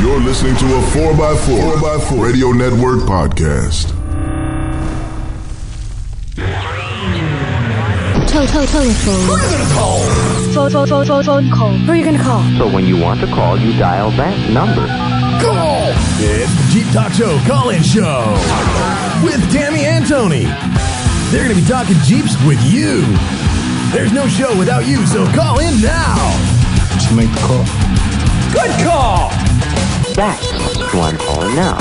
You're 0.00 0.20
listening 0.20 0.54
to 0.56 0.64
a 0.64 0.80
4x4, 0.94 1.74
4x4 1.74 2.22
Radio 2.24 2.52
Network 2.52 3.00
podcast. 3.00 3.90
Toe, 8.28 8.46
toe, 8.46 8.64
telephone. 8.66 9.26
Who 9.26 9.32
are 9.32 9.42
you 9.42 9.58
gonna 9.58 9.74
call? 9.74 9.98
Phone, 10.54 10.70
phone, 10.70 10.86
phone, 10.86 11.04
phone, 11.06 11.24
phone 11.24 11.50
call. 11.50 11.72
Who 11.72 11.90
are 11.90 11.96
you 11.96 12.04
gonna 12.04 12.22
call? 12.22 12.42
So 12.58 12.72
when 12.72 12.86
you 12.86 12.96
want 12.96 13.20
to 13.22 13.26
call, 13.26 13.58
you 13.58 13.76
dial 13.76 14.12
that 14.12 14.38
number. 14.50 14.86
Call! 15.42 15.90
It's 16.22 16.54
the 16.54 16.66
Jeep 16.70 16.86
Talk 16.92 17.12
Show 17.12 17.36
call-in 17.48 17.82
show 17.82 18.22
with 19.24 19.42
Tammy 19.50 19.84
and 19.84 20.06
Tony. 20.06 20.44
They're 21.32 21.42
gonna 21.42 21.58
be 21.58 21.66
talking 21.66 21.96
Jeeps 22.04 22.38
with 22.46 22.62
you. 22.70 23.02
There's 23.90 24.12
no 24.12 24.28
show 24.28 24.56
without 24.56 24.86
you, 24.86 25.04
so 25.06 25.26
call 25.32 25.58
in 25.58 25.80
now. 25.80 26.14
Just 26.94 27.12
make 27.16 27.32
the 27.34 27.40
call. 27.42 27.64
Good 28.54 28.70
call! 28.86 29.32
Calling 30.18 31.54
now. 31.54 31.78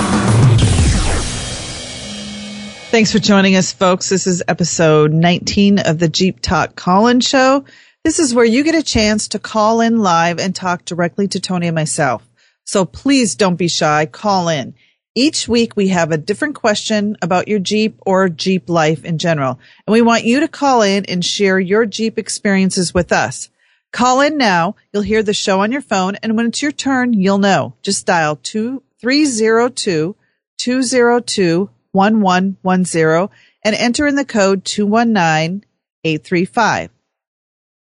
Thanks 2.92 3.12
for 3.12 3.18
joining 3.18 3.56
us, 3.56 3.74
folks. 3.74 4.10
This 4.10 4.28
is 4.28 4.44
episode 4.48 5.12
19 5.12 5.80
of 5.80 5.98
the 5.98 6.08
Jeep 6.08 6.40
Talk 6.40 6.76
Call-In 6.76 7.22
Show. 7.22 7.66
This 8.04 8.20
is 8.20 8.36
where 8.36 8.46
you 8.46 8.64
get 8.64 8.76
a 8.76 8.84
chance 8.84 9.30
to 9.30 9.40
call 9.40 9.82
in 9.82 9.98
live 9.98 10.38
and 10.38 10.56
talk 10.56 10.86
directly 10.86 11.28
to 11.30 11.40
Tony 11.40 11.66
and 11.66 11.74
myself. 11.74 12.30
So 12.64 12.86
please 12.86 13.34
don't 13.34 13.56
be 13.56 13.68
shy. 13.68 14.06
Call 14.06 14.50
in. 14.50 14.76
Each 15.16 15.48
week 15.48 15.76
we 15.76 15.88
have 15.88 16.12
a 16.12 16.18
different 16.18 16.54
question 16.54 17.18
about 17.24 17.48
your 17.48 17.58
Jeep 17.58 18.00
or 18.06 18.30
Jeep 18.30 18.70
life 18.70 19.04
in 19.04 19.18
general. 19.18 19.60
And 19.88 19.94
we 19.94 20.04
want 20.04 20.26
you 20.26 20.42
to 20.42 20.48
call 20.48 20.84
in 20.84 21.06
and 21.06 21.26
share 21.26 21.60
your 21.60 21.88
Jeep 21.88 22.20
experiences 22.20 22.94
with 22.94 23.12
us. 23.12 23.50
Call 23.94 24.22
in 24.22 24.38
now. 24.38 24.76
You'll 24.94 25.02
hear 25.04 25.24
the 25.24 25.34
show 25.34 25.62
on 25.62 25.72
your 25.72 25.82
phone. 25.82 26.16
And 26.22 26.36
when 26.38 26.46
it's 26.48 26.62
your 26.62 26.72
turn, 26.72 27.14
you'll 27.14 27.38
know. 27.40 27.74
Just 27.82 28.06
dial 28.06 28.36
2302 28.36 30.16
202 30.58 31.70
1110 31.92 33.30
and 33.64 33.76
enter 33.76 34.06
in 34.08 34.16
the 34.16 34.26
code 34.26 34.66
219835. 34.66 36.90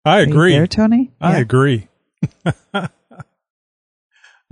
I 0.06 0.20
agree. 0.20 0.52
There, 0.54 0.68
Tony? 0.68 1.12
I 1.20 1.34
Yeah. 1.34 1.40
agree. 1.40 1.88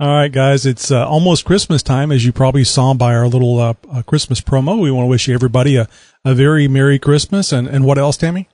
right, 0.00 0.32
guys, 0.32 0.66
it's 0.66 0.90
uh, 0.90 1.06
almost 1.06 1.44
Christmas 1.44 1.80
time, 1.80 2.10
as 2.10 2.24
you 2.24 2.32
probably 2.32 2.64
saw 2.64 2.92
by 2.94 3.14
our 3.14 3.28
little 3.28 3.60
uh, 3.60 3.74
uh, 3.90 4.02
Christmas 4.02 4.40
promo. 4.40 4.80
We 4.80 4.90
want 4.90 5.04
to 5.04 5.08
wish 5.08 5.28
everybody 5.28 5.76
a, 5.76 5.88
a 6.24 6.34
very 6.34 6.66
Merry 6.66 6.98
Christmas. 6.98 7.52
And, 7.52 7.68
and 7.68 7.84
what 7.84 7.96
else, 7.96 8.16
Tammy? 8.16 8.48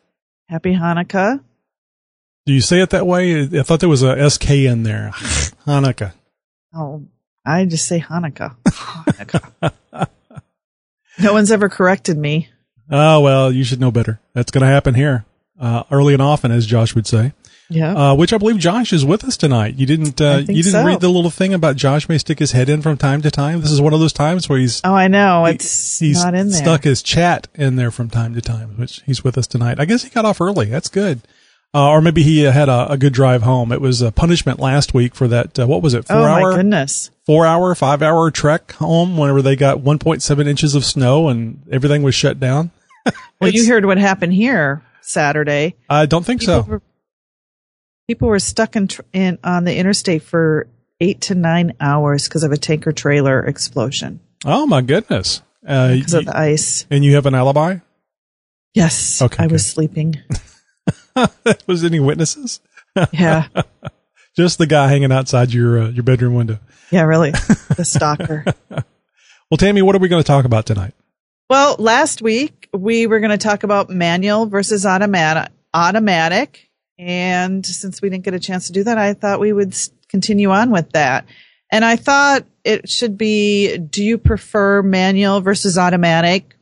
Happy 0.51 0.75
Hanukkah. 0.75 1.41
Do 2.47 2.53
you 2.53 2.61
say 2.61 2.81
it 2.81 2.91
that 2.91 3.07
way? 3.07 3.43
I 3.43 3.63
thought 3.63 3.81
there 3.81 3.89
was 3.89 4.03
a 4.03 4.29
SK 4.31 4.51
in 4.51 4.83
there. 4.83 5.11
Hanukkah. 5.67 6.13
Oh, 6.75 7.05
I 7.45 7.65
just 7.67 7.87
say 7.87 8.01
Hanukkah. 8.01 8.57
Hanukkah. 8.67 9.71
no 11.21 11.33
one's 11.33 11.51
ever 11.51 11.69
corrected 11.69 12.17
me. 12.17 12.49
Oh, 12.91 13.21
well, 13.21 13.53
you 13.53 13.62
should 13.65 13.81
know 13.81 13.91
better. 13.91 14.21
That's 14.34 14.50
going 14.50 14.62
to 14.62 14.67
happen 14.67 14.95
here 14.95 15.25
uh, 15.61 15.84
early 15.91 16.12
and 16.12 16.23
often, 16.23 16.50
as 16.50 16.67
Josh 16.67 16.95
would 16.95 17.06
say. 17.06 17.33
Yeah. 17.69 17.95
Uh, 17.95 18.15
which 18.17 18.33
I 18.33 18.39
believe 18.39 18.59
Josh 18.59 18.93
is 18.93 19.05
with 19.05 19.23
us 19.23 19.37
tonight. 19.37 19.77
You 19.77 19.87
didn't, 19.87 20.21
uh, 20.21 20.39
you 20.39 20.62
didn't 20.62 20.73
so. 20.73 20.84
read 20.84 21.00
the 21.00 21.09
little 21.09 21.31
thing 21.31 21.55
about 21.55 21.77
Josh 21.77 22.09
may 22.09 22.19
stick 22.19 22.41
his 22.41 22.50
head 22.50 22.69
in 22.69 22.83
from 22.83 22.97
time 22.97 23.23
to 23.23 23.31
time. 23.31 23.61
This 23.61 23.71
is 23.71 23.81
one 23.81 23.93
of 23.95 24.00
those 24.00 24.12
times 24.12 24.49
where 24.49 24.59
he's 24.59 24.81
oh, 24.83 24.93
I 24.93 25.06
know. 25.06 25.45
he- 25.45 25.53
It's 25.53 26.00
he's 26.00 26.25
not 26.25 26.34
in 26.34 26.49
there. 26.49 26.59
stuck 26.62 26.83
his 26.83 27.00
chat 27.00 27.47
in 27.55 27.77
there 27.77 27.93
from 27.93 28.11
time 28.11 28.34
to 28.34 28.41
time, 28.41 28.77
which 28.77 29.03
he's 29.06 29.23
with 29.23 29.39
us 29.39 29.47
tonight. 29.47 29.79
I 29.79 29.84
guess 29.84 30.03
he 30.03 30.11
got 30.11 30.25
off 30.25 30.41
early. 30.41 30.67
That's 30.67 30.89
good. 30.89 31.21
Uh, 31.72 31.91
or 31.91 32.00
maybe 32.00 32.22
he 32.25 32.44
uh, 32.47 32.50
had 32.50 32.69
a, 32.69 32.92
a 32.92 32.98
good 32.98 33.12
drive 33.12 33.42
home. 33.42 33.70
It 33.70 33.81
was 33.81 34.03
a 34.03 34.10
punishment 34.10 34.58
last 34.58 34.92
week 34.92 35.14
for 35.14 35.28
that. 35.28 35.56
Uh, 35.58 35.66
what 35.66 35.82
was 35.82 35.94
it? 35.94 36.04
Four 36.06 36.16
oh, 36.16 36.25
hour, 36.25 36.50
my 36.50 36.56
goodness. 36.56 37.10
four 37.25 37.47
hour, 37.47 37.75
five 37.76 38.03
hour 38.03 38.31
trek 38.32 38.72
home. 38.72 39.16
Whenever 39.16 39.41
they 39.41 39.54
got 39.54 39.78
1.7 39.78 40.48
inches 40.48 40.75
of 40.75 40.84
snow 40.84 41.28
and 41.28 41.62
everything 41.70 42.03
was 42.03 42.14
shut 42.14 42.41
down. 42.41 42.70
Well, 43.41 43.50
you 43.50 43.66
heard 43.66 43.86
what 43.86 43.97
happened 43.97 44.34
here 44.34 44.82
Saturday. 45.00 45.75
I 45.88 46.04
don't 46.04 46.26
think 46.26 46.42
People 46.42 46.62
so. 46.62 46.70
were, 46.70 46.82
people 48.06 48.28
were 48.28 48.38
stuck 48.38 48.76
in, 48.76 48.87
tr- 48.88 49.00
in 49.14 49.38
on 49.42 49.64
the 49.64 49.75
interstate 49.75 50.22
for 50.22 50.66
eight 51.00 51.22
to 51.22 51.34
nine 51.34 51.72
hours 51.81 52.28
because 52.28 52.42
of 52.42 52.52
a 52.52 52.58
tanker 52.58 52.92
trailer 52.92 53.42
explosion 53.42 54.20
Oh 54.44 54.66
my 54.66 54.82
goodness. 54.82 55.41
Uh, 55.66 55.94
because 55.94 56.12
of 56.12 56.26
the 56.26 56.37
ice. 56.37 56.84
and 56.91 57.02
you 57.02 57.14
have 57.14 57.25
an 57.25 57.34
alibi? 57.34 57.78
Yes. 58.75 59.22
Okay, 59.22 59.44
I 59.44 59.47
was 59.47 59.64
sleeping. 59.64 60.20
was 61.66 61.84
any 61.84 62.00
witnesses? 62.00 62.60
Yeah. 63.12 63.48
Just 64.36 64.58
the 64.58 64.66
guy 64.66 64.88
hanging 64.88 65.12
outside 65.12 65.53
your 65.53 65.81
uh, 65.81 65.88
your 65.88 66.03
bedroom 66.03 66.34
window. 66.34 66.58
Yeah, 66.91 67.03
really. 67.03 67.32
The 67.76 67.84
stalker. 67.84 68.44
Well, 69.50 69.58
Tammy, 69.58 69.81
what 69.81 69.94
are 69.94 70.00
we 70.00 70.08
going 70.08 70.22
to 70.22 70.26
talk 70.26 70.44
about 70.44 70.66
tonight? 70.66 70.92
Well, 71.48 71.76
last 71.78 72.20
week 72.20 72.69
we 72.72 73.06
were 73.06 73.20
going 73.20 73.31
to 73.31 73.38
talk 73.38 73.62
about 73.62 73.88
manual 73.88 74.47
versus 74.47 74.84
automatic. 74.84 75.53
Automatic, 75.72 76.69
and 76.98 77.64
since 77.64 78.02
we 78.02 78.10
didn't 78.10 78.25
get 78.25 78.34
a 78.34 78.41
chance 78.41 78.66
to 78.66 78.72
do 78.72 78.84
that, 78.84 78.98
I 78.98 79.14
thought 79.14 79.38
we 79.38 79.52
would 79.52 79.75
continue 80.08 80.50
on 80.50 80.70
with 80.70 80.91
that. 80.92 81.26
And 81.70 81.84
I 81.84 81.94
thought 81.94 82.44
it 82.64 82.88
should 82.88 83.16
be: 83.16 83.78
Do 83.78 84.02
you 84.02 84.19
prefer 84.19 84.82
manual 84.82 85.41
versus 85.41 85.78
automatic, 85.78 86.56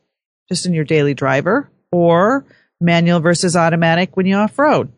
just 0.49 0.67
in 0.67 0.75
your 0.75 0.85
daily 0.85 1.15
driver, 1.15 1.71
or 1.91 2.45
manual 2.81 3.21
versus 3.21 3.57
automatic 3.57 4.17
when 4.17 4.27
you 4.27 4.37
off 4.37 4.59
road? 4.59 4.93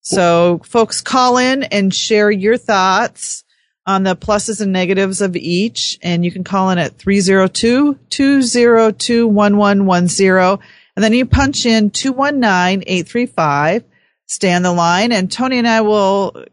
So, 0.00 0.60
folks, 0.64 1.00
call 1.00 1.38
in 1.38 1.64
and 1.64 1.94
share 1.94 2.30
your 2.30 2.56
thoughts 2.56 3.44
on 3.86 4.04
the 4.04 4.16
pluses 4.16 4.60
and 4.60 4.72
negatives 4.72 5.20
of 5.20 5.36
each. 5.36 5.98
And 6.02 6.24
you 6.24 6.30
can 6.30 6.44
call 6.44 6.70
in 6.70 6.78
at 6.78 6.96
302 6.96 7.98
202 8.10 9.28
1110. 9.28 10.66
And 10.96 11.04
then 11.04 11.12
you 11.12 11.26
punch 11.26 11.66
in 11.66 11.90
219 11.90 12.84
835. 12.86 13.84
Stay 14.26 14.52
on 14.52 14.62
the 14.62 14.72
line, 14.72 15.10
and 15.10 15.32
Tony 15.32 15.56
and 15.56 15.66
I 15.66 15.80
will 15.80 16.44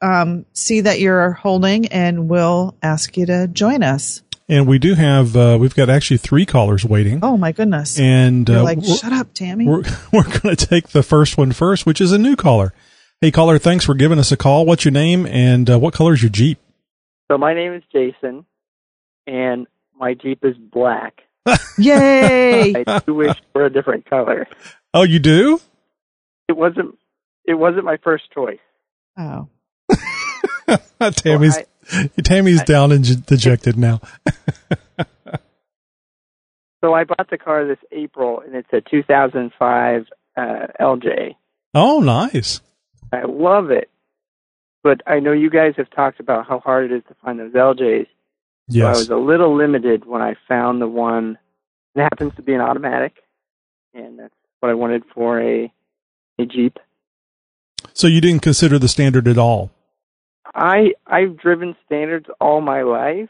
um, 0.00 0.46
see 0.52 0.82
that 0.82 1.00
you're 1.00 1.32
holding 1.32 1.88
and 1.88 2.28
we'll 2.28 2.76
ask 2.82 3.16
you 3.16 3.26
to 3.26 3.48
join 3.48 3.82
us. 3.82 4.22
And 4.48 4.68
we 4.68 4.78
do 4.78 4.94
have 4.94 5.36
uh, 5.36 5.58
we've 5.60 5.74
got 5.74 5.90
actually 5.90 6.18
three 6.18 6.46
callers 6.46 6.84
waiting. 6.84 7.20
Oh, 7.22 7.36
my 7.36 7.52
goodness. 7.52 7.98
And 7.98 8.48
You're 8.48 8.58
uh, 8.58 8.62
like, 8.62 8.84
shut 8.84 9.12
up, 9.12 9.34
Tammy. 9.34 9.66
We're 9.66 9.82
we're 10.12 10.22
going 10.22 10.54
to 10.54 10.66
take 10.66 10.90
the 10.90 11.02
first 11.02 11.36
one 11.36 11.52
first, 11.52 11.84
which 11.84 12.00
is 12.00 12.12
a 12.12 12.18
new 12.18 12.36
caller. 12.36 12.72
Hey, 13.20 13.30
caller, 13.30 13.58
thanks 13.58 13.84
for 13.84 13.94
giving 13.94 14.18
us 14.18 14.30
a 14.30 14.36
call. 14.36 14.64
What's 14.64 14.84
your 14.84 14.92
name 14.92 15.26
and 15.26 15.68
uh, 15.68 15.78
what 15.78 15.94
color 15.94 16.12
is 16.12 16.22
your 16.22 16.30
Jeep? 16.30 16.58
So 17.30 17.38
my 17.38 17.54
name 17.54 17.72
is 17.72 17.82
Jason, 17.92 18.46
and 19.26 19.66
my 19.98 20.14
Jeep 20.14 20.44
is 20.44 20.54
black. 20.56 21.22
Yay! 21.78 22.84
I 22.86 22.98
do 23.00 23.14
wish 23.14 23.36
for 23.52 23.64
a 23.64 23.72
different 23.72 24.08
color. 24.08 24.46
Oh, 24.94 25.02
you 25.02 25.18
do? 25.18 25.60
It 26.48 26.56
wasn't. 26.56 26.96
It 27.44 27.54
wasn't 27.54 27.84
my 27.84 27.96
first 28.02 28.24
choice. 28.32 28.58
oh. 29.16 29.48
Tammy's 31.12 31.58
Tammy's 32.24 32.62
down 32.62 32.92
and 32.92 33.26
dejected 33.26 33.76
now. 33.76 34.00
So 36.86 36.94
I 36.94 37.02
bought 37.02 37.30
the 37.30 37.38
car 37.38 37.66
this 37.66 37.78
April, 37.90 38.40
and 38.46 38.54
it's 38.54 38.72
a 38.72 38.80
2005 38.80 40.06
uh, 40.36 40.40
LJ. 40.80 41.34
Oh, 41.74 41.98
nice. 41.98 42.60
I 43.12 43.22
love 43.26 43.72
it, 43.72 43.90
but 44.84 45.00
I 45.04 45.18
know 45.18 45.32
you 45.32 45.50
guys 45.50 45.74
have 45.78 45.90
talked 45.90 46.20
about 46.20 46.46
how 46.46 46.60
hard 46.60 46.90
it 46.90 46.94
is 46.94 47.02
to 47.08 47.16
find 47.24 47.40
those 47.40 47.52
LJs. 47.52 48.06
So 48.70 48.86
I 48.86 48.90
was 48.90 49.08
a 49.08 49.16
little 49.16 49.56
limited 49.56 50.04
when 50.04 50.22
I 50.22 50.34
found 50.46 50.80
the 50.80 50.86
one 50.86 51.38
that 51.96 52.02
happens 52.02 52.34
to 52.36 52.42
be 52.42 52.54
an 52.54 52.60
automatic, 52.60 53.16
and 53.92 54.18
that's 54.18 54.34
what 54.60 54.70
I 54.70 54.74
wanted 54.74 55.02
for 55.12 55.40
a 55.40 55.72
a 56.38 56.46
Jeep. 56.46 56.78
So 57.94 58.06
you 58.06 58.20
didn't 58.20 58.42
consider 58.42 58.78
the 58.78 58.88
standard 58.88 59.26
at 59.26 59.38
all? 59.38 59.70
I 60.56 60.94
I've 61.06 61.36
driven 61.36 61.76
standards 61.84 62.26
all 62.40 62.60
my 62.62 62.82
life. 62.82 63.28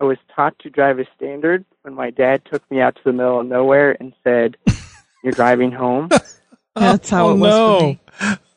I 0.00 0.04
was 0.04 0.16
taught 0.34 0.58
to 0.60 0.70
drive 0.70 0.98
a 0.98 1.04
standard 1.16 1.64
when 1.82 1.94
my 1.94 2.10
dad 2.10 2.42
took 2.50 2.68
me 2.70 2.80
out 2.80 2.96
to 2.96 3.02
the 3.04 3.12
middle 3.12 3.40
of 3.40 3.46
nowhere 3.46 3.96
and 4.00 4.14
said, 4.24 4.56
"You're 5.22 5.34
driving 5.34 5.70
home." 5.70 6.08
That's 6.74 7.10
how 7.10 7.28
oh, 7.28 7.32
it 7.32 7.38
was 7.38 7.50
no. 7.50 7.78
for 7.78 7.86
me. 7.86 8.00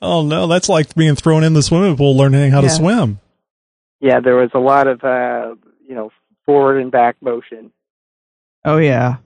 Oh 0.02 0.24
no, 0.24 0.48
that's 0.48 0.70
like 0.70 0.94
being 0.96 1.16
thrown 1.16 1.44
in 1.44 1.54
the 1.54 1.62
swimming 1.62 1.98
pool 1.98 2.16
learning 2.16 2.52
how 2.52 2.62
to 2.62 2.70
swim. 2.70 3.20
Yeah, 4.00 4.20
there 4.20 4.36
was 4.36 4.52
a 4.54 4.60
lot 4.60 4.88
of 4.88 5.04
uh, 5.04 5.56
you 5.88 5.94
know 5.94 6.12
forward 6.46 6.80
and 6.80 6.92
back 6.92 7.16
motion. 7.22 7.72
Oh 8.64 8.78
yeah. 8.78 9.18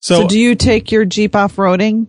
So, 0.00 0.22
So, 0.22 0.28
do 0.28 0.38
you 0.38 0.54
take 0.54 0.92
your 0.92 1.06
Jeep 1.06 1.34
off 1.34 1.56
roading? 1.56 2.08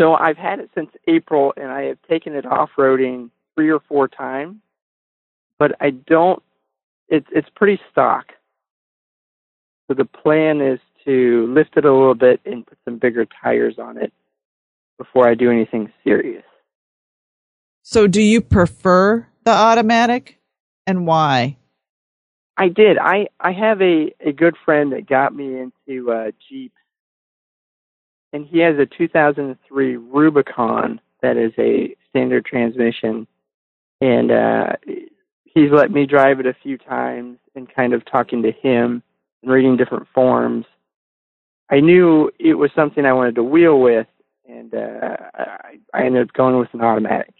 So 0.00 0.14
I've 0.14 0.36
had 0.36 0.58
it 0.58 0.70
since 0.74 0.90
April, 1.06 1.52
and 1.56 1.70
I 1.70 1.82
have 1.84 1.98
taken 2.08 2.34
it 2.34 2.46
off 2.46 2.70
roading 2.76 3.30
three 3.54 3.70
or 3.70 3.80
four 3.88 4.08
times, 4.08 4.56
but 5.58 5.72
I 5.80 5.90
don't. 5.90 6.42
It's 7.08 7.26
it's 7.30 7.48
pretty 7.54 7.80
stock. 7.90 8.26
So 9.88 9.94
the 9.94 10.04
plan 10.04 10.60
is 10.60 10.80
to 11.04 11.46
lift 11.52 11.76
it 11.76 11.84
a 11.84 11.92
little 11.92 12.14
bit 12.14 12.40
and 12.46 12.66
put 12.66 12.78
some 12.84 12.98
bigger 12.98 13.26
tires 13.42 13.78
on 13.78 13.98
it 13.98 14.12
before 14.98 15.28
I 15.28 15.34
do 15.34 15.50
anything 15.50 15.92
serious. 16.02 16.44
So 17.82 18.06
do 18.06 18.22
you 18.22 18.40
prefer 18.40 19.26
the 19.44 19.50
automatic 19.50 20.38
and 20.86 21.06
why? 21.06 21.58
I 22.56 22.68
did. 22.68 22.98
I 22.98 23.26
I 23.40 23.52
have 23.52 23.82
a 23.82 24.14
a 24.24 24.32
good 24.32 24.56
friend 24.64 24.92
that 24.92 25.06
got 25.06 25.34
me 25.34 25.58
into 25.60 26.12
uh, 26.12 26.30
Jeep, 26.48 26.72
and 28.32 28.46
he 28.46 28.60
has 28.60 28.76
a 28.78 28.86
2003 28.86 29.96
Rubicon 29.96 31.00
that 31.20 31.36
is 31.36 31.52
a 31.58 31.96
standard 32.08 32.44
transmission, 32.44 33.26
and 34.04 34.30
uh, 34.30 34.72
he's 35.44 35.70
let 35.70 35.90
me 35.90 36.06
drive 36.06 36.40
it 36.40 36.46
a 36.46 36.56
few 36.62 36.78
times. 36.78 37.38
And 37.56 37.72
kind 37.72 37.94
of 37.94 38.04
talking 38.04 38.42
to 38.42 38.50
him 38.50 39.00
and 39.40 39.52
reading 39.52 39.76
different 39.76 40.08
forms. 40.12 40.66
I 41.70 41.78
knew 41.78 42.32
it 42.40 42.54
was 42.54 42.68
something 42.74 43.06
I 43.06 43.12
wanted 43.12 43.36
to 43.36 43.44
wheel 43.44 43.78
with, 43.80 44.08
and 44.48 44.74
uh, 44.74 45.16
I, 45.32 45.78
I 45.94 46.04
ended 46.04 46.22
up 46.22 46.32
going 46.32 46.58
with 46.58 46.74
an 46.74 46.80
automatic. 46.80 47.32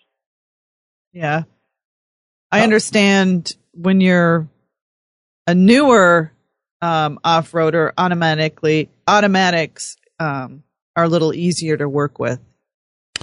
Yeah. 1.12 1.42
I 2.52 2.62
understand 2.62 3.56
when 3.72 4.00
you're 4.00 4.46
a 5.48 5.54
newer 5.56 6.30
um, 6.80 7.18
off-roader, 7.24 7.90
automatically 7.98 8.88
automatics 9.08 9.96
um, 10.20 10.62
are 10.94 11.02
a 11.02 11.08
little 11.08 11.34
easier 11.34 11.76
to 11.76 11.88
work 11.88 12.20
with. 12.20 12.38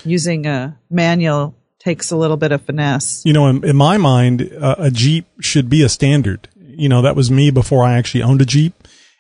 Using 0.03 0.45
a 0.45 0.77
manual 0.89 1.55
takes 1.83 2.11
a 2.11 2.15
little 2.17 2.37
bit 2.37 2.51
of 2.51 2.61
finesse. 2.61 3.25
you 3.25 3.33
know, 3.33 3.47
in, 3.47 3.63
in 3.65 3.75
my 3.75 3.97
mind, 3.97 4.51
uh, 4.59 4.75
a 4.77 4.91
Jeep 4.91 5.25
should 5.39 5.69
be 5.69 5.83
a 5.83 5.89
standard. 5.89 6.47
You 6.55 6.87
know, 6.87 7.01
that 7.01 7.15
was 7.15 7.31
me 7.31 7.51
before 7.51 7.83
I 7.83 7.97
actually 7.97 8.23
owned 8.23 8.41
a 8.41 8.45
Jeep. 8.45 8.73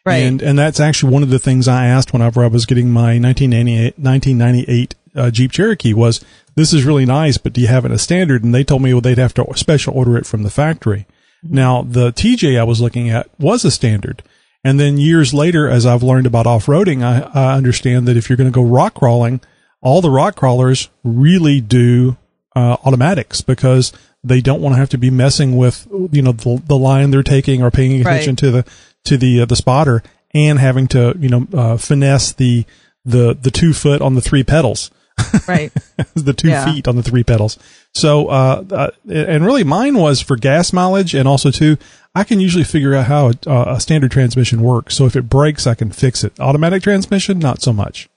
Right. 0.05 0.17
And, 0.17 0.41
and 0.41 0.57
that's 0.57 0.79
actually 0.79 1.13
one 1.13 1.23
of 1.23 1.29
the 1.29 1.39
things 1.39 1.67
I 1.67 1.85
asked 1.85 2.13
whenever 2.13 2.43
I 2.43 2.47
was 2.47 2.65
getting 2.65 2.89
my 2.89 3.19
1998, 3.19 3.99
1998 3.99 4.95
uh, 5.15 5.29
Jeep 5.29 5.51
Cherokee 5.51 5.93
was, 5.93 6.23
this 6.55 6.73
is 6.73 6.85
really 6.85 7.05
nice, 7.05 7.37
but 7.37 7.53
do 7.53 7.61
you 7.61 7.67
have 7.67 7.85
it 7.85 7.91
as 7.91 8.01
standard? 8.01 8.43
And 8.43 8.53
they 8.53 8.63
told 8.63 8.81
me 8.81 8.93
well, 8.93 9.01
they'd 9.01 9.17
have 9.17 9.33
to 9.35 9.45
special 9.55 9.93
order 9.93 10.17
it 10.17 10.25
from 10.25 10.43
the 10.43 10.49
factory. 10.49 11.05
Now, 11.43 11.81
the 11.81 12.11
TJ 12.11 12.59
I 12.59 12.63
was 12.63 12.81
looking 12.81 13.09
at 13.09 13.29
was 13.39 13.65
a 13.65 13.71
standard. 13.71 14.23
And 14.63 14.79
then 14.79 14.97
years 14.97 15.33
later, 15.33 15.67
as 15.67 15.85
I've 15.85 16.03
learned 16.03 16.27
about 16.27 16.45
off-roading, 16.45 17.03
I, 17.03 17.29
I 17.33 17.57
understand 17.57 18.07
that 18.07 18.17
if 18.17 18.29
you're 18.29 18.37
going 18.37 18.51
to 18.51 18.55
go 18.55 18.63
rock 18.63 18.93
crawling, 18.93 19.41
all 19.81 20.01
the 20.01 20.11
rock 20.11 20.35
crawlers 20.35 20.89
really 21.03 21.59
do 21.59 22.17
uh, 22.55 22.77
automatics 22.85 23.41
because 23.41 23.91
they 24.23 24.41
don't 24.41 24.61
want 24.61 24.73
to 24.75 24.79
have 24.79 24.89
to 24.89 24.97
be 24.97 25.09
messing 25.09 25.55
with 25.57 25.87
you 26.11 26.21
know 26.21 26.31
the, 26.31 26.61
the 26.67 26.77
line 26.77 27.11
they're 27.11 27.23
taking 27.23 27.61
or 27.63 27.71
paying 27.71 27.99
attention 28.01 28.31
Right. 28.33 28.37
to 28.39 28.51
the 28.51 28.65
to 29.05 29.17
the 29.17 29.41
uh, 29.41 29.45
the 29.45 29.55
spotter 29.55 30.03
and 30.33 30.59
having 30.59 30.87
to 30.89 31.15
you 31.19 31.29
know 31.29 31.47
uh, 31.53 31.77
finesse 31.77 32.33
the 32.33 32.65
the 33.05 33.33
the 33.33 33.51
two 33.51 33.73
foot 33.73 34.01
on 34.01 34.15
the 34.15 34.21
three 34.21 34.43
pedals 34.43 34.91
Right. 35.47 35.71
the 36.15 36.33
two 36.33 36.49
Yeah. 36.49 36.65
feet 36.65 36.87
on 36.87 36.95
the 36.95 37.03
three 37.03 37.23
pedals. 37.23 37.57
So, 37.93 38.27
uh, 38.27 38.63
uh, 38.71 38.87
and 39.11 39.45
really 39.45 39.63
mine 39.63 39.95
was 39.95 40.21
for 40.21 40.35
gas 40.37 40.71
mileage 40.73 41.13
and 41.13 41.27
also 41.27 41.51
too, 41.51 41.77
I 42.15 42.23
can 42.23 42.39
usually 42.39 42.63
figure 42.63 42.95
out 42.95 43.05
how 43.07 43.27
a, 43.29 43.33
uh, 43.49 43.75
a 43.75 43.79
standard 43.81 44.11
transmission 44.11 44.61
works. 44.61 44.95
So 44.95 45.05
if 45.05 45.15
it 45.15 45.23
breaks, 45.29 45.67
I 45.67 45.75
can 45.75 45.91
fix 45.91 46.23
it. 46.23 46.39
Automatic 46.39 46.81
transmission, 46.83 47.37
not 47.39 47.61
so 47.61 47.73
much. 47.73 48.09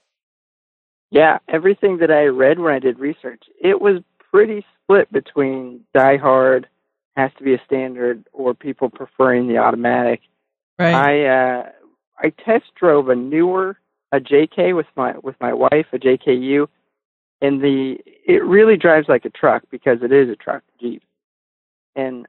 Yeah, 1.11 1.37
everything 1.47 1.97
that 1.97 2.11
I 2.11 2.23
read 2.25 2.59
when 2.59 2.73
I 2.73 2.79
did 2.79 2.97
research, 2.99 3.43
it 3.61 3.79
was 3.81 4.01
pretty 4.35 4.65
split 4.83 5.09
between 5.13 5.79
die 5.93 6.17
hard 6.17 6.67
has 7.15 7.31
to 7.37 7.43
be 7.45 7.53
a 7.53 7.61
standard 7.65 8.21
or 8.33 8.53
people 8.53 8.89
preferring 8.89 9.47
the 9.47 9.57
automatic. 9.57 10.19
Right. 10.77 10.93
I 10.93 11.25
uh 11.25 11.69
I 12.17 12.33
test 12.43 12.65
drove 12.77 13.07
a 13.07 13.15
newer 13.15 13.79
a 14.11 14.19
JK 14.19 14.75
with 14.75 14.87
my 14.97 15.13
with 15.19 15.35
my 15.39 15.53
wife, 15.53 15.85
a 15.93 15.97
JKU, 15.97 16.67
and 17.41 17.61
the 17.61 17.95
it 18.27 18.43
really 18.43 18.75
drives 18.75 19.07
like 19.07 19.23
a 19.23 19.29
truck 19.29 19.63
because 19.71 19.99
it 20.03 20.11
is 20.11 20.29
a 20.29 20.35
truck 20.35 20.63
Jeep. 20.81 21.01
And 21.95 22.27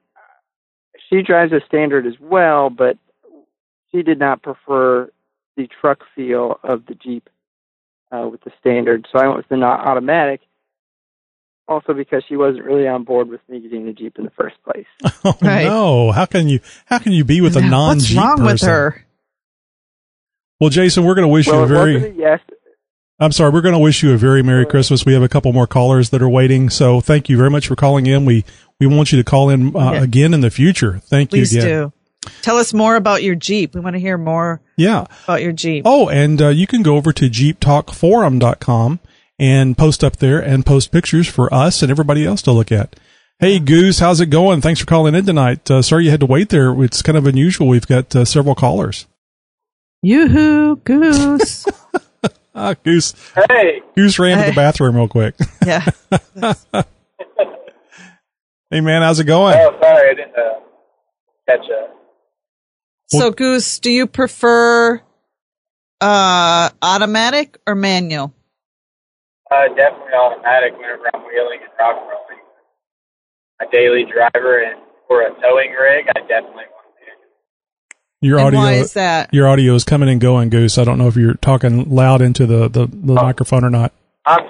she 1.09 1.21
drives 1.21 1.51
a 1.51 1.59
standard 1.67 2.07
as 2.07 2.17
well, 2.21 2.69
but 2.69 2.97
she 3.91 4.01
did 4.01 4.17
not 4.17 4.41
prefer 4.41 5.09
the 5.57 5.67
truck 5.81 5.99
feel 6.15 6.57
of 6.63 6.85
the 6.85 6.95
Jeep 6.95 7.29
uh, 8.13 8.29
with 8.31 8.41
the 8.45 8.51
standard. 8.61 9.05
So 9.11 9.19
I 9.19 9.25
went 9.25 9.39
with 9.39 9.49
the 9.49 9.57
not 9.57 9.85
automatic. 9.85 10.39
Also 11.67 11.93
because 11.93 12.23
she 12.29 12.37
wasn't 12.37 12.63
really 12.63 12.87
on 12.87 13.03
board 13.03 13.27
with 13.29 13.41
me 13.49 13.59
getting 13.59 13.85
the 13.85 13.91
Jeep 13.93 14.17
in 14.17 14.23
the 14.25 14.31
first 14.31 14.55
place. 14.63 14.85
Oh 15.25 15.35
Right. 15.41 15.65
no! 15.65 16.11
How 16.11 16.25
can 16.25 16.47
you 16.47 16.59
how 16.85 16.97
can 16.99 17.11
you 17.11 17.25
be 17.25 17.41
with 17.41 17.55
a 17.57 17.61
non 17.61 17.99
Jeep 17.99 18.17
person? 18.17 18.43
What's 18.43 18.61
Jeep 18.61 18.67
wrong 18.69 18.85
with 18.85 18.95
her? 18.95 19.05
Well, 20.59 20.69
Jason, 20.69 21.03
we're 21.05 21.13
going 21.15 21.27
to 21.27 21.31
wish 21.33 21.47
well, 21.47 21.57
you 21.59 21.63
a 21.63 21.67
very. 21.67 22.15
yes. 22.17 22.39
I'm 23.19 23.31
sorry, 23.31 23.49
we're 23.51 23.61
going 23.61 23.73
to 23.73 23.79
wish 23.79 24.03
you 24.03 24.13
a 24.13 24.17
very 24.17 24.43
Merry 24.43 24.65
Christmas. 24.65 25.03
We 25.05 25.13
have 25.13 25.23
a 25.23 25.27
couple 25.29 25.51
more 25.51 25.65
callers 25.67 26.11
that 26.11 26.21
are 26.21 26.29
waiting, 26.29 26.69
so 26.69 27.01
thank 27.01 27.29
you 27.29 27.37
very 27.37 27.49
much 27.49 27.67
for 27.67 27.75
calling 27.75 28.05
in. 28.05 28.25
We 28.25 28.45
we 28.79 28.87
want 28.87 29.11
you 29.11 29.17
to 29.17 29.23
call 29.23 29.49
in 29.49 29.75
uh, 29.75 29.91
Yeah. 29.93 30.03
again 30.03 30.33
in 30.33 30.41
the 30.41 30.51
future. 30.51 30.99
Thank 30.99 31.31
Please 31.31 31.53
you 31.53 31.61
again. 31.61 31.83
do. 31.89 31.93
Tell 32.41 32.57
us 32.57 32.73
more 32.73 32.95
about 32.95 33.23
your 33.23 33.35
Jeep. 33.35 33.73
We 33.73 33.81
want 33.81 33.95
to 33.95 33.99
hear 33.99 34.17
more 34.17 34.61
Yeah. 34.77 35.05
about 35.25 35.41
your 35.41 35.51
Jeep. 35.51 35.83
Oh, 35.85 36.09
and 36.09 36.41
uh, 36.41 36.49
you 36.49 36.67
can 36.67 36.81
go 36.83 36.95
over 36.95 37.11
to 37.13 37.25
jeeptalkforum.com 37.29 38.99
and 39.39 39.77
post 39.77 40.03
up 40.03 40.17
there 40.17 40.39
and 40.39 40.65
post 40.65 40.91
pictures 40.91 41.27
for 41.27 41.53
us 41.53 41.81
and 41.81 41.91
everybody 41.91 42.25
else 42.25 42.41
to 42.43 42.51
look 42.51 42.71
at. 42.71 42.95
Hey, 43.39 43.59
Goose, 43.59 43.99
how's 43.99 44.19
it 44.19 44.27
going? 44.27 44.61
Thanks 44.61 44.79
for 44.79 44.87
calling 44.87 45.13
in 45.13 45.25
tonight. 45.25 45.69
Uh, 45.69 45.81
sorry 45.81 46.05
you 46.05 46.11
had 46.11 46.21
to 46.21 46.25
wait 46.25 46.49
there. 46.49 46.73
It's 46.83 47.03
kind 47.03 47.17
of 47.17 47.27
unusual. 47.27 47.67
We've 47.67 47.85
got 47.85 48.15
uh, 48.15 48.25
several 48.25 48.55
callers. 48.55 49.05
Yoo-hoo, 50.01 50.77
goose. 50.77 51.65
Ah, 52.59 52.73
Goose. 52.83 53.13
Hey, 53.49 53.83
Goose 53.95 54.17
ran 54.17 54.39
to 54.43 54.49
the 54.49 54.55
bathroom 54.55 54.95
real 54.95 55.07
quick. 55.07 55.35
yeah. 55.65 55.85
hey, 58.71 58.81
man, 58.81 59.03
how's 59.03 59.19
it 59.19 59.25
going? 59.25 59.53
oh 59.55 59.77
sorry, 59.79 60.09
I 60.09 60.13
didn't 60.15 60.35
uh, 60.35 60.59
catch 61.47 61.69
uh 61.69 61.93
So, 63.05 63.29
Goose, 63.29 63.77
do 63.77 63.91
you 63.91 64.07
prefer 64.07 64.99
uh, 66.01 66.69
automatic 66.81 67.59
or 67.67 67.75
manual? 67.75 68.33
Uh, 69.49 69.67
definitely 69.75 70.13
automatic 70.13 70.73
whenever 70.77 71.09
I'm 71.13 71.21
wheeling 71.21 71.59
and 71.61 71.71
rock 71.79 71.95
rolling. 71.95 72.43
A 73.61 73.65
daily 73.71 74.03
driver 74.03 74.61
and 74.63 74.81
for 75.07 75.21
a 75.21 75.29
towing 75.41 75.71
rig, 75.71 76.05
I 76.15 76.19
definitely 76.21 76.65
want 76.69 76.85
to 78.21 78.27
Your 78.27 78.39
and 78.39 78.47
audio. 78.47 78.59
why 78.59 78.73
is 78.73 78.93
that? 78.93 79.33
Your 79.33 79.47
audio 79.47 79.73
is 79.75 79.83
coming 79.85 80.09
and 80.09 80.19
going, 80.19 80.49
Goose. 80.49 80.77
I 80.77 80.83
don't 80.83 80.97
know 80.97 81.07
if 81.07 81.15
you're 81.15 81.35
talking 81.35 81.89
loud 81.89 82.21
into 82.21 82.45
the, 82.45 82.67
the, 82.67 82.87
the 82.87 83.13
microphone 83.13 83.63
or 83.63 83.69
not. 83.69 83.93
I'm 84.25 84.41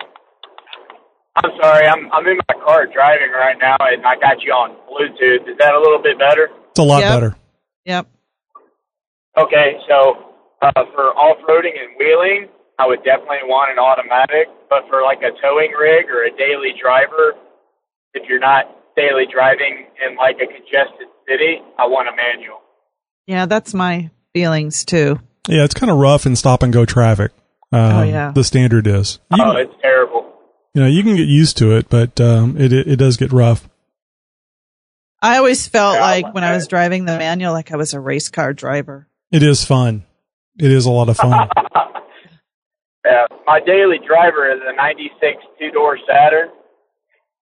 I'm 1.35 1.51
sorry, 1.61 1.85
I'm 1.85 2.11
I'm 2.11 2.25
in 2.25 2.37
my 2.49 2.55
car 2.65 2.87
driving 2.87 3.29
right 3.31 3.55
now 3.61 3.77
and 3.79 4.03
I 4.03 4.15
got 4.15 4.41
you 4.41 4.51
on 4.51 4.71
Bluetooth. 4.89 5.47
Is 5.47 5.55
that 5.59 5.75
a 5.75 5.79
little 5.79 6.01
bit 6.01 6.17
better? 6.17 6.49
It's 6.71 6.79
a 6.79 6.83
lot 6.83 7.01
Yep. 7.01 7.13
better. 7.13 7.35
Yep. 7.85 8.07
Okay, 9.37 9.77
so 9.87 10.33
uh, 10.63 10.71
for 10.95 11.13
off 11.13 11.37
roading 11.47 11.77
and 11.79 11.93
wheeling, 11.99 12.47
I 12.79 12.85
would 12.87 13.03
definitely 13.03 13.45
want 13.45 13.71
an 13.71 13.79
automatic. 13.79 14.47
But 14.69 14.87
for 14.89 15.01
like 15.03 15.19
a 15.19 15.31
towing 15.41 15.71
rig 15.71 16.05
or 16.09 16.23
a 16.23 16.31
daily 16.31 16.73
driver, 16.81 17.33
if 18.13 18.27
you're 18.29 18.39
not 18.39 18.65
daily 18.95 19.25
driving 19.31 19.87
in 20.05 20.15
like 20.17 20.35
a 20.37 20.47
congested 20.47 21.07
city, 21.27 21.59
I 21.77 21.87
want 21.87 22.07
a 22.09 22.15
manual. 22.15 22.59
Yeah, 23.25 23.45
that's 23.45 23.73
my 23.73 24.09
feelings 24.33 24.85
too. 24.85 25.19
Yeah, 25.47 25.63
it's 25.63 25.73
kind 25.73 25.91
of 25.91 25.97
rough 25.97 26.25
in 26.25 26.35
stop 26.35 26.61
and 26.63 26.71
go 26.73 26.85
traffic. 26.85 27.31
Um, 27.71 27.79
Oh, 27.95 28.03
yeah. 28.03 28.31
The 28.31 28.43
standard 28.43 28.87
is. 28.87 29.19
You, 29.33 29.43
Oh, 29.43 29.51
it's 29.57 29.73
terrible. 29.81 30.33
you 30.73 30.81
know, 30.81 30.87
you 30.87 31.03
can 31.03 31.15
get 31.15 31.27
used 31.27 31.57
to 31.57 31.75
it, 31.75 31.89
but 31.89 32.19
um, 32.21 32.57
it, 32.57 32.71
it 32.73 32.87
it 32.87 32.95
does 32.97 33.17
get 33.17 33.31
rough. 33.31 33.67
I 35.21 35.37
always 35.37 35.67
felt 35.67 35.95
Yeah, 35.95 36.01
like 36.01 36.33
when 36.33 36.43
I 36.43 36.53
was 36.53 36.67
driving 36.67 37.05
the 37.05 37.17
manual, 37.17 37.51
like 37.53 37.71
I 37.71 37.75
was 37.75 37.93
a 37.93 37.99
race 37.99 38.29
car 38.29 38.53
driver. 38.53 39.07
It 39.31 39.41
is 39.43 39.63
fun. 39.65 40.03
It 40.59 40.71
is 40.71 40.85
a 40.85 40.91
lot 40.91 41.09
of 41.09 41.17
fun. 41.17 41.49
Yeah, 43.07 43.23
my 43.47 43.63
daily 43.63 44.03
driver 44.03 44.51
is 44.51 44.59
a 44.67 44.75
'96 44.75 45.39
two-door 45.55 45.95
Saturn, 46.03 46.51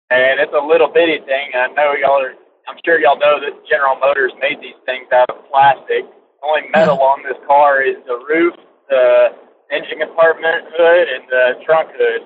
and 0.07 0.39
it's 0.39 0.55
a 0.55 0.63
little 0.63 0.87
bitty 0.87 1.19
thing. 1.27 1.51
I 1.51 1.67
know 1.75 1.91
y'all 1.99 2.23
are. 2.23 2.31
I'm 2.71 2.79
sure 2.87 2.95
y'all 2.95 3.19
know 3.19 3.43
that 3.43 3.51
General 3.67 3.99
Motors 3.99 4.31
made 4.39 4.63
these 4.63 4.79
things 4.87 5.11
out 5.11 5.27
of 5.27 5.43
plastic. 5.51 6.07
The 6.07 6.43
only 6.47 6.71
metal 6.71 7.03
on 7.11 7.27
this 7.27 7.35
car 7.43 7.83
is 7.83 7.99
the 8.07 8.23
roof, 8.23 8.55
the 8.87 9.35
engine 9.67 9.99
compartment 9.99 10.63
hood, 10.79 11.05
and 11.11 11.27
the 11.27 11.43
trunk 11.67 11.91
hood. 11.91 12.23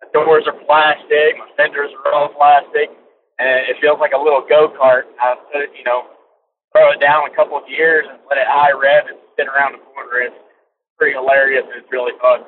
The 0.00 0.08
doors 0.16 0.48
are 0.48 0.56
plastic. 0.64 1.36
My 1.36 1.52
fenders 1.60 1.92
are 2.08 2.16
all 2.16 2.32
plastic, 2.32 2.88
and 3.36 3.68
it 3.68 3.76
feels 3.84 4.00
like 4.00 4.16
a 4.16 4.22
little 4.22 4.40
go 4.40 4.72
kart. 4.72 5.04
I 5.20 5.36
put 5.52 5.68
it, 5.68 5.76
you 5.76 5.84
know, 5.84 6.08
throw 6.72 6.96
it 6.96 7.00
down 7.04 7.28
a 7.28 7.36
couple 7.36 7.60
of 7.60 7.68
gears 7.68 8.08
and 8.08 8.24
let 8.32 8.40
it 8.40 8.48
high 8.48 8.72
rev 8.72 9.04
and 9.04 9.20
spin 9.36 9.52
around 9.52 9.76
the 9.76 9.84
corner. 9.92 10.32
It's 10.32 10.40
pretty 10.96 11.12
hilarious 11.12 11.68
and 11.68 11.76
it's 11.76 11.92
really 11.92 12.16
fun. 12.24 12.40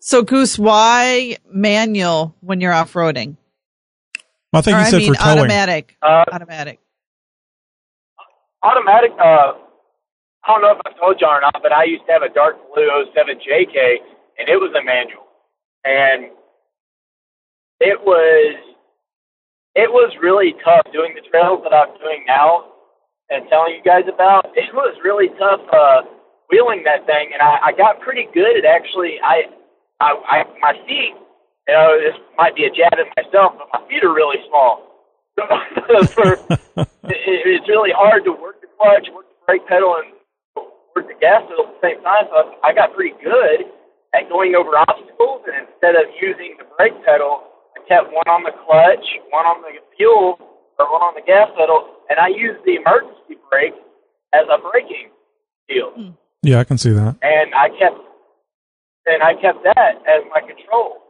So, 0.00 0.22
Goose, 0.22 0.58
why 0.58 1.36
manual 1.50 2.34
when 2.40 2.60
you're 2.60 2.72
off 2.72 2.92
roading? 2.92 3.36
I 4.52 4.60
think 4.62 4.76
or, 4.76 4.80
you 4.80 4.86
said 4.86 4.94
I 4.94 4.98
mean, 4.98 5.14
for 5.14 5.20
towing. 5.20 5.38
automatic. 5.38 5.96
Uh, 6.02 6.24
automatic. 6.32 6.80
automatic. 8.62 9.12
Uh, 9.18 9.52
I 10.46 10.48
don't 10.48 10.62
know 10.62 10.70
if 10.70 10.80
I 10.86 10.98
told 10.98 11.20
you 11.20 11.26
or 11.26 11.40
not, 11.40 11.58
but 11.62 11.72
I 11.72 11.84
used 11.84 12.06
to 12.06 12.12
have 12.12 12.22
a 12.22 12.32
dark 12.32 12.56
blue 12.72 12.88
07 13.12 13.36
JK, 13.36 13.96
and 14.38 14.48
it 14.48 14.56
was 14.56 14.72
a 14.78 14.84
manual, 14.84 15.26
and 15.84 16.30
it 17.80 17.98
was 18.00 18.56
it 19.74 19.90
was 19.92 20.14
really 20.22 20.54
tough 20.64 20.86
doing 20.92 21.14
the 21.14 21.20
trails 21.28 21.60
that 21.64 21.74
I'm 21.74 21.92
doing 21.98 22.24
now 22.26 22.72
and 23.28 23.44
telling 23.50 23.74
you 23.74 23.82
guys 23.82 24.04
about. 24.08 24.46
It 24.56 24.72
was 24.72 24.96
really 25.04 25.28
tough 25.36 25.60
uh, 25.68 26.02
wheeling 26.48 26.84
that 26.84 27.04
thing, 27.06 27.30
and 27.34 27.42
I, 27.42 27.68
I 27.68 27.72
got 27.72 28.00
pretty 28.00 28.26
good 28.32 28.56
at 28.56 28.64
actually. 28.64 29.18
I, 29.22 29.50
I, 30.00 30.14
I 30.28 30.36
my 30.60 30.72
feet. 30.86 31.14
You 31.66 31.74
know, 31.74 31.98
this 31.98 32.14
might 32.38 32.54
be 32.54 32.64
a 32.64 32.70
jab 32.70 32.94
at 32.94 33.10
myself, 33.18 33.58
but 33.58 33.66
my 33.74 33.82
feet 33.88 34.04
are 34.04 34.14
really 34.14 34.38
small. 34.48 34.86
For, 36.14 36.32
it, 37.10 37.42
it's 37.44 37.68
really 37.68 37.90
hard 37.92 38.24
to 38.24 38.32
work 38.32 38.60
the 38.60 38.68
clutch, 38.78 39.10
work 39.12 39.26
the 39.26 39.38
brake 39.44 39.66
pedal, 39.66 39.98
and 39.98 40.14
work 40.94 41.08
the 41.10 41.18
gas 41.18 41.42
pedal 41.48 41.66
at 41.66 41.74
the 41.74 41.82
same 41.82 42.00
time. 42.06 42.30
So 42.30 42.54
I 42.62 42.72
got 42.72 42.94
pretty 42.94 43.18
good 43.18 43.66
at 44.14 44.30
going 44.30 44.54
over 44.54 44.78
obstacles, 44.78 45.42
and 45.50 45.66
instead 45.66 45.98
of 45.98 46.06
using 46.22 46.56
the 46.56 46.64
brake 46.78 46.96
pedal, 47.04 47.44
I 47.74 47.82
kept 47.90 48.14
one 48.14 48.30
on 48.30 48.46
the 48.46 48.54
clutch, 48.64 49.04
one 49.34 49.44
on 49.44 49.60
the 49.60 49.74
fuel, 49.98 50.38
or 50.78 50.86
one 50.92 51.02
on 51.02 51.14
the 51.18 51.24
gas 51.26 51.50
pedal, 51.58 51.88
and 52.08 52.18
I 52.18 52.28
used 52.28 52.62
the 52.64 52.78
emergency 52.78 53.42
brake 53.50 53.74
as 54.32 54.46
a 54.48 54.62
braking 54.62 55.10
deal. 55.68 55.90
Hmm. 55.90 56.14
Yeah, 56.42 56.60
I 56.60 56.64
can 56.64 56.78
see 56.78 56.90
that. 56.90 57.16
And 57.22 57.54
I 57.54 57.68
kept 57.74 57.98
and 59.06 59.22
I 59.22 59.34
kept 59.38 59.62
that 59.64 60.02
as 60.06 60.26
my 60.34 60.42
control 60.42 61.02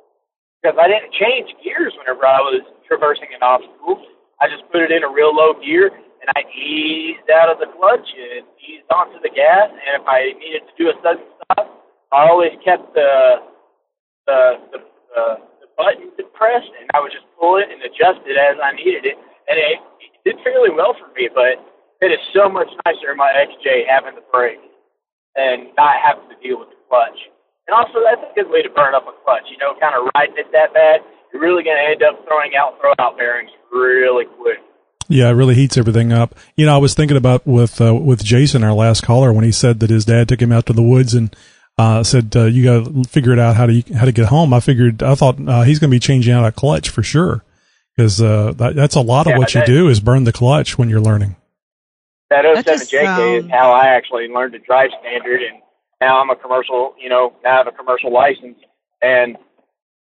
because 0.61 0.77
I 0.81 0.89
didn't 0.89 1.13
change 1.17 1.53
gears 1.65 1.93
whenever 1.99 2.27
I 2.27 2.41
was 2.41 2.63
traversing 2.87 3.33
an 3.33 3.43
obstacle. 3.43 4.05
I 4.41 4.49
just 4.49 4.69
put 4.71 4.85
it 4.85 4.93
in 4.93 5.05
a 5.05 5.11
real 5.11 5.35
low 5.35 5.57
gear 5.57 5.89
and 5.89 6.29
I 6.37 6.45
eased 6.53 7.29
out 7.33 7.49
of 7.49 7.59
the 7.59 7.73
clutch 7.73 8.07
and 8.13 8.45
eased 8.61 8.89
onto 8.93 9.21
the 9.21 9.33
gas. 9.33 9.73
And 9.73 10.01
if 10.01 10.05
I 10.05 10.37
needed 10.37 10.69
to 10.69 10.75
do 10.77 10.93
a 10.93 10.97
sudden 11.01 11.25
stop, 11.41 11.73
I 12.13 12.29
always 12.29 12.53
kept 12.65 12.93
the 12.95 13.41
the 14.27 14.39
the, 14.73 14.79
the, 15.15 15.25
the 15.65 15.69
button 15.77 16.13
pressed 16.37 16.71
and 16.79 16.87
I 16.93 17.01
would 17.01 17.11
just 17.11 17.25
pull 17.41 17.57
it 17.57 17.73
and 17.73 17.81
adjust 17.81 18.21
it 18.29 18.37
as 18.37 18.61
I 18.61 18.77
needed 18.77 19.09
it. 19.09 19.17
And 19.49 19.57
it, 19.57 19.81
it 20.05 20.13
did 20.23 20.37
fairly 20.45 20.71
well 20.71 20.93
for 20.93 21.09
me, 21.17 21.33
but 21.33 21.57
it 22.05 22.13
is 22.13 22.21
so 22.37 22.49
much 22.49 22.69
nicer 22.85 23.11
in 23.11 23.17
my 23.17 23.33
XJ 23.33 23.89
having 23.89 24.15
the 24.15 24.27
brake 24.31 24.61
and 25.35 25.73
not 25.77 25.97
having 25.97 26.29
to 26.29 26.37
deal 26.45 26.61
with 26.61 26.69
the 26.71 26.81
clutch. 26.89 27.17
And 27.69 27.75
also, 27.75 27.99
that's 28.05 28.23
a 28.31 28.35
good 28.35 28.51
way 28.51 28.63
to 28.63 28.71
burn 28.71 28.95
up 28.95 29.03
a 29.09 29.13
clutch. 29.25 29.43
You 29.51 29.59
know, 29.59 29.75
kind 29.81 29.95
of 29.99 30.09
riding 30.15 30.37
it 30.39 30.47
that 30.53 30.73
bad, 30.73 31.01
you're 31.33 31.43
really 31.43 31.65
going 31.65 31.77
to 31.77 31.91
end 31.91 32.03
up 32.03 32.25
throwing 32.27 32.53
out 32.55 32.79
throw 32.81 32.93
out 32.99 33.17
bearings 33.19 33.51
really 33.73 34.25
quick. 34.39 34.59
Yeah, 35.09 35.29
it 35.29 35.33
really 35.35 35.55
heats 35.55 35.77
everything 35.77 36.13
up. 36.13 36.35
You 36.57 36.67
know, 36.67 36.75
I 36.75 36.79
was 36.79 36.95
thinking 36.95 37.17
about 37.17 37.47
with 37.47 37.81
uh, 37.81 37.95
with 37.95 38.25
Jason, 38.25 38.63
our 38.65 38.73
last 38.73 39.03
caller, 39.03 39.33
when 39.33 39.45
he 39.45 39.53
said 39.53 39.81
that 39.81 39.91
his 39.91 40.05
dad 40.05 40.29
took 40.29 40.41
him 40.43 40.53
out 40.53 40.67
to 40.67 40.73
the 40.73 40.83
woods 40.83 41.15
and 41.15 41.35
uh, 41.79 42.03
said 42.03 42.35
uh, 42.37 42.45
you 42.45 42.65
got 42.65 42.85
to 42.87 43.05
figure 43.09 43.33
it 43.33 43.39
out 43.39 43.57
how 43.57 43.67
to 43.67 43.83
how 43.95 44.05
to 44.05 44.13
get 44.13 44.27
home. 44.27 44.53
I 44.55 44.61
figured 44.61 45.03
I 45.03 45.15
thought 45.15 45.37
uh, 45.47 45.63
he's 45.63 45.79
going 45.79 45.91
to 45.91 45.95
be 45.95 46.01
changing 46.01 46.33
out 46.33 46.45
a 46.45 46.53
clutch 46.53 46.89
for 46.89 47.03
sure 47.03 47.45
because 47.97 48.21
uh, 48.21 48.53
that, 48.57 48.75
that's 48.75 48.95
a 48.95 49.01
lot 49.01 49.27
of 49.27 49.33
Yeah, 49.33 49.39
what 49.39 49.55
you 49.55 49.65
do 49.65 49.89
is 49.89 50.01
burn 50.01 50.25
the 50.25 50.33
clutch 50.33 50.77
when 50.79 50.89
you're 50.89 51.01
learning. 51.01 51.37
That 52.31 52.43
That 52.43 52.65
07 52.65 52.79
just 52.79 52.93
JK 52.93 53.05
sounds- 53.05 53.45
is 53.45 53.51
how 53.51 53.71
I 53.73 53.87
actually 53.89 54.27
learned 54.29 54.55
to 54.55 54.59
drive 54.59 54.91
standard, 55.01 55.41
and 55.43 55.63
now 56.01 56.21
I'm 56.21 56.31
a 56.31 56.37
commercial. 56.37 56.95
You 57.01 57.09
know, 57.09 57.35
now 57.45 57.55
I 57.55 57.59
have 57.59 57.67
a 57.69 57.73
commercial 57.77 58.13
license, 58.13 58.59
and 59.03 59.37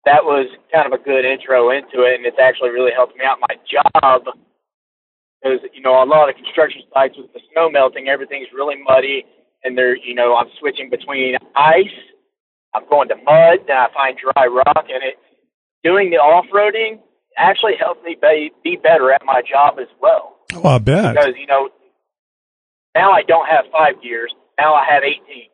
that 0.05 0.24
was 0.24 0.48
kind 0.74 0.91
of 0.91 0.93
a 1.00 1.03
good 1.03 1.25
intro 1.25 1.72
into 1.72 2.03
it, 2.08 2.15
and 2.15 2.25
it's 2.25 2.39
actually 2.41 2.69
really 2.69 2.91
helped 2.96 3.15
me 3.17 3.24
out 3.25 3.38
my 3.41 3.55
job 3.69 4.24
because 5.41 5.60
you 5.74 5.81
know 5.81 6.01
a 6.03 6.05
lot 6.08 6.29
of 6.29 6.36
construction 6.36 6.81
sites 6.93 7.15
with 7.17 7.31
the 7.34 7.39
snow 7.51 7.69
melting, 7.69 8.08
everything's 8.08 8.48
really 8.53 8.75
muddy, 8.81 9.25
and 9.63 9.77
they're 9.77 9.96
you 9.98 10.15
know 10.15 10.36
I'm 10.36 10.48
switching 10.60 10.89
between 10.89 11.36
ice, 11.55 11.98
I'm 12.74 12.88
going 12.89 13.10
to 13.10 13.15
mud, 13.15 13.65
then 13.67 13.77
I 13.77 13.88
find 13.93 14.17
dry 14.17 14.48
rock, 14.48 14.86
and 14.89 15.03
it 15.03 15.15
doing 15.84 16.10
the 16.10 16.17
off 16.17 16.46
roading 16.53 17.00
actually 17.38 17.74
helped 17.79 18.03
me 18.03 18.17
be, 18.22 18.51
be 18.63 18.75
better 18.75 19.13
at 19.13 19.22
my 19.24 19.41
job 19.50 19.79
as 19.79 19.88
well 20.01 20.36
Oh, 20.53 20.67
I 20.67 20.77
bet. 20.79 21.13
because 21.15 21.34
you 21.39 21.48
know 21.48 21.69
now 22.96 23.12
I 23.12 23.22
don't 23.24 23.48
have 23.48 23.65
five 23.72 24.01
gears. 24.03 24.34
Now 24.58 24.74
I 24.74 24.84
have 24.89 25.03
eighteen, 25.03 25.48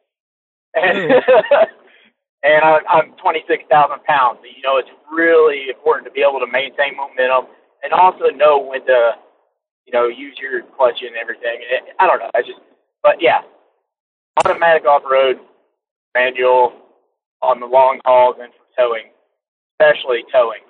and, 0.76 0.96
and 2.44 2.62
I, 2.64 2.80
I'm 2.90 3.16
twenty 3.22 3.44
six 3.48 3.64
thousand 3.70 4.04
pounds. 4.04 4.40
You 4.44 4.62
know, 4.62 4.78
it's 4.78 4.92
really 5.12 5.70
important 5.70 6.06
to 6.06 6.12
be 6.12 6.22
able 6.22 6.40
to 6.40 6.48
maintain 6.52 6.96
momentum 6.96 7.52
and 7.84 7.94
also 7.94 8.30
know 8.36 8.60
when 8.60 8.86
to, 8.86 9.12
you 9.86 9.94
know, 9.94 10.08
use 10.08 10.36
your 10.42 10.64
clutch 10.76 11.02
and 11.02 11.16
everything. 11.16 11.62
And 11.62 11.88
I 12.00 12.08
don't 12.08 12.20
know. 12.20 12.32
I 12.34 12.42
just, 12.42 12.60
but 13.04 13.22
yeah, 13.22 13.42
automatic 14.38 14.86
off 14.86 15.04
road, 15.10 15.38
manual 16.14 16.74
on 17.42 17.60
the 17.60 17.66
long 17.66 18.00
hauls 18.06 18.36
and 18.42 18.52
for 18.54 18.66
towing, 18.78 19.12
especially 19.74 20.24
towing. 20.32 20.62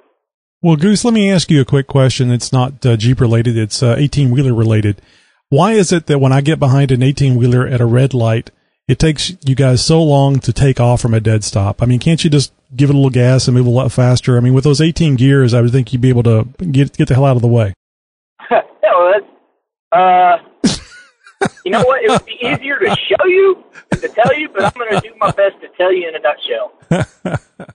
Well, 0.62 0.75
Goose, 0.75 1.05
let 1.05 1.13
me 1.13 1.31
ask 1.31 1.51
you 1.51 1.62
a 1.62 1.65
quick 1.65 1.88
question. 1.88 2.31
It's 2.31 2.51
not 2.51 2.85
uh, 2.85 2.97
Jeep 2.97 3.21
related. 3.21 3.57
It's 3.57 3.83
uh, 3.83 3.95
18 3.97 4.31
wheeler 4.31 4.53
related. 4.53 5.01
Why 5.50 5.74
is 5.74 5.91
it 5.91 6.07
that 6.07 6.19
when 6.19 6.33
I 6.33 6.41
get 6.41 6.59
behind 6.59 6.91
an 6.91 7.03
18 7.03 7.35
wheeler 7.35 7.67
at 7.67 7.81
a 7.81 7.85
red 7.85 8.13
light, 8.13 8.50
it 8.87 8.99
takes 8.99 9.33
you 9.45 9.55
guys 9.55 9.83
so 9.83 10.01
long 10.03 10.39
to 10.39 10.53
take 10.53 10.79
off 10.79 11.01
from 11.01 11.13
a 11.13 11.19
dead 11.19 11.43
stop? 11.43 11.81
I 11.81 11.85
mean, 11.85 11.99
can't 11.99 12.23
you 12.23 12.29
just 12.29 12.53
give 12.75 12.89
it 12.89 12.93
a 12.93 12.95
little 12.97 13.09
gas 13.09 13.47
and 13.47 13.55
move 13.55 13.65
a 13.65 13.69
lot 13.69 13.91
faster? 13.91 14.37
I 14.37 14.39
mean, 14.41 14.53
with 14.53 14.63
those 14.63 14.81
18 14.81 15.15
gears, 15.15 15.53
I 15.53 15.61
would 15.61 15.71
think 15.71 15.91
you'd 15.91 16.01
be 16.01 16.09
able 16.09 16.23
to 16.23 16.45
get 16.71 16.95
get 16.97 17.07
the 17.07 17.15
hell 17.15 17.25
out 17.25 17.35
of 17.35 17.41
the 17.41 17.47
way. 17.47 17.73
yeah, 18.51 18.61
well, 18.83 19.13
that's, 19.13 20.71
uh, 20.71 21.47
you 21.65 21.71
know 21.71 21.83
what? 21.83 22.03
It 22.03 22.09
would 22.09 22.25
be 22.25 22.37
easier 22.41 22.77
to 22.79 22.95
show 23.07 23.25
you 23.25 23.63
than 23.91 24.01
to 24.01 24.07
tell 24.09 24.37
you, 24.37 24.49
but 24.49 24.65
I'm 24.65 24.71
going 24.75 25.01
to 25.01 25.01
do 25.01 25.13
my 25.17 25.31
best 25.31 25.61
to 25.61 25.67
tell 25.77 25.91
you 25.93 26.07
in 26.09 26.15
a 26.15 26.19
nutshell. 26.19 26.73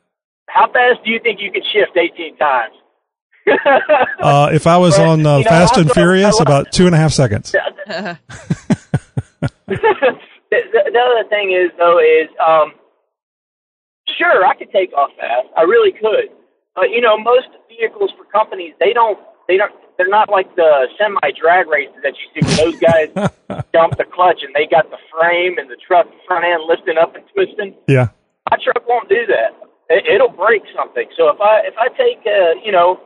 How 0.48 0.70
fast 0.72 1.04
do 1.04 1.10
you 1.10 1.20
think 1.20 1.40
you 1.40 1.50
could 1.52 1.64
shift 1.72 1.96
18 1.96 2.36
times? 2.36 2.74
Uh, 4.20 4.50
if 4.52 4.66
I 4.66 4.76
was 4.76 4.96
But, 4.96 5.06
on 5.08 5.26
uh, 5.26 5.38
you 5.38 5.44
know, 5.44 5.50
Fast 5.50 5.76
and 5.76 5.90
Furious, 5.90 6.38
about 6.40 6.70
two 6.72 6.86
and 6.86 6.94
a 6.94 6.98
half 6.98 7.12
seconds. 7.12 7.54
The, 10.50 10.58
the, 10.72 10.90
the 10.92 10.98
other 10.98 11.28
thing 11.28 11.52
is 11.52 11.70
though 11.78 11.98
is 11.98 12.28
um 12.40 12.74
sure 14.18 14.44
I 14.46 14.54
could 14.54 14.70
take 14.70 14.92
off 14.92 15.10
fast. 15.18 15.48
I 15.56 15.62
really 15.62 15.92
could. 15.92 16.30
But 16.74 16.90
you 16.90 17.00
know, 17.00 17.18
most 17.18 17.48
vehicles 17.68 18.10
for 18.16 18.24
companies 18.30 18.74
they 18.80 18.92
don't 18.92 19.18
they 19.48 19.56
don't 19.56 19.72
they're 19.96 20.08
not 20.08 20.30
like 20.30 20.54
the 20.56 20.88
semi 20.98 21.30
drag 21.38 21.68
races 21.68 21.96
that 22.02 22.14
you 22.16 22.26
see 22.32 22.46
where 22.46 22.56
those 22.70 22.80
guys 22.80 23.08
dump 23.72 23.96
the 23.98 24.04
clutch 24.04 24.40
and 24.42 24.54
they 24.54 24.66
got 24.66 24.90
the 24.90 24.98
frame 25.12 25.58
and 25.58 25.68
the 25.68 25.76
truck 25.76 26.06
front 26.26 26.44
end 26.44 26.62
lifting 26.66 26.96
up 26.96 27.14
and 27.14 27.24
twisting. 27.34 27.74
Yeah. 27.86 28.08
My 28.50 28.56
truck 28.62 28.86
won't 28.88 29.08
do 29.08 29.26
that. 29.26 29.52
It, 29.90 30.06
it'll 30.06 30.32
break 30.32 30.62
something. 30.74 31.06
So 31.16 31.28
if 31.28 31.40
I 31.40 31.60
if 31.66 31.74
I 31.76 31.88
take 31.94 32.24
uh, 32.26 32.58
you 32.64 32.72
know 32.72 33.00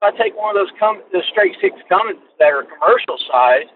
if 0.00 0.14
I 0.14 0.16
take 0.16 0.32
one 0.36 0.56
of 0.56 0.56
those 0.56 0.72
com- 0.80 1.02
the 1.12 1.22
straight 1.30 1.56
six 1.60 1.76
Cummins 1.88 2.24
that 2.38 2.48
are 2.48 2.64
commercial 2.64 3.20
size, 3.28 3.68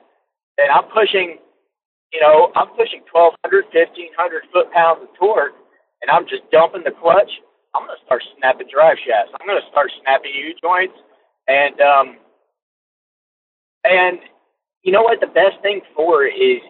and 0.57 0.71
I'm 0.73 0.89
pushing, 0.89 1.37
you 2.15 2.23
know, 2.23 2.55
I'm 2.55 2.71
pushing 2.79 3.03
1,200, 3.11 3.43
1,500 3.75 4.47
foot 4.55 4.71
pounds 4.71 5.03
of 5.03 5.11
torque, 5.19 5.59
and 5.99 6.07
I'm 6.07 6.31
just 6.31 6.47
dumping 6.55 6.87
the 6.87 6.95
clutch. 6.95 7.31
I'm 7.75 7.91
going 7.91 7.99
to 7.99 8.05
start 8.07 8.23
snapping 8.39 8.71
drive 8.71 9.03
shafts. 9.03 9.35
I'm 9.35 9.51
going 9.51 9.59
to 9.59 9.69
start 9.75 9.91
snapping 9.99 10.31
U 10.31 10.55
joints, 10.63 10.95
and 11.51 11.75
um, 11.83 12.07
and 13.83 14.23
you 14.87 14.95
know 14.95 15.03
what? 15.03 15.19
The 15.19 15.27
best 15.27 15.59
thing 15.61 15.83
for 15.91 16.23
is 16.23 16.63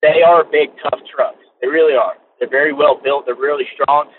they 0.00 0.22
are 0.22 0.46
big, 0.46 0.70
tough 0.78 1.02
trucks. 1.10 1.42
They 1.60 1.66
really 1.66 1.98
are. 1.98 2.14
They're 2.38 2.48
very 2.48 2.72
well 2.72 3.00
built. 3.02 3.26
They're 3.26 3.34
really 3.34 3.66
strong. 3.74 4.14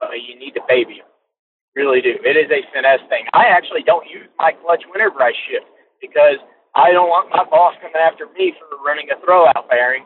But 0.00 0.18
you 0.18 0.34
need 0.34 0.58
to 0.58 0.62
baby 0.66 0.98
them. 0.98 1.10
Really 1.76 2.00
do. 2.00 2.18
It 2.26 2.34
is 2.34 2.50
a 2.50 2.66
finesse 2.74 3.06
thing. 3.08 3.22
I 3.34 3.46
actually 3.54 3.86
don't 3.86 4.08
use 4.10 4.26
my 4.38 4.50
clutch 4.50 4.82
whenever 4.90 5.22
I 5.22 5.30
shift 5.46 5.66
because 6.00 6.42
I 6.74 6.92
don't 6.92 7.08
want 7.08 7.30
my 7.30 7.44
boss 7.44 7.74
coming 7.80 7.96
after 8.00 8.26
me 8.36 8.52
for 8.58 8.66
running 8.84 9.08
a 9.10 9.16
throwout 9.24 9.68
bearing 9.68 10.04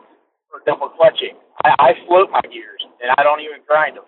or 0.51 0.61
double 0.65 0.89
clutching. 0.89 1.35
I, 1.63 1.75
I 1.79 1.89
float 2.07 2.29
my 2.31 2.41
gears 2.41 2.81
and 3.01 3.11
I 3.17 3.23
don't 3.23 3.41
even 3.41 3.59
grind 3.67 3.97
them. 3.97 4.05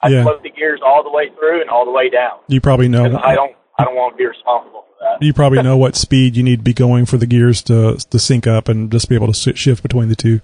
I 0.00 0.08
Yeah. 0.08 0.22
float 0.24 0.42
the 0.42 0.50
gears 0.50 0.80
all 0.84 1.02
the 1.02 1.10
way 1.10 1.30
through 1.38 1.60
and 1.60 1.70
all 1.70 1.84
the 1.84 1.90
way 1.92 2.10
down. 2.10 2.40
You 2.48 2.60
probably 2.60 2.88
know. 2.88 3.04
I 3.22 3.34
don't. 3.34 3.54
I 3.78 3.84
don't 3.84 3.94
want 3.96 4.14
to 4.14 4.18
be 4.18 4.26
responsible 4.26 4.84
for 4.86 4.96
that. 5.00 5.24
You 5.24 5.32
probably 5.32 5.62
know 5.62 5.78
what 5.78 5.96
speed 5.96 6.36
you 6.36 6.42
need 6.42 6.56
to 6.56 6.62
be 6.62 6.74
going 6.74 7.06
for 7.06 7.16
the 7.16 7.26
gears 7.26 7.62
to 7.62 7.96
to 7.96 8.18
sync 8.18 8.46
up 8.46 8.68
and 8.68 8.90
just 8.92 9.08
be 9.08 9.14
able 9.14 9.32
to 9.32 9.56
shift 9.56 9.82
between 9.82 10.08
the 10.08 10.16
two. 10.16 10.40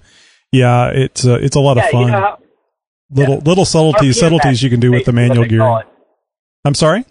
Yeah, 0.51 0.89
it's 0.89 1.27
uh, 1.27 1.39
it's 1.41 1.57
a 1.57 1.61
lot 1.61 1.77
yeah, 1.77 1.85
of 1.85 1.91
fun. 1.91 2.01
you 2.03 2.07
know 2.09 2.21
how 2.21 2.39
little 3.11 3.39
little 3.39 3.65
subtleties 3.65 4.17
RPM 4.17 4.21
subtleties 4.21 4.63
you 4.63 4.71
can 4.71 4.81
do 4.81 4.93
with 4.93 5.05
the 5.05 5.13
manual 5.13 5.41
what 5.41 5.51
they 5.51 5.57
call 5.59 5.77
gearing. 5.79 5.93
I'm 6.65 6.75
sorry. 6.75 7.05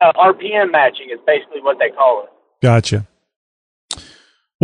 Uh, 0.00 0.12
RPM 0.12 0.70
matching 0.72 1.08
is 1.12 1.20
basically 1.26 1.60
what 1.62 1.78
they 1.78 1.90
call 1.90 2.24
it. 2.24 2.30
Gotcha. 2.62 3.06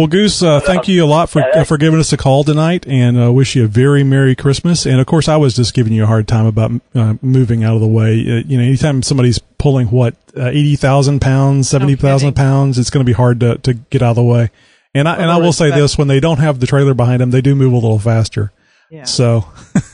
Well, 0.00 0.06
Goose, 0.06 0.42
uh, 0.42 0.60
thank 0.60 0.88
you 0.88 1.04
a 1.04 1.06
lot 1.06 1.28
for 1.28 1.42
uh, 1.42 1.64
for 1.64 1.76
giving 1.76 2.00
us 2.00 2.10
a 2.10 2.16
call 2.16 2.42
tonight, 2.42 2.86
and 2.86 3.22
uh, 3.22 3.30
wish 3.30 3.54
you 3.54 3.64
a 3.64 3.68
very 3.68 4.02
merry 4.02 4.34
Christmas. 4.34 4.86
And 4.86 4.98
of 4.98 5.06
course, 5.06 5.28
I 5.28 5.36
was 5.36 5.54
just 5.54 5.74
giving 5.74 5.92
you 5.92 6.04
a 6.04 6.06
hard 6.06 6.26
time 6.26 6.46
about 6.46 6.70
uh, 6.94 7.16
moving 7.20 7.64
out 7.64 7.74
of 7.74 7.82
the 7.82 7.86
way. 7.86 8.12
Uh, 8.12 8.42
you 8.46 8.56
know, 8.56 8.64
anytime 8.64 9.02
somebody's 9.02 9.38
pulling 9.58 9.88
what 9.88 10.16
uh, 10.34 10.46
eighty 10.46 10.74
thousand 10.76 11.20
pounds, 11.20 11.68
seventy 11.68 11.96
thousand 11.96 12.32
pounds, 12.32 12.78
it's 12.78 12.88
going 12.88 13.04
to 13.04 13.06
be 13.06 13.12
hard 13.12 13.40
to 13.40 13.58
to 13.58 13.74
get 13.74 14.00
out 14.00 14.12
of 14.12 14.16
the 14.16 14.22
way. 14.22 14.48
And 14.94 15.06
I 15.06 15.16
and 15.16 15.30
I 15.30 15.36
will 15.36 15.52
say 15.52 15.70
this: 15.70 15.98
when 15.98 16.08
they 16.08 16.18
don't 16.18 16.38
have 16.38 16.60
the 16.60 16.66
trailer 16.66 16.94
behind 16.94 17.20
them, 17.20 17.30
they 17.30 17.42
do 17.42 17.54
move 17.54 17.74
a 17.74 17.76
little 17.76 17.98
faster. 17.98 18.52
Yeah. 18.90 19.04
So, 19.04 19.44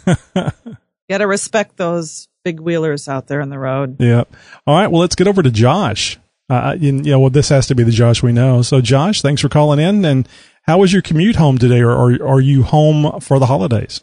Got 0.36 1.18
to 1.18 1.26
respect 1.26 1.78
those 1.78 2.28
big 2.44 2.60
wheelers 2.60 3.08
out 3.08 3.26
there 3.26 3.40
on 3.42 3.48
the 3.48 3.58
road. 3.58 3.96
yeah. 3.98 4.22
All 4.68 4.78
right. 4.78 4.86
Well, 4.86 5.00
let's 5.00 5.16
get 5.16 5.26
over 5.26 5.42
to 5.42 5.50
Josh. 5.50 6.16
Uh, 6.48 6.76
you 6.78 6.92
know, 6.92 7.18
well, 7.20 7.30
this 7.30 7.48
has 7.48 7.66
to 7.66 7.74
be 7.74 7.82
the 7.82 7.90
Josh 7.90 8.22
we 8.22 8.32
know. 8.32 8.62
So, 8.62 8.80
Josh, 8.80 9.20
thanks 9.22 9.42
for 9.42 9.48
calling 9.48 9.80
in. 9.80 10.04
And 10.04 10.28
how 10.62 10.78
was 10.78 10.92
your 10.92 11.02
commute 11.02 11.36
home 11.36 11.58
today, 11.58 11.80
or, 11.80 11.90
or 11.90 12.36
are 12.36 12.40
you 12.40 12.62
home 12.62 13.20
for 13.20 13.38
the 13.38 13.46
holidays? 13.46 14.02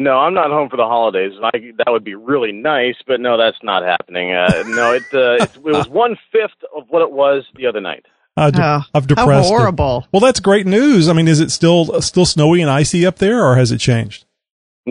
No, 0.00 0.12
I'm 0.16 0.32
not 0.32 0.50
home 0.50 0.68
for 0.70 0.76
the 0.76 0.84
holidays. 0.86 1.32
I, 1.42 1.50
that 1.78 1.88
would 1.90 2.04
be 2.04 2.14
really 2.14 2.52
nice, 2.52 2.94
but 3.06 3.20
no, 3.20 3.36
that's 3.36 3.58
not 3.62 3.82
happening. 3.82 4.32
Uh, 4.32 4.62
no, 4.68 4.92
it, 4.94 5.02
uh, 5.12 5.42
it, 5.44 5.56
it 5.56 5.62
was 5.62 5.88
one 5.88 6.16
fifth 6.30 6.62
of 6.76 6.84
what 6.88 7.02
it 7.02 7.10
was 7.10 7.44
the 7.56 7.66
other 7.66 7.80
night. 7.80 8.06
Uh, 8.36 8.50
de- 8.52 8.62
Oh, 8.62 8.82
I've 8.94 9.02
how 9.02 9.06
depressed. 9.26 9.46
it. 9.46 9.48
horrible. 9.48 10.06
Well, 10.12 10.20
that's 10.20 10.38
great 10.38 10.66
news. 10.66 11.08
I 11.08 11.12
mean, 11.12 11.26
is 11.26 11.40
it 11.40 11.50
still 11.50 12.00
still 12.00 12.24
snowy 12.24 12.62
and 12.62 12.70
icy 12.70 13.04
up 13.04 13.16
there, 13.16 13.44
or 13.44 13.56
has 13.56 13.72
it 13.72 13.78
changed? 13.78 14.24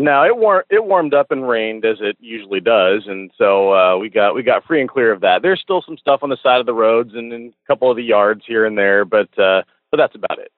No, 0.04 0.24
it 0.26 0.38
war- 0.38 0.66
it 0.70 0.84
warmed 0.86 1.14
up 1.16 1.32
and 1.32 1.48
rained 1.48 1.84
as 1.84 1.98
it 2.02 2.18
usually 2.20 2.60
does, 2.60 3.04
and 3.08 3.32
so 3.38 3.74
uh, 3.74 3.98
we 3.98 4.10
got 4.10 4.36
we 4.36 4.44
got 4.44 4.64
free 4.66 4.80
and 4.80 4.90
clear 4.90 5.12
of 5.12 5.22
that. 5.22 5.42
There's 5.42 5.60
still 5.62 5.82
some 5.86 5.98
stuff 5.98 6.20
on 6.22 6.30
the 6.30 6.38
side 6.44 6.60
of 6.60 6.66
the 6.68 6.74
roads 6.74 7.12
and 7.16 7.34
in 7.34 7.48
a 7.48 7.68
couple 7.68 7.90
of 7.90 7.98
the 7.98 8.04
yards 8.04 8.44
here 8.48 8.66
and 8.66 8.78
there, 8.78 9.06
but 9.06 9.28
uh, 9.40 9.64
but 9.90 9.98
that's 9.98 10.14
about 10.16 10.38
it. 10.40 10.52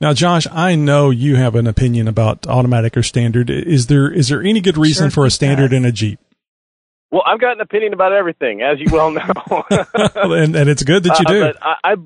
Now, 0.00 0.12
Josh, 0.12 0.46
I 0.50 0.74
know 0.74 1.10
you 1.10 1.36
have 1.36 1.54
an 1.54 1.66
opinion 1.66 2.06
about 2.08 2.46
automatic 2.46 2.96
or 2.96 3.02
standard. 3.02 3.50
Is 3.50 3.88
there 3.88 4.10
is 4.10 4.28
there 4.28 4.42
any 4.42 4.60
good 4.60 4.78
reason 4.78 5.06
Sure 5.10 5.22
for 5.22 5.26
a 5.26 5.30
standard 5.30 5.72
in 5.72 5.84
a 5.84 5.92
Jeep? 5.92 6.18
Well, 7.10 7.22
I've 7.26 7.40
got 7.40 7.52
an 7.52 7.60
opinion 7.60 7.92
about 7.92 8.12
everything, 8.12 8.62
as 8.62 8.78
you 8.80 8.86
well 8.90 9.10
know. 9.10 9.64
and 9.70 10.56
and 10.56 10.68
it's 10.70 10.82
good 10.82 11.02
that 11.04 11.18
you 11.18 11.24
Uh, 11.26 11.32
do. 11.32 11.40
but 11.52 11.56
I, 11.62 11.74
I 11.92 11.96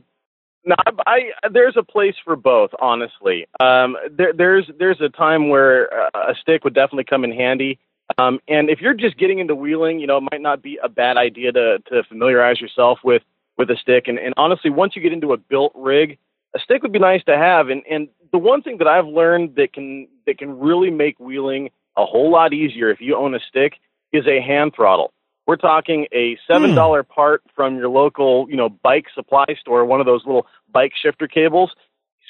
no, 0.65 0.75
I, 1.07 1.31
I 1.43 1.49
there's 1.53 1.77
a 1.77 1.83
place 1.83 2.15
for 2.25 2.37
both. 2.37 2.71
Honestly, 2.81 3.47
um, 3.61 3.97
there, 4.11 4.33
there's 4.33 4.71
there's 4.79 5.01
a 5.01 5.09
time 5.09 5.49
where 5.49 5.93
uh, 5.93 6.31
a 6.31 6.35
stick 6.41 6.65
would 6.65 6.75
definitely 6.75 7.05
come 7.05 7.25
in 7.25 7.33
handy. 7.33 7.79
Um, 8.19 8.41
and 8.49 8.69
if 8.69 8.81
you're 8.81 8.95
just 8.95 9.17
getting 9.19 9.39
into 9.39 9.55
wheeling, 9.55 10.01
you 10.01 10.07
know, 10.07 10.19
it 10.19 10.29
might 10.33 10.41
not 10.41 10.63
be 10.63 10.79
a 10.83 10.89
bad 10.89 11.17
idea 11.17 11.53
to 11.53 11.79
to 11.91 12.03
familiarize 12.05 12.61
yourself 12.61 12.99
with 13.05 13.23
with 13.57 13.71
a 13.71 13.77
stick. 13.77 14.09
And, 14.09 14.19
and 14.19 14.35
honestly, 14.37 14.71
once 14.71 14.97
you 14.97 15.03
get 15.03 15.13
into 15.13 15.33
a 15.33 15.37
built 15.37 15.73
rig, 15.75 16.19
a 16.55 16.59
stick 16.59 16.83
would 16.83 16.93
be 16.93 16.99
nice 16.99 17.23
to 17.25 17.37
have. 17.37 17.69
And 17.69 17.83
and 17.91 18.09
the 18.33 18.39
one 18.39 18.63
thing 18.63 18.79
that 18.79 18.89
I've 18.89 19.07
learned 19.07 19.55
that 19.57 19.73
can 19.73 20.09
that 20.27 20.39
can 20.39 20.59
really 20.59 20.91
make 20.91 21.19
wheeling 21.21 21.71
a 21.97 22.05
whole 22.05 22.31
lot 22.31 22.53
easier 22.53 22.91
if 22.91 23.01
you 23.01 23.17
own 23.17 23.35
a 23.35 23.41
stick 23.49 23.75
is 24.13 24.27
a 24.27 24.41
hand 24.41 24.73
throttle. 24.75 25.13
We're 25.51 25.57
talking 25.57 26.07
a 26.13 26.39
seven 26.47 26.71
hmm. 26.71 26.77
dollar 26.77 27.03
part 27.03 27.43
from 27.57 27.77
your 27.77 27.89
local, 27.89 28.47
you 28.49 28.55
know, 28.57 28.69
bike 28.69 29.07
supply 29.13 29.47
store, 29.61 29.85
one 29.85 29.99
of 29.99 30.07
those 30.07 30.25
little 30.25 30.47
bike 30.73 30.93
shifter 31.03 31.27
cables. 31.27 31.73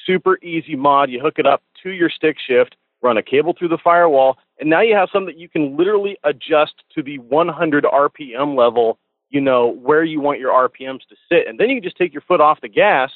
Super 0.06 0.38
easy 0.38 0.74
mod. 0.74 1.10
You 1.10 1.20
hook 1.20 1.34
it 1.36 1.44
up 1.44 1.62
to 1.82 1.90
your 1.90 2.08
stick 2.08 2.38
shift, 2.48 2.76
run 3.02 3.18
a 3.18 3.22
cable 3.22 3.52
through 3.52 3.68
the 3.68 3.78
firewall, 3.84 4.38
and 4.58 4.70
now 4.70 4.80
you 4.80 4.94
have 4.94 5.10
something 5.12 5.34
that 5.34 5.38
you 5.38 5.50
can 5.50 5.76
literally 5.76 6.16
adjust 6.24 6.72
to 6.94 7.02
the 7.02 7.18
100 7.18 7.84
RPM 7.84 8.56
level, 8.56 8.98
you 9.28 9.42
know, 9.42 9.68
where 9.68 10.02
you 10.02 10.22
want 10.22 10.40
your 10.40 10.52
RPMs 10.52 11.00
to 11.10 11.16
sit. 11.28 11.46
And 11.46 11.60
then 11.60 11.68
you 11.68 11.76
can 11.76 11.84
just 11.84 11.98
take 11.98 12.14
your 12.14 12.22
foot 12.22 12.40
off 12.40 12.62
the 12.62 12.68
gas 12.68 13.10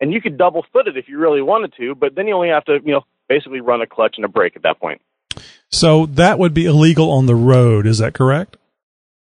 and 0.00 0.12
you 0.12 0.20
could 0.20 0.36
double 0.36 0.66
foot 0.72 0.88
it 0.88 0.96
if 0.96 1.08
you 1.08 1.16
really 1.16 1.42
wanted 1.42 1.74
to, 1.76 1.94
but 1.94 2.16
then 2.16 2.26
you 2.26 2.34
only 2.34 2.48
have 2.48 2.64
to, 2.64 2.80
you 2.84 2.90
know, 2.90 3.04
basically 3.28 3.60
run 3.60 3.82
a 3.82 3.86
clutch 3.86 4.14
and 4.16 4.24
a 4.24 4.28
brake 4.28 4.56
at 4.56 4.64
that 4.64 4.80
point. 4.80 5.00
so 5.70 6.06
that 6.06 6.40
would 6.40 6.54
be 6.54 6.66
illegal 6.66 7.12
on 7.12 7.26
the 7.26 7.36
road. 7.36 7.86
Is 7.86 7.98
that 7.98 8.14
correct? 8.14 8.56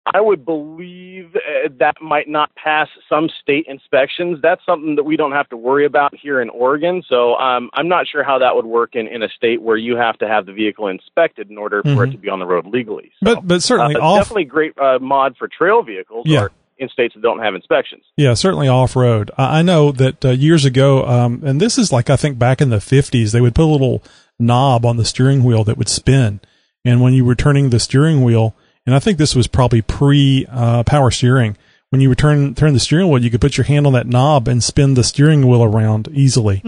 I 0.06 0.20
would 0.20 0.44
believe 0.46 1.36
uh, 1.36 1.70
that 1.80 2.02
might 2.02 2.28
not 2.28 2.54
pass 2.56 2.88
some 3.08 3.30
state 3.42 3.66
inspections. 3.68 4.40
That's 4.42 4.62
something 4.66 4.96
that 4.96 5.04
we 5.04 5.16
don't 5.16 5.32
have 5.32 5.48
to 5.50 5.58
worry 5.58 5.86
about 5.86 6.16
here 6.20 6.42
in 6.42 6.50
Oregon. 6.50 7.04
So 7.08 7.36
um, 7.36 7.70
I'm 7.74 7.88
not 7.88 8.08
sure 8.08 8.24
how 8.24 8.40
that 8.40 8.56
would 8.56 8.66
work 8.66 8.96
in, 8.96 9.08
in 9.08 9.22
a 9.22 9.30
state 9.30 9.62
where 9.62 9.78
you 9.78 9.96
have 9.98 10.18
to 10.20 10.28
have 10.28 10.48
the 10.48 10.54
vehicle 10.54 10.88
inspected 10.88 11.52
in 11.52 11.58
order 11.58 11.84
for 11.84 12.04
it 12.04 12.08
Mhm. 12.10 12.12
to 12.14 12.18
be 12.18 12.30
on 12.30 12.40
the 12.40 12.48
road 12.48 12.66
legally. 12.66 13.12
But 13.22 13.48
but 13.48 13.62
certainly 13.62 13.96
uh, 13.96 14.00
off. 14.00 14.20
definitely 14.22 14.46
great 14.46 14.78
uh, 14.80 14.98
mod 15.00 15.38
for 15.38 15.48
trail 15.48 15.84
vehicles 15.84 16.26
Yeah. 16.28 16.44
or 16.46 16.52
in 16.80 16.90
states 16.90 17.14
that 17.14 17.22
don't 17.22 17.38
have 17.40 17.54
inspections. 17.54 18.04
Yeah, 18.18 18.34
certainly 18.34 18.68
off 18.68 18.96
road. 18.96 19.30
I 19.38 19.60
I 19.60 19.62
know 19.62 19.92
that 19.92 20.26
uh, 20.26 20.30
years 20.32 20.66
ago, 20.66 21.06
um, 21.06 21.44
and 21.46 21.62
this 21.62 21.78
is 21.78 21.92
like 21.92 22.10
I 22.10 22.16
think 22.16 22.40
back 22.40 22.60
in 22.60 22.72
the 22.72 22.82
fifties, 22.82 23.34
they 23.34 23.42
would 23.42 23.54
put 23.54 23.66
a 23.66 23.72
little 23.72 24.02
knob 24.40 24.84
on 24.84 24.98
the 24.98 25.06
steering 25.06 25.44
wheel 25.44 25.64
that 25.66 25.78
would 25.78 25.90
spin, 25.90 26.40
and 26.84 27.00
when 27.02 27.14
you 27.14 27.24
were 27.24 27.36
turning 27.36 27.70
the 27.70 27.80
steering 27.80 28.24
wheel, 28.24 28.56
and 28.86 28.96
I 28.96 29.00
think 29.00 29.18
this 29.18 29.36
was 29.36 29.48
probably 29.48 29.82
pre 29.82 30.46
uh, 30.50 30.84
power 30.84 31.12
steering. 31.12 31.58
When 31.90 32.02
you 32.02 32.10
would 32.10 32.18
turn 32.18 32.56
turn 32.56 32.74
the 32.74 32.80
steering 32.80 33.10
wheel, 33.10 33.22
you 33.24 33.30
could 33.30 33.42
put 33.42 33.58
your 33.58 33.66
hand 33.66 33.86
on 33.86 33.94
that 33.94 34.08
knob 34.08 34.48
and 34.48 34.64
spin 34.64 34.94
the 34.94 35.04
steering 35.04 35.46
wheel 35.48 35.64
around 35.64 36.08
easily. 36.14 36.62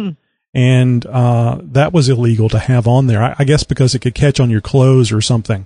And 0.53 1.05
uh, 1.05 1.59
that 1.63 1.93
was 1.93 2.09
illegal 2.09 2.49
to 2.49 2.59
have 2.59 2.87
on 2.87 3.07
there. 3.07 3.23
I, 3.23 3.35
I 3.39 3.43
guess 3.43 3.63
because 3.63 3.95
it 3.95 3.99
could 3.99 4.13
catch 4.13 4.39
on 4.39 4.49
your 4.51 4.61
clothes 4.61 5.11
or 5.11 5.21
something, 5.21 5.65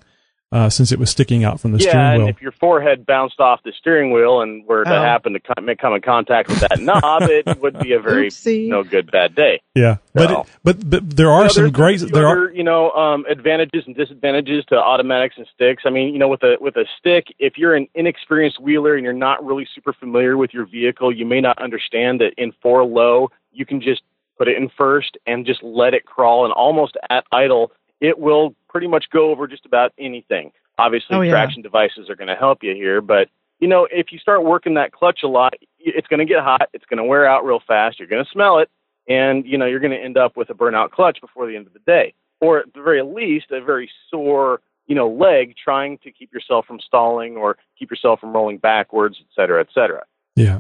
uh, 0.52 0.70
since 0.70 0.92
it 0.94 1.00
was 1.00 1.10
sticking 1.10 1.44
out 1.44 1.60
from 1.60 1.74
the 1.74 1.80
yeah, 1.80 1.90
steering 1.90 2.06
and 2.16 2.24
wheel. 2.24 2.30
if 2.30 2.42
your 2.42 2.54
forehead 2.54 3.06
bounced 3.06 3.40
off 3.40 3.60
the 3.64 3.74
steering 3.78 4.12
wheel 4.12 4.42
and 4.42 4.66
were 4.66 4.84
to 4.86 4.90
Oh. 4.98 5.02
happen 5.02 5.34
to 5.34 5.40
come, 5.42 5.68
come 5.80 5.94
in 5.94 6.02
contact 6.02 6.48
with 6.48 6.60
that 6.62 6.80
knob, 6.80 7.24
it 7.24 7.46
would 7.62 7.78
be 7.80 7.92
a 7.94 8.00
very 8.00 8.30
Oopsie. 8.30 8.70
no 8.70 8.84
good 8.84 9.12
bad 9.12 9.36
day. 9.36 9.60
yeah, 9.76 9.98
but 10.14 10.32
it, 10.32 10.38
but 10.64 10.90
but 10.90 11.10
there 11.18 11.30
are 11.30 11.42
You 11.42 11.48
know, 11.48 11.50
some 11.50 11.72
great 11.72 11.98
a 12.02 12.06
few 12.06 12.10
there 12.14 12.28
are 12.28 12.50
you 12.52 12.64
know 12.64 12.92
um, 12.92 13.26
advantages 13.30 13.84
and 13.88 13.96
disadvantages 13.96 14.64
to 14.70 14.76
automatics 14.76 15.36
and 15.38 15.46
sticks. 15.54 15.84
I 15.86 15.90
mean, 15.90 16.14
you 16.14 16.20
know, 16.20 16.30
with 16.30 16.44
a 16.44 16.56
with 16.62 16.78
a 16.78 16.86
stick, 16.98 17.26
if 17.40 17.58
you're 17.58 17.76
an 17.76 17.88
inexperienced 17.94 18.62
wheeler 18.62 18.96
and 18.96 19.04
you're 19.04 19.14
not 19.14 19.46
really 19.46 19.68
super 19.76 19.92
familiar 19.92 20.38
with 20.38 20.54
your 20.54 20.66
vehicle, 20.66 21.14
you 21.14 21.26
may 21.26 21.42
not 21.42 21.62
understand 21.62 22.22
that 22.22 22.32
in 22.38 22.54
four 22.62 22.86
low 22.86 23.30
you 23.52 23.66
can 23.66 23.82
just 23.82 24.02
put 24.38 24.48
it 24.48 24.56
in 24.56 24.70
first 24.78 25.18
and 25.26 25.46
just 25.46 25.62
let 25.64 25.94
it 25.94 26.06
crawl, 26.06 26.46
and 26.46 26.54
almost 26.54 26.96
at 27.10 27.26
idle, 27.32 27.72
it 28.00 28.18
will 28.20 28.54
pretty 28.78 28.88
much 28.88 29.06
go 29.12 29.32
over 29.32 29.48
just 29.48 29.66
about 29.66 29.92
anything. 30.00 30.52
Obviously, 30.78 31.16
Oh, 31.16 31.22
yeah. 31.22 31.32
traction 31.32 31.64
devices 31.64 32.10
are 32.10 32.16
going 32.16 32.28
to 32.28 32.36
help 32.36 32.60
you 32.62 32.74
here, 32.76 33.02
but 33.02 33.28
you 33.60 33.68
know, 33.68 33.88
if 33.92 34.12
you 34.12 34.20
start 34.20 34.44
working 34.44 34.76
that 34.76 34.92
clutch 34.92 35.22
a 35.24 35.28
lot, 35.28 35.56
it's 35.80 36.06
going 36.08 36.20
to 36.20 36.26
get 36.26 36.44
hot. 36.44 36.70
It's 36.74 36.86
going 36.86 37.00
to 37.00 37.04
wear 37.04 37.28
out 37.28 37.44
real 37.44 37.60
fast. 37.68 37.98
You're 37.98 38.08
going 38.08 38.24
to 38.24 38.30
smell 38.32 38.60
it 38.60 38.70
and 39.08 39.46
you 39.46 39.58
know 39.58 39.66
you're 39.66 39.80
going 39.80 39.92
to 39.92 39.98
end 39.98 40.18
up 40.18 40.36
with 40.38 40.50
a 40.50 40.54
burnout 40.54 40.92
clutch 40.92 41.20
before 41.22 41.48
the 41.48 41.56
end 41.56 41.66
of 41.66 41.74
the 41.74 41.80
day 41.80 42.14
or 42.42 42.60
at 42.60 42.74
the 42.74 42.82
very 42.82 43.02
least 43.02 43.46
a 43.52 43.62
very 43.62 43.90
sore 44.10 44.60
you 44.86 44.96
know 44.96 45.10
leg 45.10 45.56
trying 45.62 45.98
to 46.00 46.12
keep 46.12 46.34
yourself 46.34 46.66
from 46.66 46.80
stalling 46.80 47.38
or 47.38 47.58
keep 47.80 47.90
yourself 47.90 48.20
from 48.20 48.34
rolling 48.34 48.58
backwards 48.58 49.18
et 49.20 49.28
cetera 49.36 49.62
et 49.62 49.70
cetera 49.74 50.04
yeah. 50.36 50.60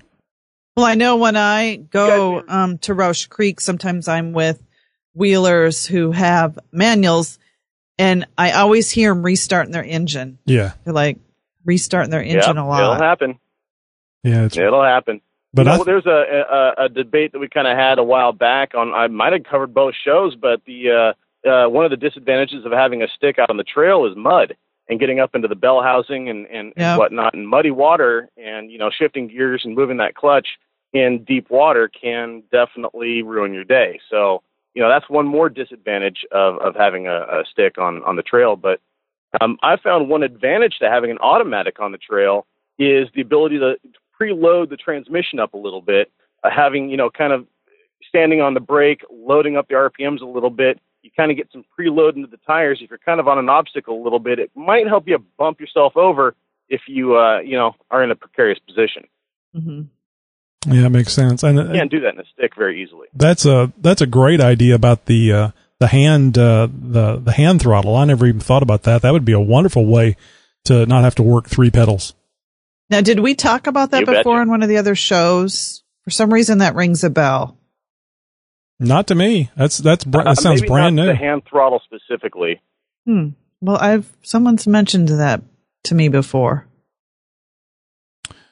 Well, 0.75 0.85
I 0.85 0.95
know 0.95 1.17
when 1.17 1.35
I 1.35 1.75
go 1.75 2.43
um, 2.47 2.77
to 2.79 2.93
Rausch 2.93 3.27
Creek, 3.27 3.59
sometimes 3.59 4.07
I'm 4.07 4.31
with 4.31 4.61
wheelers 5.13 5.85
who 5.87 6.11
have 6.11 6.57
manuals, 6.71 7.37
and 7.99 8.25
I 8.37 8.51
always 8.51 8.89
hear 8.91 9.13
them 9.13 9.23
restarting 9.23 9.71
their 9.71 9.83
engine. 9.83 10.37
Yeah. 10.45 10.73
They're 10.83 10.93
like 10.93 11.17
restarting 11.65 12.11
their 12.11 12.21
engine 12.23 12.55
Yep, 12.55 12.57
a 12.57 12.63
lot. 12.65 12.81
it'll 12.81 12.95
happen 13.03 13.39
Yeah, 14.23 14.45
it's 14.45 14.57
it'll 14.57 14.83
happen 14.83 15.21
But 15.53 15.65
you 15.65 15.71
I 15.73 15.77
know, 15.77 15.83
there's 15.83 16.05
a, 16.05 16.43
a 16.79 16.85
a 16.85 16.89
debate 16.89 17.31
that 17.33 17.39
we 17.39 17.47
kind 17.49 17.67
of 17.67 17.77
had 17.77 17.99
a 17.99 18.03
while 18.03 18.31
back 18.33 18.73
on 18.75 18.93
I 18.93 19.07
might 19.07 19.33
have 19.33 19.43
covered 19.43 19.73
both 19.73 19.93
shows 20.03 20.35
but 20.35 20.61
the 20.65 21.13
uh 21.45 21.47
uh 21.49 21.69
one 21.69 21.85
of 21.85 21.91
the 21.91 21.97
disadvantages 21.97 22.65
of 22.65 22.71
having 22.71 23.01
a 23.03 23.07
stick 23.15 23.37
out 23.39 23.49
on 23.49 23.57
the 23.57 23.63
trail 23.63 24.05
is 24.05 24.15
mud 24.15 24.55
and 24.89 24.99
getting 24.99 25.19
up 25.19 25.35
into 25.35 25.47
the 25.49 25.55
bell 25.55 25.81
housing 25.81 26.29
and 26.29 26.45
and, 26.47 26.73
Yeah. 26.77 26.91
and 26.91 26.99
whatnot 26.99 27.33
and 27.33 27.47
muddy 27.47 27.71
water 27.71 28.29
and 28.37 28.71
you 28.71 28.77
know 28.77 28.89
shifting 28.89 29.27
gears 29.27 29.63
and 29.65 29.75
moving 29.75 29.97
that 29.97 30.15
clutch 30.15 30.47
in 30.93 31.25
deep 31.25 31.49
water 31.49 31.89
can 31.89 32.43
definitely 32.51 33.21
ruin 33.23 33.53
your 33.53 33.65
day 33.65 33.99
so 34.09 34.41
you 34.77 34.83
know 34.83 34.89
that's 34.89 35.09
one 35.09 35.25
more 35.25 35.49
disadvantage 35.49 36.19
of 36.31 36.59
of 36.59 36.75
having 36.75 37.07
a, 37.07 37.21
a 37.21 37.43
stick 37.51 37.79
on 37.79 38.03
on 38.03 38.15
the 38.15 38.21
trail 38.21 38.55
but 38.55 38.79
um, 39.41 39.57
I 39.63 39.77
found 39.77 40.07
one 40.07 40.21
advantage 40.23 40.75
to 40.79 40.89
having 40.89 41.11
an 41.11 41.17
automatic 41.17 41.79
on 41.79 41.91
the 41.91 41.97
trail 41.97 42.45
is 42.79 43.07
the 43.15 43.21
ability 43.21 43.57
to 43.59 43.75
preload 44.19 44.69
the 44.69 44.77
transmission 44.77 45.39
up 45.39 45.53
a 45.53 45.57
little 45.57 45.81
bit, 45.81 46.11
uh, 46.43 46.49
having 46.55 46.89
you 46.89 46.97
know 46.97 47.09
kind 47.09 47.33
of 47.33 47.45
standing 48.07 48.41
on 48.41 48.53
the 48.53 48.59
brake, 48.59 49.01
loading 49.11 49.57
up 49.57 49.67
the 49.67 49.73
RPMs 49.73 50.21
a 50.21 50.25
little 50.25 50.49
bit. 50.49 50.79
You 51.01 51.11
kind 51.15 51.31
of 51.31 51.37
get 51.37 51.49
some 51.51 51.65
preload 51.77 52.15
into 52.15 52.27
the 52.27 52.39
tires. 52.45 52.79
If 52.81 52.89
you're 52.89 52.99
kind 52.99 53.19
of 53.19 53.27
on 53.27 53.37
an 53.37 53.49
obstacle 53.49 54.01
a 54.01 54.03
little 54.03 54.19
bit, 54.19 54.39
it 54.39 54.51
might 54.55 54.87
help 54.87 55.07
you 55.07 55.17
bump 55.37 55.59
yourself 55.59 55.97
over 55.97 56.35
if 56.69 56.81
you 56.87 57.17
uh, 57.17 57.39
you 57.39 57.57
know 57.57 57.73
are 57.91 58.03
in 58.03 58.11
a 58.11 58.15
precarious 58.15 58.59
position. 58.59 59.03
hmm 59.53 59.81
yeah, 60.65 60.85
it 60.85 60.89
makes 60.89 61.13
sense. 61.13 61.43
And 61.43 61.59
uh, 61.59 61.63
You 61.65 61.73
can't 61.73 61.91
do 61.91 61.99
that 62.01 62.13
in 62.15 62.19
a 62.19 62.23
stick 62.33 62.53
very 62.57 62.81
easily. 62.81 63.07
that's 63.13 63.45
a 63.45 63.71
that's 63.79 64.01
a 64.01 64.07
great 64.07 64.41
idea 64.41 64.75
about 64.75 65.05
the 65.05 65.31
uh, 65.31 65.51
the 65.79 65.87
hand 65.87 66.37
uh, 66.37 66.67
the 66.71 67.17
the 67.17 67.31
hand 67.31 67.61
throttle. 67.61 67.95
I 67.95 68.05
never 68.05 68.25
even 68.25 68.39
thought 68.41 68.63
about 68.63 68.83
that. 68.83 69.01
That 69.03 69.13
would 69.13 69.25
be 69.25 69.33
a 69.33 69.39
wonderful 69.39 69.85
way 69.85 70.15
to 70.65 70.85
not 70.85 71.03
have 71.03 71.15
to 71.15 71.23
work 71.23 71.47
three 71.47 71.69
pedals. 71.69 72.13
Now, 72.89 73.01
did 73.01 73.19
we 73.19 73.35
talk 73.35 73.67
about 73.67 73.91
that 73.91 74.01
You 74.01 74.05
before 74.05 74.35
betcha. 74.37 74.41
in 74.43 74.49
one 74.49 74.63
of 74.63 74.69
the 74.69 74.77
other 74.77 74.95
shows? 74.95 75.83
For 76.03 76.09
some 76.11 76.33
reason, 76.33 76.59
that 76.59 76.73
rings 76.75 77.03
a 77.03 77.09
bell. 77.09 77.57
Not 78.79 79.07
to 79.07 79.15
me. 79.15 79.49
That's 79.57 79.77
that's 79.77 80.03
br- 80.05 80.19
Uh, 80.21 80.23
that 80.23 80.37
sounds 80.37 80.61
maybe 80.61 80.69
brand 80.69 80.95
not 80.95 81.01
new. 81.03 81.07
The 81.09 81.15
hand 81.15 81.41
throttle 81.49 81.81
specifically. 81.83 82.61
Hmm. 83.05 83.29
Well, 83.61 83.77
I've 83.77 84.15
someone's 84.21 84.67
mentioned 84.67 85.09
that 85.09 85.41
to 85.85 85.95
me 85.95 86.09
before. 86.09 86.67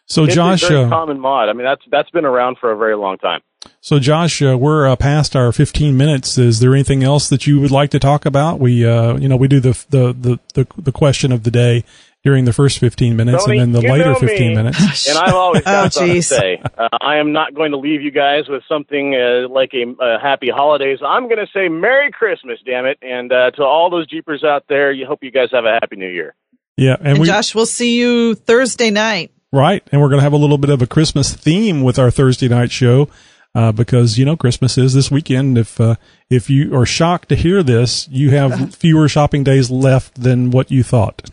So 0.07 0.25
it's 0.25 0.35
Josh, 0.35 0.63
a 0.63 0.67
very 0.67 0.83
uh, 0.85 0.89
common 0.89 1.19
mod. 1.19 1.49
I 1.49 1.53
mean, 1.53 1.65
that's 1.65 1.81
that's 1.91 2.09
been 2.11 2.25
around 2.25 2.57
for 2.59 2.71
a 2.71 2.77
very 2.77 2.95
long 2.95 3.17
time. 3.17 3.41
so 3.81 3.97
Josh, 3.99 4.41
uh, 4.41 4.57
we're 4.57 4.87
uh, 4.87 4.95
past 4.95 5.35
our 5.35 5.51
15 5.51 5.97
minutes. 5.97 6.37
Is 6.37 6.59
there 6.59 6.73
anything 6.73 7.03
else 7.03 7.27
that 7.29 7.47
you 7.47 7.59
would 7.59 7.71
like 7.71 7.89
to 7.91 7.99
talk 7.99 8.25
about? 8.25 8.59
We, 8.59 8.85
uh, 8.85 9.17
you 9.17 9.27
know, 9.27 9.35
we 9.35 9.47
do 9.47 9.59
the 9.59 9.71
the 9.89 10.13
the 10.13 10.39
the, 10.53 10.67
the 10.81 10.91
question 10.91 11.31
of 11.31 11.43
the 11.43 11.51
day 11.51 11.83
during 12.23 12.45
the 12.45 12.53
first 12.53 12.79
15 12.79 13.15
minutes, 13.15 13.45
Tony, 13.45 13.59
and 13.59 13.73
then 13.75 13.83
the 13.83 13.87
later 13.87 14.15
15 14.15 14.49
me. 14.49 14.55
minutes. 14.55 15.07
And 15.09 15.17
I've 15.17 15.35
always 15.35 15.61
got 15.65 15.85
Oh, 15.85 15.89
something 15.89 16.15
to 16.15 16.21
say. 16.23 16.59
Uh, 16.75 16.87
I 16.99 17.17
am 17.17 17.33
not 17.33 17.53
going 17.53 17.69
to 17.71 17.77
leave 17.77 18.01
you 18.01 18.09
guys 18.09 18.47
with 18.47 18.63
something 18.67 19.13
uh, 19.13 19.47
like 19.47 19.73
a, 19.75 19.83
a 20.03 20.19
happy 20.19 20.49
holidays. 20.49 20.97
I'm 21.05 21.27
going 21.27 21.37
to 21.37 21.47
say 21.53 21.67
Merry 21.69 22.11
Christmas, 22.11 22.57
damn 22.65 22.87
it, 22.87 22.97
and 23.03 23.31
uh, 23.31 23.51
to 23.51 23.63
all 23.63 23.91
those 23.91 24.07
Jeepers 24.07 24.43
out 24.43 24.63
there, 24.67 24.91
you 24.91 25.05
hope 25.05 25.19
you 25.23 25.29
guys 25.29 25.49
have 25.51 25.65
a 25.65 25.73
happy 25.79 25.97
New 25.97 26.09
Year. 26.09 26.33
Yeah, 26.77 26.95
and, 26.97 27.09
And 27.09 27.19
we 27.19 27.27
Josh, 27.27 27.53
we'll 27.53 27.67
see 27.67 27.95
you 27.99 28.33
Thursday 28.33 28.89
night. 28.89 29.31
Right, 29.55 29.81
and 29.91 30.01
we're 30.01 30.09
going 30.09 30.19
to 30.19 30.23
have 30.23 30.33
a 30.33 30.37
little 30.37 30.57
bit 30.57 30.69
of 30.69 30.81
a 30.81 30.87
Christmas 30.87 31.33
theme 31.33 31.81
with 31.81 31.97
our 31.97 32.11
Thursday 32.11 32.47
night 32.47 32.71
show. 32.71 33.09
Uh, 33.53 33.71
because 33.71 34.17
you 34.17 34.25
know 34.25 34.35
Christmas 34.35 34.77
is 34.77 34.93
this 34.93 35.09
weekend. 35.09 35.57
If 35.57 35.79
uh, 35.79 35.95
if 36.29 36.49
you 36.49 36.77
are 36.77 36.85
shocked 36.85 37.29
to 37.29 37.35
hear 37.35 37.63
this, 37.63 38.05
you 38.09 38.31
have 38.31 38.75
fewer 38.75 39.07
shopping 39.07 39.45
days 39.45 39.71
left 39.71 40.21
than 40.21 40.51
what 40.51 40.69
you 40.71 40.83
thought. 40.83 41.29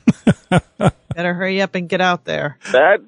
Better 0.49 1.35
hurry 1.35 1.61
up 1.61 1.75
and 1.75 1.89
get 1.89 2.01
out 2.01 2.25
there. 2.25 2.59
That 2.71 3.01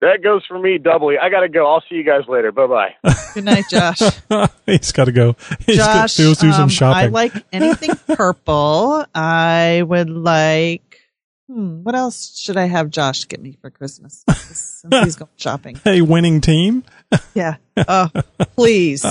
that 0.00 0.22
goes 0.22 0.44
for 0.46 0.58
me 0.58 0.78
doubly. 0.78 1.16
I 1.20 1.30
got 1.30 1.40
to 1.40 1.48
go. 1.48 1.66
I'll 1.66 1.82
see 1.88 1.96
you 1.96 2.04
guys 2.04 2.22
later. 2.28 2.52
Bye 2.52 2.66
bye. 2.66 3.12
Good 3.34 3.44
night, 3.44 3.64
Josh. 3.70 4.00
He's 4.66 4.92
got 4.92 5.06
to 5.06 5.12
go. 5.12 5.34
He's 5.66 5.78
got 5.78 6.02
Josh, 6.02 6.16
to 6.16 6.22
do 6.22 6.34
some 6.34 6.64
um, 6.64 6.68
shopping. 6.68 7.04
I 7.04 7.06
like 7.06 7.32
anything 7.50 7.96
purple. 8.14 9.04
I 9.14 9.82
would 9.86 10.10
like. 10.10 10.97
Hmm, 11.50 11.82
what 11.82 11.94
else 11.94 12.36
should 12.38 12.56
I 12.56 12.66
have 12.66 12.90
Josh 12.90 13.26
get 13.26 13.40
me 13.40 13.56
for 13.60 13.70
Christmas? 13.70 14.22
Since 14.30 14.94
he's 15.04 15.16
going 15.16 15.30
shopping. 15.36 15.78
a 15.86 16.02
winning 16.02 16.40
team. 16.40 16.84
Yeah. 17.34 17.56
Oh, 17.76 18.10
please. 18.54 19.04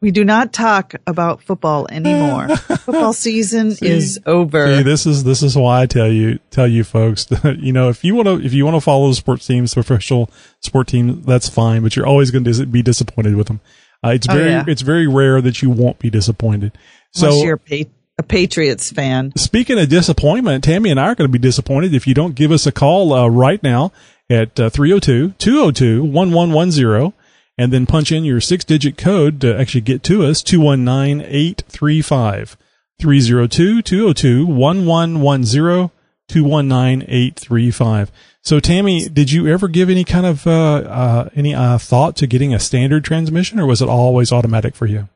We 0.00 0.10
do 0.10 0.24
not 0.24 0.52
talk 0.52 0.94
about 1.06 1.42
football 1.42 1.86
anymore. 1.90 2.48
Football 2.56 3.12
season 3.12 3.74
is 3.82 4.18
over. 4.26 4.76
See, 4.76 4.82
this 4.82 5.06
is 5.06 5.24
this 5.24 5.42
is 5.42 5.56
why 5.56 5.82
I 5.82 5.86
tell 5.86 6.10
you 6.10 6.38
tell 6.50 6.66
you 6.66 6.84
folks 6.84 7.26
that 7.26 7.58
you 7.60 7.72
know 7.72 7.88
if 7.90 8.02
you 8.02 8.14
want 8.14 8.26
to 8.26 8.40
if 8.44 8.52
you 8.52 8.64
want 8.64 8.76
to 8.76 8.80
follow 8.80 9.08
the 9.08 9.14
sports 9.14 9.46
teams, 9.46 9.70
the 9.72 9.76
professional 9.82 10.30
sport 10.60 10.88
team, 10.88 11.22
that's 11.22 11.48
fine. 11.48 11.82
But 11.82 11.96
you're 11.96 12.06
always 12.06 12.30
going 12.30 12.44
to 12.44 12.66
be 12.66 12.82
disappointed 12.82 13.36
with 13.36 13.46
them. 13.48 13.60
Uh, 14.04 14.10
it's 14.10 14.26
Oh, 14.28 14.34
very 14.34 14.50
yeah. 14.50 14.64
it's 14.66 14.82
very 14.82 15.06
rare 15.06 15.40
that 15.42 15.60
you 15.62 15.70
won't 15.70 15.98
be 15.98 16.08
disappointed. 16.10 16.72
Unless 17.16 17.34
So 17.38 17.44
you're 17.44 17.60
a, 17.70 17.84
pa- 17.84 17.90
a 18.20 18.22
Patriots 18.22 18.92
fan. 18.92 19.32
Speaking 19.36 19.76
of 19.78 19.88
disappointment, 19.88 20.62
Tammy 20.62 20.90
and 20.90 21.00
I 21.00 21.08
are 21.08 21.16
going 21.16 21.28
to 21.28 21.32
be 21.32 21.38
disappointed 21.38 21.92
if 21.94 22.06
you 22.06 22.14
don't 22.14 22.36
give 22.36 22.52
us 22.52 22.66
a 22.66 22.72
call 22.72 23.12
uh, 23.12 23.26
right 23.26 23.60
now 23.62 23.92
at 24.28 24.60
uh, 24.60 24.68
302-202-1110 24.70 27.12
and 27.58 27.72
then 27.72 27.86
punch 27.86 28.12
in 28.12 28.24
your 28.24 28.40
six-digit 28.40 28.96
code 28.96 29.40
to 29.40 29.58
actually 29.58 29.80
get 29.80 30.04
to 30.04 30.24
us, 30.24 30.40
219-835. 30.42 32.54
302-202-1110, 33.00 35.90
219-835. 36.30 38.10
So 38.42 38.60
Tammy, 38.60 39.08
did 39.08 39.32
you 39.32 39.48
ever 39.48 39.66
give 39.68 39.88
any 39.90 40.04
kind 40.04 40.26
of, 40.26 40.46
uh, 40.46 40.50
uh, 40.50 41.30
any, 41.34 41.54
uh, 41.54 41.78
thought 41.78 42.16
to 42.16 42.26
getting 42.26 42.52
a 42.54 42.58
standard 42.58 43.04
transmission 43.04 43.58
or 43.58 43.64
was 43.66 43.80
it 43.82 43.88
always 43.88 44.32
automatic 44.32 44.74
for 44.74 44.86
you? 44.86 45.08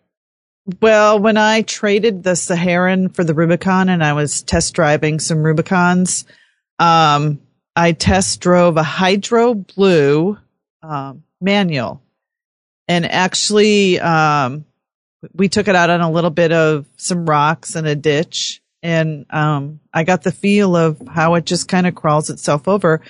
Well, 0.81 1.19
when 1.19 1.37
I 1.37 1.63
traded 1.63 2.23
the 2.23 2.37
Saharan 2.37 3.11
for 3.11 3.23
the 3.23 3.35
Rubicon 3.35 3.89
and 3.89 4.03
I 4.03 4.15
was 4.15 4.43
test 4.43 4.75
driving 4.75 5.21
some 5.21 5.43
Rubicons, 5.43 6.25
um, 6.79 7.41
I 7.77 7.93
test 7.93 8.41
drove 8.41 8.77
a 8.77 8.83
Hydro 8.83 9.55
Blue 9.55 10.39
um, 10.83 11.25
manual. 11.41 12.01
And 12.89 13.05
actually, 13.05 14.01
um, 14.01 14.65
we 15.35 15.49
took 15.49 15.69
it 15.69 15.75
out 15.75 15.91
on 15.91 16.01
a 16.01 16.11
little 16.11 16.31
bit 16.31 16.53
of 16.53 16.87
some 16.97 17.27
rocks 17.27 17.77
and 17.77 17.87
a 17.87 17.95
ditch. 17.95 18.63
And 18.83 19.27
um, 19.31 19.81
I 19.93 20.05
got 20.05 20.23
the 20.23 20.33
feel 20.33 20.77
of 20.77 21.01
how 21.09 21.35
it 21.35 21.47
just 21.47 21.69
kind 21.69 21.87
of 21.87 21.95
crawls 21.95 22.31
itself 22.31 22.69
over. 22.69 23.01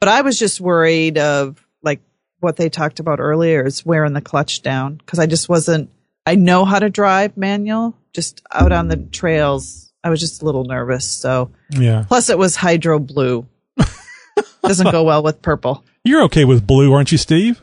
But 0.00 0.08
I 0.08 0.22
was 0.22 0.38
just 0.38 0.60
worried 0.60 1.18
of 1.18 1.64
like 1.82 2.00
what 2.40 2.56
they 2.56 2.68
talked 2.68 3.00
about 3.00 3.18
earlier 3.20 3.64
is 3.64 3.84
wearing 3.84 4.12
the 4.12 4.20
clutch 4.20 4.62
down 4.62 4.94
because 4.94 5.18
I 5.20 5.26
just 5.26 5.48
wasn't. 5.48 5.90
I 6.26 6.34
know 6.36 6.64
how 6.64 6.78
to 6.78 6.88
drive 6.90 7.36
manual, 7.36 7.96
just 8.12 8.42
out 8.52 8.72
on 8.72 8.88
the 8.88 8.96
trails. 8.96 9.92
I 10.02 10.10
was 10.10 10.20
just 10.20 10.42
a 10.42 10.44
little 10.44 10.64
nervous. 10.64 11.10
So 11.10 11.50
Yeah. 11.70 12.04
plus 12.08 12.30
it 12.30 12.38
was 12.38 12.56
hydro 12.56 12.98
blue. 12.98 13.46
Doesn't 14.62 14.90
go 14.90 15.02
well 15.04 15.22
with 15.22 15.42
purple. 15.42 15.84
You're 16.04 16.22
okay 16.24 16.44
with 16.44 16.66
blue, 16.66 16.92
aren't 16.92 17.12
you, 17.12 17.18
Steve? 17.18 17.62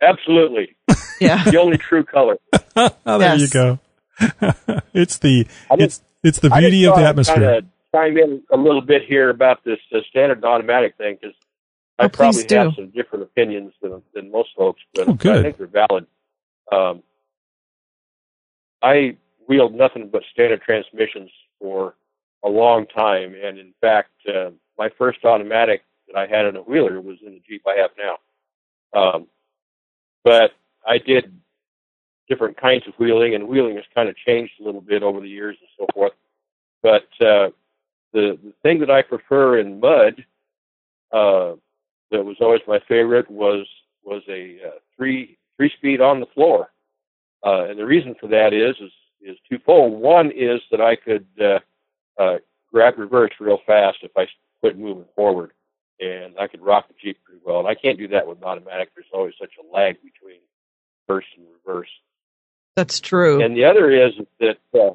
Absolutely. 0.00 0.76
Yeah. 1.20 1.44
the 1.44 1.56
only 1.60 1.78
true 1.78 2.02
color. 2.04 2.36
Oh, 3.06 3.18
there 3.18 3.36
you 3.36 3.48
go. 3.48 3.78
it's 4.92 5.18
the 5.18 5.46
it's 5.72 6.02
it's 6.24 6.38
the 6.40 6.50
beauty 6.50 6.84
of 6.84 6.94
thought 6.94 7.00
the 7.00 7.02
I'd 7.06 7.08
atmosphere. 7.10 7.34
kinda 7.36 7.66
chime 7.94 8.16
in 8.18 8.42
a 8.52 8.56
little 8.56 8.80
bit 8.80 9.02
here 9.06 9.30
about 9.30 9.62
this 9.64 9.78
uh, 9.94 9.98
standard 10.10 10.38
and 10.38 10.44
automatic 10.44 10.96
thing 10.96 11.18
because 11.20 11.36
I 11.98 12.04
Oh, 12.04 12.08
probably 12.08 12.40
have 12.50 12.70
do. 12.70 12.72
some 12.74 12.90
different 12.90 13.22
opinions 13.24 13.72
than, 13.82 14.02
than 14.14 14.32
most 14.32 14.48
folks, 14.56 14.80
but 14.94 15.06
Oh, 15.08 15.12
good. 15.12 15.38
I 15.38 15.42
think 15.42 15.58
they're 15.58 15.66
valid. 15.68 16.06
Um, 16.72 17.02
I 18.82 19.16
wheeled 19.46 19.74
nothing 19.74 20.08
but 20.10 20.22
standard 20.32 20.62
transmissions 20.62 21.30
for 21.60 21.94
a 22.44 22.48
long 22.48 22.86
time, 22.86 23.34
and 23.34 23.58
in 23.58 23.72
fact, 23.80 24.10
uh, 24.28 24.50
my 24.78 24.90
first 24.98 25.24
automatic 25.24 25.82
that 26.08 26.16
I 26.16 26.26
had 26.26 26.46
in 26.46 26.56
a 26.56 26.62
wheeler 26.62 27.00
was 27.00 27.18
in 27.24 27.32
the 27.32 27.42
Jeep 27.48 27.62
I 27.66 27.80
have 27.80 27.90
now. 27.96 29.00
Um, 29.00 29.26
but 30.24 30.52
I 30.86 30.98
did 30.98 31.32
different 32.28 32.56
kinds 32.56 32.86
of 32.86 32.94
wheeling, 32.98 33.34
and 33.34 33.46
wheeling 33.48 33.76
has 33.76 33.84
kind 33.94 34.08
of 34.08 34.16
changed 34.16 34.54
a 34.60 34.64
little 34.64 34.80
bit 34.80 35.02
over 35.02 35.20
the 35.20 35.28
years 35.28 35.56
and 35.60 35.68
so 35.78 35.86
forth. 35.94 36.12
But 36.82 37.04
uh, 37.24 37.50
the 38.12 38.38
the 38.42 38.52
thing 38.62 38.80
that 38.80 38.90
I 38.90 39.02
prefer 39.02 39.58
in 39.58 39.80
mud, 39.80 40.24
uh, 41.12 41.54
that 42.10 42.24
was 42.24 42.36
always 42.40 42.60
my 42.66 42.80
favorite, 42.88 43.30
was 43.30 43.66
was 44.04 44.22
a 44.28 44.58
uh, 44.66 44.78
three 44.96 45.38
three 45.56 45.70
speed 45.78 46.00
on 46.00 46.20
the 46.20 46.26
floor, 46.34 46.72
uh, 47.44 47.64
and 47.68 47.78
the 47.78 47.86
reason 47.86 48.14
for 48.20 48.28
that 48.28 48.52
is 48.52 48.76
is 48.80 48.92
is 49.22 49.36
twofold. 49.48 50.00
One 50.00 50.30
is 50.30 50.60
that 50.70 50.80
I 50.80 50.96
could 50.96 51.26
uh, 51.40 51.58
uh, 52.20 52.38
grab 52.72 52.98
reverse 52.98 53.32
real 53.40 53.58
fast 53.66 53.98
if 54.02 54.10
I 54.16 54.26
quit 54.60 54.78
moving 54.78 55.04
forward, 55.14 55.52
and 56.00 56.34
I 56.38 56.46
could 56.46 56.60
rock 56.60 56.88
the 56.88 56.94
Jeep 57.02 57.18
pretty 57.24 57.40
well. 57.44 57.60
And 57.60 57.68
I 57.68 57.74
can't 57.74 57.98
do 57.98 58.08
that 58.08 58.26
with 58.26 58.38
an 58.38 58.44
automatic. 58.44 58.90
There's 58.94 59.06
always 59.12 59.34
such 59.40 59.52
a 59.58 59.74
lag 59.74 59.96
between 60.02 60.40
first 61.06 61.28
and 61.36 61.46
reverse. 61.64 61.90
That's 62.76 63.00
true. 63.00 63.42
And 63.42 63.56
the 63.56 63.64
other 63.64 63.90
is 63.90 64.12
that 64.40 64.58
uh, 64.74 64.94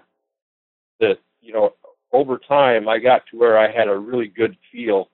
that 0.99 1.17
you 1.41 1.53
know 1.53 1.73
over 2.11 2.37
time 2.37 2.87
I 2.87 2.99
got 2.99 3.23
to 3.31 3.37
where 3.37 3.57
I 3.57 3.71
had 3.71 3.87
a 3.87 3.97
really 3.97 4.27
good 4.27 4.57
feel 4.71 5.09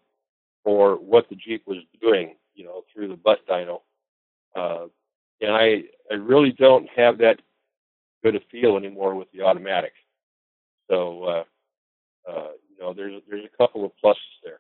for 0.64 0.96
what 0.96 1.30
the 1.30 1.36
Jeep 1.36 1.68
was 1.68 1.80
doing, 2.02 2.36
you 2.56 2.64
know, 2.64 2.84
through 2.94 3.10
the 3.10 3.18
butt 3.18 3.40
dyno. 3.48 3.82
Uh, 4.56 4.86
and 5.42 5.52
I 5.52 5.84
I 6.12 6.16
really 6.16 6.52
don't 6.52 6.88
have 6.96 7.18
that 7.20 7.40
good 8.24 8.36
a 8.36 8.40
feel 8.52 8.78
anymore 8.78 9.16
with 9.16 9.32
the 9.32 9.42
automatic. 9.42 9.94
So 10.90 11.24
uh, 11.24 11.44
uh, 12.30 12.50
you 12.70 12.84
know, 12.84 12.94
there's 12.94 13.22
there's 13.30 13.46
a 13.46 13.58
couple 13.58 13.86
of 13.86 13.92
pluses 14.04 14.16
there. 14.44 14.60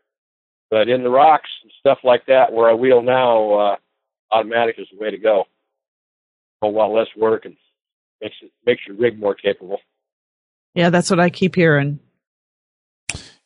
But 0.69 0.89
in 0.89 1.03
the 1.03 1.09
rocks 1.09 1.49
and 1.62 1.71
stuff 1.79 1.99
like 2.03 2.25
that, 2.27 2.51
where 2.51 2.69
I 2.69 2.73
wheel 2.73 3.01
now, 3.01 3.53
uh, 3.53 3.75
automatic 4.31 4.75
is 4.79 4.88
the 4.91 4.99
way 4.99 5.12
to 5.12 5.17
go. 5.17 5.45
A 6.63 6.67
lot 6.67 6.91
less 6.91 7.07
work 7.15 7.45
and 7.45 7.55
makes 8.21 8.36
it 8.41 8.51
makes 8.65 8.81
your 8.88 8.95
rig 8.95 9.19
more 9.19 9.36
capable. 9.36 9.79
Yeah, 10.73 10.89
that's 10.89 11.09
what 11.09 11.19
I 11.19 11.29
keep 11.29 11.55
hearing. 11.55 11.99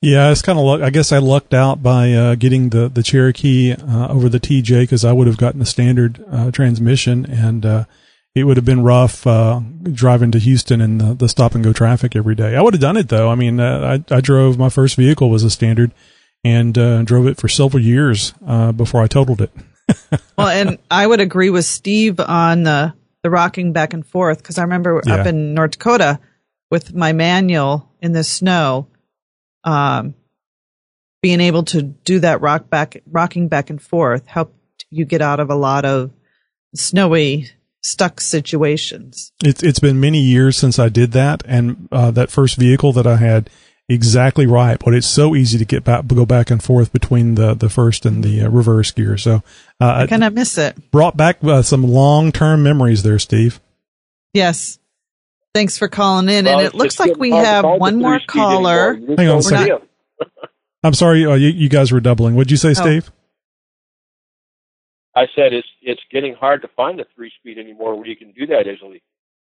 Yeah, 0.01 0.31
it's 0.31 0.41
kind 0.43 0.59
of. 0.59 0.65
Luck, 0.65 0.81
I 0.81 0.89
guess 0.91 1.11
I 1.11 1.17
lucked 1.17 1.53
out 1.55 1.81
by 1.81 2.13
uh, 2.13 2.35
getting 2.35 2.69
the 2.69 2.87
the 2.87 3.01
Cherokee 3.01 3.73
uh, 3.73 4.07
over 4.09 4.29
the 4.29 4.39
TJ 4.39 4.81
because 4.83 5.03
I 5.03 5.11
would 5.11 5.25
have 5.27 5.37
gotten 5.37 5.59
the 5.59 5.65
standard 5.65 6.23
uh, 6.31 6.51
transmission, 6.51 7.25
and 7.25 7.65
uh, 7.65 7.85
it 8.35 8.43
would 8.43 8.57
have 8.57 8.65
been 8.65 8.83
rough 8.83 9.25
uh, 9.25 9.59
driving 9.91 10.29
to 10.31 10.39
Houston 10.39 10.81
in 10.81 10.99
the, 10.99 11.15
the 11.15 11.27
stop 11.27 11.55
and 11.55 11.63
go 11.63 11.73
traffic 11.73 12.15
every 12.15 12.35
day. 12.35 12.55
I 12.55 12.61
would 12.61 12.75
have 12.75 12.81
done 12.81 12.95
it 12.97 13.09
though. 13.09 13.29
I 13.29 13.35
mean, 13.35 13.59
uh, 13.59 13.99
I 14.11 14.15
I 14.15 14.21
drove 14.21 14.57
my 14.59 14.69
first 14.69 14.95
vehicle 14.97 15.31
was 15.31 15.43
a 15.43 15.49
standard, 15.49 15.91
and 16.43 16.77
uh, 16.77 17.01
drove 17.01 17.25
it 17.25 17.37
for 17.37 17.47
several 17.47 17.81
years 17.81 18.33
uh, 18.45 18.71
before 18.73 19.01
I 19.01 19.07
totaled 19.07 19.41
it. 19.41 19.51
well, 20.37 20.47
and 20.47 20.77
I 20.91 21.07
would 21.07 21.21
agree 21.21 21.49
with 21.49 21.65
Steve 21.65 22.19
on 22.19 22.61
the 22.61 22.93
the 23.23 23.31
rocking 23.31 23.73
back 23.73 23.93
and 23.93 24.05
forth 24.05 24.37
because 24.37 24.59
I 24.59 24.61
remember 24.61 25.01
Yeah. 25.07 25.15
up 25.15 25.25
in 25.25 25.55
North 25.55 25.71
Dakota, 25.71 26.19
with 26.69 26.93
my 26.93 27.13
manual 27.13 27.91
in 27.99 28.11
the 28.11 28.23
snow, 28.23 28.89
um, 29.67 30.15
being 31.21 31.41
able 31.41 31.63
to 31.63 31.81
do 31.81 32.19
that 32.19 32.41
rock 32.41 32.69
back, 32.69 33.03
rocking 33.05 33.49
back 33.49 33.69
and 33.69 33.81
forth 33.81 34.25
helped 34.25 34.55
you 34.89 35.03
get 35.03 35.21
out 35.21 35.41
of 35.41 35.49
a 35.49 35.55
lot 35.55 35.83
of 35.83 36.11
snowy, 36.73 37.49
stuck 37.83 38.21
situations. 38.21 39.33
It's 39.43 39.61
it's 39.61 39.79
been 39.79 39.99
many 39.99 40.21
years 40.21 40.55
since 40.55 40.79
I 40.79 40.87
did 40.87 41.11
that, 41.11 41.43
and 41.45 41.89
uh, 41.91 42.11
that 42.11 42.31
first 42.31 42.55
vehicle 42.55 42.93
that 42.93 43.05
I 43.05 43.17
had 43.17 43.49
exactly 43.89 44.47
right. 44.47 44.79
But 44.79 44.93
it's 44.93 45.07
so 45.07 45.35
easy 45.35 45.57
to 45.57 45.65
get 45.65 45.83
back, 45.83 46.07
go 46.07 46.25
back 46.25 46.49
and 46.49 46.63
forth 46.63 46.93
between 46.93 47.35
the 47.35 47.53
the 47.53 47.69
first 47.69 48.05
and 48.05 48.23
the 48.23 48.43
uh, 48.43 48.49
reverse 48.49 48.91
gear. 48.91 49.17
So 49.17 49.43
uh, 49.81 50.03
I 50.03 50.07
kind 50.07 50.23
of 50.23 50.33
miss 50.33 50.57
it. 50.57 50.91
brought 50.91 51.17
back 51.17 51.43
uh, 51.43 51.61
some 51.61 51.83
long 51.83 52.31
term 52.31 52.63
memories 52.63 53.03
there, 53.03 53.19
Steve. 53.19 53.59
Yes. 54.33 54.79
Thanks 55.57 55.75
for 55.75 55.87
calling 55.87 56.29
in. 56.29 56.45
Well, 56.45 56.59
and 56.59 56.67
it 56.67 56.75
looks 56.75 56.99
like 56.99 57.17
we 57.17 57.31
have 57.31 57.65
one 57.65 57.97
more 57.97 58.19
caller. 58.27 58.93
Hang 58.93 59.27
on 59.27 59.37
a 59.39 59.41
second. 59.41 59.79
not- 60.21 60.29
I'm 60.83 60.93
sorry, 60.93 61.25
uh, 61.25 61.33
you, 61.33 61.49
you 61.49 61.67
guys 61.67 61.91
were 61.91 61.99
doubling. 61.99 62.35
What'd 62.35 62.51
you 62.51 62.57
say, 62.57 62.69
Oh. 62.69 62.73
Steve? 62.73 63.11
I 65.15 65.25
said 65.35 65.51
it's 65.53 65.67
it's 65.81 66.01
getting 66.11 66.35
hard 66.35 66.61
to 66.61 66.67
find 66.75 66.99
a 66.99 67.05
three 67.15 67.31
speed 67.39 67.57
anymore 67.57 67.95
where 67.95 68.05
you 68.05 68.15
can 68.15 68.33
do 68.33 68.45
that 68.47 68.67
easily. 68.67 69.01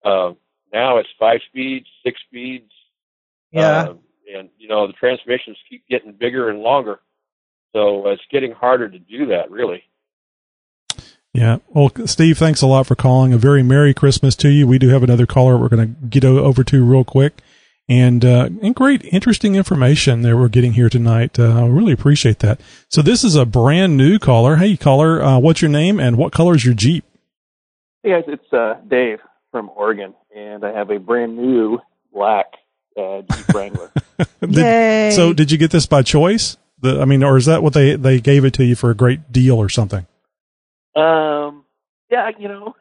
Um, 0.06 0.38
now 0.72 0.96
it's 0.96 1.08
five 1.18 1.40
speeds, 1.50 1.86
six 2.02 2.18
speeds, 2.26 2.72
Yeah. 3.52 3.88
um, 3.90 3.98
and 4.34 4.48
you 4.56 4.68
know 4.68 4.86
the 4.86 4.94
transmissions 4.94 5.58
keep 5.68 5.86
getting 5.86 6.12
bigger 6.12 6.48
and 6.48 6.60
longer, 6.60 7.00
so 7.74 8.08
it's 8.08 8.22
getting 8.32 8.52
harder 8.52 8.88
to 8.88 8.98
do 8.98 9.26
that. 9.26 9.50
Really, 9.50 9.82
Yeah. 11.32 11.58
Well, 11.68 11.90
Steve, 12.06 12.38
thanks 12.38 12.60
a 12.62 12.66
lot 12.66 12.86
for 12.86 12.94
calling. 12.96 13.32
A 13.32 13.38
very 13.38 13.62
Merry 13.62 13.94
Christmas 13.94 14.34
to 14.36 14.48
you. 14.48 14.66
We 14.66 14.78
do 14.78 14.88
have 14.88 15.02
another 15.02 15.26
caller 15.26 15.56
we're 15.56 15.68
going 15.68 15.94
to 15.94 16.06
get 16.08 16.24
o- 16.24 16.38
over 16.44 16.64
to 16.64 16.84
real 16.84 17.04
quick. 17.04 17.40
And, 17.88 18.24
uh, 18.24 18.48
and 18.62 18.74
great, 18.74 19.04
interesting 19.04 19.54
information 19.56 20.22
that 20.22 20.36
we're 20.36 20.48
getting 20.48 20.72
here 20.74 20.88
tonight. 20.88 21.38
Uh, 21.38 21.64
I 21.64 21.66
really 21.66 21.92
appreciate 21.92 22.38
that. 22.40 22.60
So 22.88 23.02
this 23.02 23.24
is 23.24 23.34
a 23.36 23.44
brand 23.44 23.96
new 23.96 24.18
caller. 24.18 24.56
Hey, 24.56 24.76
caller, 24.76 25.22
uh, 25.22 25.38
what's 25.38 25.60
your 25.62 25.70
name 25.70 25.98
and 25.98 26.16
what 26.16 26.32
color 26.32 26.54
is 26.54 26.64
your 26.64 26.74
Jeep? 26.74 27.04
Hey 28.02 28.10
guys, 28.10 28.24
it's 28.28 28.52
uh, 28.52 28.76
Dave 28.88 29.18
from 29.50 29.70
Oregon, 29.76 30.14
and 30.34 30.64
I 30.64 30.72
have 30.72 30.90
a 30.90 30.98
brand 30.98 31.36
new 31.36 31.78
black 32.12 32.46
uh, 32.96 33.22
Jeep 33.30 33.48
Wrangler. 33.54 33.92
Did- 34.40 34.54
Yay. 34.56 35.10
So 35.14 35.32
did 35.32 35.50
you 35.50 35.58
get 35.58 35.70
this 35.70 35.84
by 35.86 36.02
choice? 36.02 36.56
The, 36.80 37.00
I 37.00 37.04
mean, 37.04 37.22
or 37.22 37.36
is 37.36 37.44
that 37.46 37.62
what 37.62 37.74
they, 37.74 37.94
they 37.96 38.20
gave 38.20 38.44
it 38.44 38.54
to 38.54 38.64
you 38.64 38.74
for 38.74 38.90
a 38.90 38.94
great 38.94 39.30
deal 39.32 39.56
or 39.58 39.68
something? 39.68 40.06
Um, 40.96 41.64
yeah, 42.10 42.30
you 42.38 42.48
know, 42.48 42.74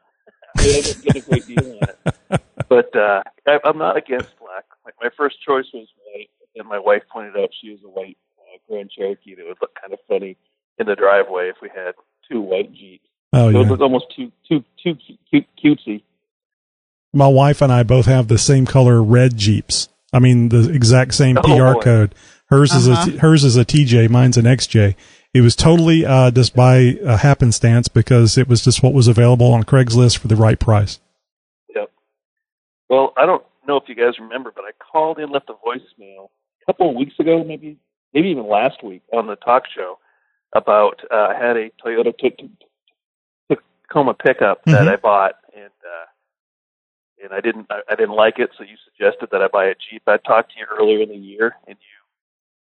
I 0.58 0.63
didn't 0.63 1.04
get 1.04 1.15
a 1.15 1.22
great 1.22 1.45
deal 1.48 1.80
on 1.82 1.89
it, 2.06 2.41
but 2.69 2.95
uh, 2.95 3.22
I, 3.48 3.60
I'm 3.63 3.78
not 3.78 3.98
against 3.98 4.30
black. 4.39 4.65
My, 4.86 4.91
my 5.04 5.10
first 5.15 5.38
choice 5.45 5.65
was 5.74 5.88
white, 6.13 6.30
and 6.56 6.67
my 6.67 6.80
wife 6.80 7.04
pointed 7.12 7.38
out 7.38 7.50
she 7.62 7.72
was 7.72 7.80
a 7.86 7.89
white 7.89 8.17
uh, 8.39 8.58
Grand 8.67 8.89
Cherokee 8.91 9.36
that 9.36 9.45
would 9.45 9.58
look 9.62 9.76
kind 9.80 9.93
of 9.93 10.00
funny 10.08 10.38
in 10.78 10.88
the 10.88 10.95
driveway 10.95 11.50
if 11.50 11.58
we 11.62 11.69
had 11.74 11.93
two 12.30 12.41
white 12.41 12.72
Jeeps. 12.74 13.06
Oh, 13.34 13.50
yeah. 13.50 13.60
it 13.60 13.63
yeah. 13.63 13.69
was 13.69 13.82
almost 13.82 14.06
too 14.15 14.32
too 14.48 14.63
too 14.84 14.95
cute, 15.30 15.45
cutesy. 15.63 16.02
My 17.13 17.28
wife 17.28 17.62
and 17.62 17.72
I 17.72 17.84
both 17.84 18.06
have 18.06 18.28
the 18.28 18.38
same 18.38 18.65
color 18.65 19.02
red 19.04 19.38
Jeeps. 19.38 19.89
I 20.12 20.19
mean, 20.19 20.50
the 20.50 20.72
exact 20.72 21.13
same 21.13 21.38
Oh, 21.38 21.41
PR 21.41 21.74
boy. 21.76 21.82
code. 21.82 22.15
Hers 22.48 22.74
is 22.74 22.88
a 22.88 22.93
Uh-huh. 22.93 23.06
T- 23.06 23.17
hers 23.17 23.43
is 23.43 23.56
a 23.58 23.65
TJ. 23.65 24.10
Mine's 24.10 24.38
an 24.38 24.45
XJ. 24.45 24.95
It 25.34 25.42
was 25.42 25.56
totally 25.56 26.06
uh, 26.06 26.32
just 26.32 26.56
by 26.56 26.98
uh, 27.06 27.18
happenstance 27.18 27.88
because 27.88 28.38
it 28.38 28.48
was 28.48 28.63
just 28.63 28.82
what 28.82 28.94
was 28.94 29.08
available 29.08 29.54
on 29.54 29.63
Craigslist 29.63 30.18
for 30.18 30.28
the 30.28 30.36
right 30.36 30.60
price. 30.60 31.00
Yep. 31.76 31.92
Well, 32.89 33.13
I 33.15 33.26
don't 33.28 33.44
know 33.68 33.78
if 33.78 33.84
you 33.88 33.94
guys 33.96 34.18
remember, 34.20 34.52
but 34.56 34.63
I 34.65 34.72
called 34.92 35.20
in, 35.20 35.30
left 35.32 35.50
a 35.50 35.54
voicemail 35.54 36.30
a 36.63 36.65
couple 36.65 36.89
of 36.89 36.96
weeks 36.96 37.13
ago, 37.20 37.44
maybe 37.44 37.78
maybe 38.13 38.30
even 38.30 38.48
last 38.48 38.84
week 38.84 39.04
on 39.13 39.28
the 39.28 39.36
talk 39.36 39.63
show 39.76 40.00
about 40.56 41.00
uh, 41.12 41.28
I 41.30 41.36
had 41.39 41.58
a 41.58 41.70
Toyota 41.86 42.12
Tacoma 43.88 44.13
pickup 44.15 44.63
that 44.65 44.88
Mhm. 44.88 44.94
I 44.94 44.96
bought, 44.96 45.36
and 45.56 45.65
uh, 45.86 46.06
and 47.24 47.34
I 47.34 47.42
didn't 47.42 47.68
I, 47.70 47.82
I 47.88 47.96
didn't 47.96 48.15
like 48.15 48.39
it, 48.39 48.50
so 48.58 48.63
you 48.63 48.76
suggested 48.86 49.30
that 49.32 49.44
I 49.44 49.48
buy 49.48 49.65
a 49.65 49.76
Jeep. 49.76 50.02
I 50.08 50.18
talked 50.18 50.54
to 50.54 50.60
you 50.60 50.65
earlier 50.72 51.02
in 51.04 51.10
the 51.10 51.15
year, 51.15 51.56
and 51.68 51.78
you 51.80 51.99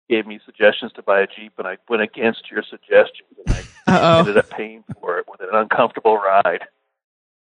gave 0.08 0.26
me 0.26 0.40
suggestions 0.44 0.92
to 0.92 1.02
buy 1.02 1.20
a 1.20 1.26
Jeep, 1.26 1.52
and 1.58 1.66
I 1.66 1.76
went 1.88 2.02
against 2.02 2.50
your 2.50 2.62
suggestions, 2.62 3.28
and 3.46 3.54
I 3.54 3.62
Uh-oh. 3.96 4.18
ended 4.20 4.36
up 4.38 4.50
paying 4.50 4.84
for 5.00 5.18
it 5.18 5.26
with 5.30 5.40
an 5.40 5.50
uncomfortable 5.52 6.16
ride. 6.16 6.64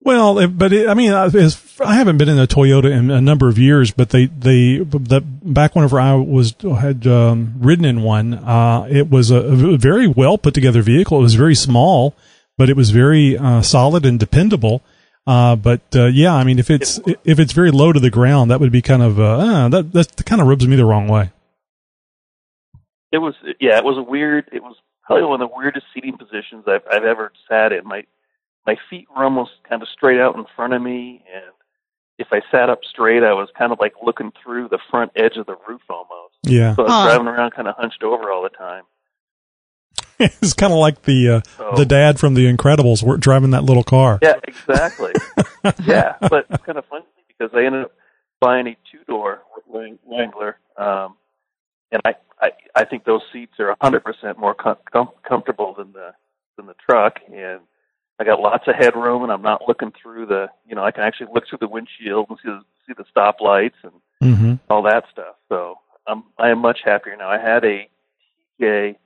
Well, 0.03 0.49
but 0.49 0.73
it, 0.73 0.89
I 0.89 0.95
mean, 0.95 1.13
I, 1.13 1.29
I 1.81 1.95
haven't 1.95 2.17
been 2.17 2.31
in 2.31 2.39
a 2.39 2.47
Toyota 2.47 2.91
in 2.91 3.11
a 3.11 3.21
number 3.21 3.49
of 3.49 3.59
years, 3.59 3.91
but 3.91 4.09
they 4.11 4.27
they 4.27 4.79
the, 4.79 5.21
back 5.21 5.75
whenever 5.75 6.01
I 6.01 6.15
was 6.15 6.55
had 6.63 7.07
um, 7.07 7.55
ridden 7.59 7.85
in 7.85 8.03
one, 8.03 8.33
uh, 8.33 8.87
it 8.91 9.11
was 9.11 9.31
a, 9.31 9.37
a 9.37 9.77
very 9.77 10.09
well 10.09 10.39
put 10.39 10.55
together 10.55 10.81
vehicle. 10.81 11.19
It 11.19 11.23
was 11.23 11.35
very 11.35 11.55
small, 11.55 12.15
but 12.57 12.71
it 12.71 12.77
was 12.77 12.91
very 12.91 13.37
uh, 13.37 13.61
solid 13.61 14.07
and 14.07 14.19
dependable. 14.19 14.83
Uh, 15.27 15.55
but 15.55 15.83
uh, 15.95 16.07
yeah, 16.07 16.33
I 16.35 16.45
mean, 16.45 16.59
if 16.59 16.71
it's 16.71 16.99
if 17.25 17.39
it's 17.39 17.53
very 17.53 17.71
low 17.71 17.93
to 17.93 18.01
the 18.01 18.11
ground, 18.11 18.51
that 18.51 18.59
would 18.59 18.73
be 18.73 18.81
kind 18.81 19.03
of 19.03 19.21
uh, 19.21 19.37
uh, 19.37 19.69
that 19.69 19.93
that 19.93 20.25
kind 20.25 20.41
of 20.41 20.49
rubs 20.49 20.67
me 20.67 20.77
the 20.77 20.87
wrong 20.87 21.09
way. 21.09 21.31
It 23.13 23.19
was 23.19 23.35
yeah, 23.61 23.77
it 23.79 23.85
was 23.85 23.99
a 23.99 24.03
weird. 24.03 24.49
It 24.53 24.63
was 24.63 24.77
probably 25.05 25.25
one 25.27 25.41
of 25.41 25.49
the 25.51 25.55
weirdest 25.57 25.87
seating 25.95 26.17
positions 26.17 26.65
I've 26.67 26.83
I've 26.91 27.05
ever 27.05 27.33
sat 27.49 27.73
in. 27.73 27.87
My 27.87 28.05
my 28.67 28.77
feet 28.89 29.07
were 29.15 29.25
almost 29.25 29.53
kind 29.69 29.83
of 29.83 29.89
straight 29.89 30.21
out 30.21 30.37
in 30.37 30.45
front 30.55 30.75
of 30.75 30.83
me, 30.83 31.25
and 31.35 31.45
if 32.19 32.29
I 32.33 32.41
sat 32.51 32.69
up 32.71 32.81
straight, 32.85 33.23
I 33.23 33.33
was 33.33 33.49
kind 33.59 33.73
of 33.73 33.79
like 33.81 33.95
looking 34.05 34.33
through 34.43 34.69
the 34.69 34.79
front 34.91 35.11
edge 35.17 35.37
of 35.37 35.47
the 35.47 35.57
roof 35.67 35.81
almost. 35.89 36.35
Yeah, 36.43 36.75
So 36.77 36.83
I 36.83 36.85
was 36.85 36.93
Huh. 36.93 37.05
driving 37.07 37.29
around 37.29 37.51
kind 37.53 37.67
of 37.69 37.75
hunched 37.77 38.03
over 38.03 38.31
all 38.31 38.43
the 38.43 38.51
time. 38.51 38.85
it's 40.19 40.53
kind 40.53 40.73
of 40.73 40.79
like 40.79 41.03
the 41.03 41.29
uh, 41.29 41.41
So- 41.57 41.73
the 41.77 41.87
dad 41.87 42.19
from 42.21 42.35
The 42.35 42.47
Incredibles 42.53 43.03
were 43.03 43.17
driving 43.17 43.51
that 43.51 43.65
little 43.65 43.83
car. 43.83 44.19
Yeah, 44.23 44.35
exactly. 44.47 45.13
yeah, 45.85 46.17
but 46.21 46.47
it's 46.51 46.63
kind 46.65 46.77
of 46.79 46.85
funny 46.87 47.05
because 47.29 47.51
I 47.55 47.65
ended 47.65 47.85
up 47.85 47.93
buying 48.41 48.67
a 48.67 48.77
two 48.91 49.03
door 49.09 49.41
Wrangler, 50.07 50.59
um, 50.77 51.17
and 51.93 52.03
I, 52.05 52.15
I 52.41 52.51
I 52.75 52.85
think 52.85 53.05
those 53.05 53.23
seats 53.33 53.55
are 53.59 53.71
a 53.71 53.77
hundred 53.81 54.05
percent 54.05 54.39
more 54.39 54.55
com- 54.55 54.77
com- 54.93 55.13
comfortable 55.29 55.75
than 55.77 55.93
the 55.93 56.13
than 56.57 56.67
the 56.67 56.75
truck, 56.89 57.21
and 57.33 57.61
I 58.19 58.25
got 58.25 58.41
lots 58.41 58.69
of 58.69 58.75
headroom, 58.75 59.23
and 59.23 59.33
I'm 59.33 59.43
not 59.43 59.63
looking 59.67 59.93
through 60.01 60.27
the 60.27 60.47
you 60.69 60.75
know 60.75 60.85
I 60.85 60.91
can 60.91 61.03
actually 61.05 61.29
look 61.35 61.45
through 61.49 61.59
the 61.61 61.69
windshield 61.69 62.27
and 62.29 62.39
see 62.43 62.49
the, 62.51 62.61
see 62.87 62.93
the 62.97 63.05
stoplights 63.15 63.83
and 63.83 63.93
Mm-hmm. 64.23 64.57
all 64.69 64.83
that 64.83 65.05
stuff. 65.11 65.37
So 65.49 65.77
I'm 66.07 66.25
I 66.39 66.51
am 66.51 66.59
much 66.59 66.81
happier 66.85 67.17
now. 67.17 67.31
I 67.31 67.39
had 67.39 67.65
a 67.65 67.89
TJ 68.61 68.97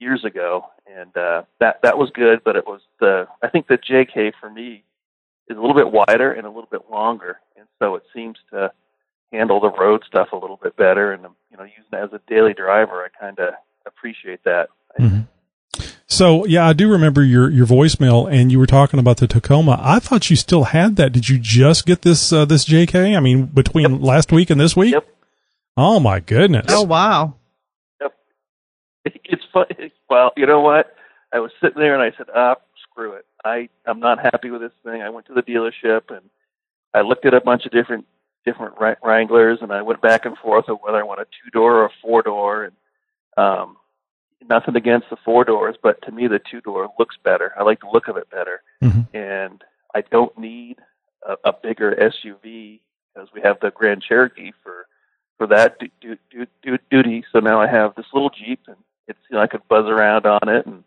years 0.00 0.24
ago, 0.24 0.64
and 0.86 1.16
uh, 1.16 1.42
that 1.60 1.80
that 1.84 1.96
was 1.96 2.10
good, 2.10 2.40
but 2.44 2.56
it 2.56 2.66
was 2.66 2.80
the 2.98 3.28
I 3.42 3.48
think 3.48 3.68
the 3.68 3.78
JK 3.78 4.32
for 4.40 4.50
me 4.50 4.82
is 5.48 5.56
a 5.56 5.60
little 5.60 5.76
bit 5.76 5.92
wider 5.92 6.32
and 6.32 6.46
a 6.46 6.50
little 6.50 6.68
bit 6.68 6.90
longer, 6.90 7.38
and 7.56 7.68
so 7.78 7.94
it 7.94 8.02
seems 8.12 8.36
to 8.50 8.72
handle 9.32 9.60
the 9.60 9.70
road 9.70 10.02
stuff 10.06 10.28
a 10.32 10.36
little 10.36 10.58
bit 10.62 10.76
better. 10.76 11.12
And 11.12 11.22
you 11.50 11.56
know, 11.56 11.64
using 11.64 11.92
it 11.92 11.96
as 11.96 12.12
a 12.12 12.20
daily 12.28 12.54
driver, 12.54 13.04
I 13.04 13.08
kind 13.20 13.38
of 13.38 13.54
appreciate 13.86 14.44
that. 14.44 14.68
So 16.08 16.46
yeah, 16.46 16.66
I 16.66 16.72
do 16.72 16.90
remember 16.90 17.22
your 17.22 17.50
your 17.50 17.66
voicemail, 17.66 18.30
and 18.32 18.52
you 18.52 18.58
were 18.58 18.66
talking 18.66 19.00
about 19.00 19.16
the 19.18 19.26
Tacoma. 19.26 19.78
I 19.82 19.98
thought 19.98 20.30
you 20.30 20.36
still 20.36 20.64
had 20.64 20.96
that. 20.96 21.12
Did 21.12 21.28
you 21.28 21.38
just 21.38 21.84
get 21.84 22.02
this 22.02 22.32
uh, 22.32 22.44
this 22.44 22.64
JK? 22.64 23.16
I 23.16 23.20
mean, 23.20 23.46
between 23.46 24.00
last 24.00 24.30
week 24.30 24.48
and 24.48 24.60
this 24.60 24.76
week. 24.76 24.94
Yep. 24.94 25.06
Oh 25.76 26.00
my 26.00 26.20
goodness. 26.20 26.66
Oh 26.68 26.82
wow. 26.82 27.34
It's 29.04 29.42
fun. 29.52 29.66
Well, 30.10 30.32
you 30.36 30.46
know 30.46 30.60
what? 30.60 30.96
I 31.32 31.38
was 31.38 31.52
sitting 31.60 31.78
there 31.78 31.94
and 31.94 32.02
I 32.02 32.16
said, 32.16 32.26
"Ah, 32.34 32.56
screw 32.82 33.12
it. 33.12 33.24
I 33.44 33.68
I'm 33.84 34.00
not 34.00 34.18
happy 34.20 34.50
with 34.50 34.60
this 34.60 34.72
thing." 34.84 35.02
I 35.02 35.10
went 35.10 35.26
to 35.26 35.34
the 35.34 35.42
dealership 35.42 36.02
and 36.08 36.28
I 36.94 37.02
looked 37.02 37.26
at 37.26 37.34
a 37.34 37.40
bunch 37.40 37.66
of 37.66 37.72
different 37.72 38.06
different 38.46 38.74
Wranglers 39.02 39.58
and 39.60 39.72
I 39.72 39.82
went 39.82 40.00
back 40.00 40.24
and 40.24 40.38
forth 40.38 40.68
of 40.68 40.78
whether 40.80 40.96
I 40.98 41.02
want 41.02 41.20
a 41.20 41.24
two 41.24 41.50
door 41.52 41.74
or 41.78 41.84
a 41.86 41.90
four 42.00 42.22
door. 42.22 42.64
And 42.64 42.74
um, 43.36 43.76
nothing 44.48 44.76
against 44.76 45.10
the 45.10 45.16
four 45.24 45.44
doors, 45.44 45.76
but 45.82 46.00
to 46.02 46.12
me 46.12 46.28
the 46.28 46.40
two 46.50 46.60
door 46.62 46.88
looks 46.98 47.16
better. 47.22 47.52
I 47.58 47.64
like 47.64 47.80
the 47.80 47.90
look 47.92 48.08
of 48.08 48.16
it 48.16 48.30
better, 48.30 48.62
Mhm. 48.82 49.06
and 49.12 49.62
I 49.94 50.02
don't 50.02 50.36
need 50.38 50.78
a, 51.26 51.36
a 51.44 51.52
bigger 51.52 51.94
SUV 51.96 52.80
because 53.12 53.28
we 53.34 53.40
have 53.42 53.58
the 53.60 53.70
Grand 53.72 54.02
Cherokee 54.02 54.52
for 54.62 54.86
for 55.38 55.46
that 55.48 55.78
du- 55.78 55.90
du- 56.00 56.16
du- 56.30 56.46
du- 56.62 56.78
duty. 56.90 57.24
So 57.30 57.40
now 57.40 57.60
I 57.60 57.66
have 57.66 57.94
this 57.94 58.06
little 58.14 58.30
Jeep, 58.30 58.60
and 58.68 58.76
it's 59.08 59.18
you 59.28 59.36
know 59.36 59.42
I 59.42 59.46
could 59.48 59.66
buzz 59.68 59.86
around 59.86 60.24
on 60.26 60.48
it, 60.48 60.64
and 60.66 60.82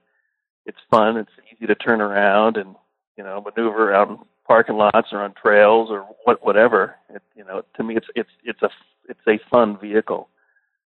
it's 0.66 0.80
fun. 0.90 1.18
It's 1.18 1.32
easy 1.54 1.68
to 1.68 1.76
turn 1.76 2.02
around 2.02 2.58
and 2.58 2.76
you 3.20 3.26
know 3.26 3.42
maneuver 3.42 3.94
out 3.94 4.08
in 4.08 4.18
parking 4.48 4.78
lots 4.78 5.10
or 5.12 5.20
on 5.20 5.34
trails 5.34 5.90
or 5.92 6.06
what 6.24 6.42
whatever. 6.46 6.96
It, 7.14 7.22
you 7.36 7.44
know, 7.44 7.64
to 7.76 7.84
me, 7.84 7.98
it's 7.98 8.08
it's 8.16 8.30
it's 8.46 8.62
a 8.62 8.70
it's 9.10 9.20
a 9.28 9.38
fun 9.52 9.78
vehicle 9.78 10.30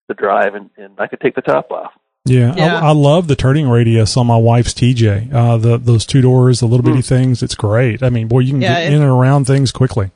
to 0.10 0.16
drive, 0.16 0.56
and, 0.56 0.72
and 0.78 0.94
I 1.00 1.06
could 1.08 1.22
take 1.22 1.36
the 1.36 1.42
top 1.42 1.70
off. 1.70 1.92
Yeah, 2.26 2.56
Yeah. 2.56 2.80
I, 2.82 2.88
I 2.88 2.92
love 2.94 3.28
the 3.28 3.36
turning 3.36 3.70
radius 3.70 4.18
on 4.18 4.26
my 4.28 4.38
wife's 4.38 4.74
TJ. 4.74 5.32
Uh, 5.32 5.58
the 5.58 5.78
those 5.78 6.06
two 6.08 6.22
doors, 6.22 6.62
the 6.62 6.66
little 6.66 6.84
bitty 6.84 7.02
things. 7.04 7.44
It's 7.44 7.54
great. 7.56 8.02
I 8.02 8.10
mean, 8.10 8.28
boy, 8.30 8.40
you 8.40 8.54
can 8.54 8.62
Yeah, 8.62 8.80
get 8.82 8.92
it- 8.92 8.96
in 8.96 9.02
and 9.04 9.12
around 9.12 9.46
things 9.46 9.72
quickly. 9.72 10.10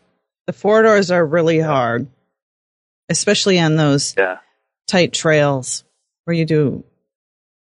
The 0.47 0.53
four 0.53 0.82
doors 0.82 1.12
are 1.12 1.23
really 1.25 1.60
hard. 1.60 2.08
especially 3.10 3.58
on 3.60 3.75
those 3.77 4.13
Yeah. 4.17 4.38
tight 4.88 5.13
trails 5.13 5.84
where 6.25 6.34
you 6.36 6.43
do 6.45 6.84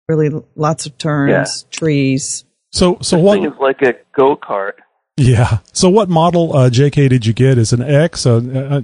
really 0.10 0.32
lots 0.56 0.86
of 0.88 0.98
turns, 0.98 1.64
trees. 1.70 2.44
So, 2.72 2.98
so 3.02 3.16
This 3.18 3.24
what? 3.24 3.34
thing 3.36 3.46
is 3.46 3.58
like 3.60 3.82
a 3.82 3.94
go 4.16 4.36
kart. 4.36 4.74
Yeah. 5.20 5.60
So 5.74 5.90
what 5.90 6.10
model 6.10 6.56
uh, 6.56 6.70
JK 6.70 7.10
did 7.10 7.26
you 7.26 7.34
get? 7.34 7.58
Is 7.58 7.74
an 7.74 7.82
X? 7.82 8.26
Uh, 8.28 8.36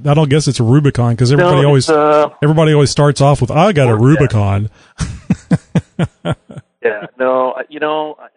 uh, 0.06 0.10
I 0.10 0.14
don't 0.16 0.30
guess 0.30 0.48
it's 0.48 0.60
a 0.60 0.64
Rubicon 0.64 1.14
because 1.14 1.32
everybody 1.32 1.62
No, 1.62 1.68
always 1.68 1.90
uh, 1.90 2.30
everybody 2.42 2.74
always 2.74 2.90
starts 2.90 3.22
off 3.22 3.40
with 3.40 3.52
I 3.52 3.72
got 3.72 3.90
a 3.90 3.96
Rubicon. 3.96 4.70
Yeah, 6.84 7.06
no, 7.18 7.56
you 7.70 7.80
know, 7.80 8.18
I, 8.20 8.28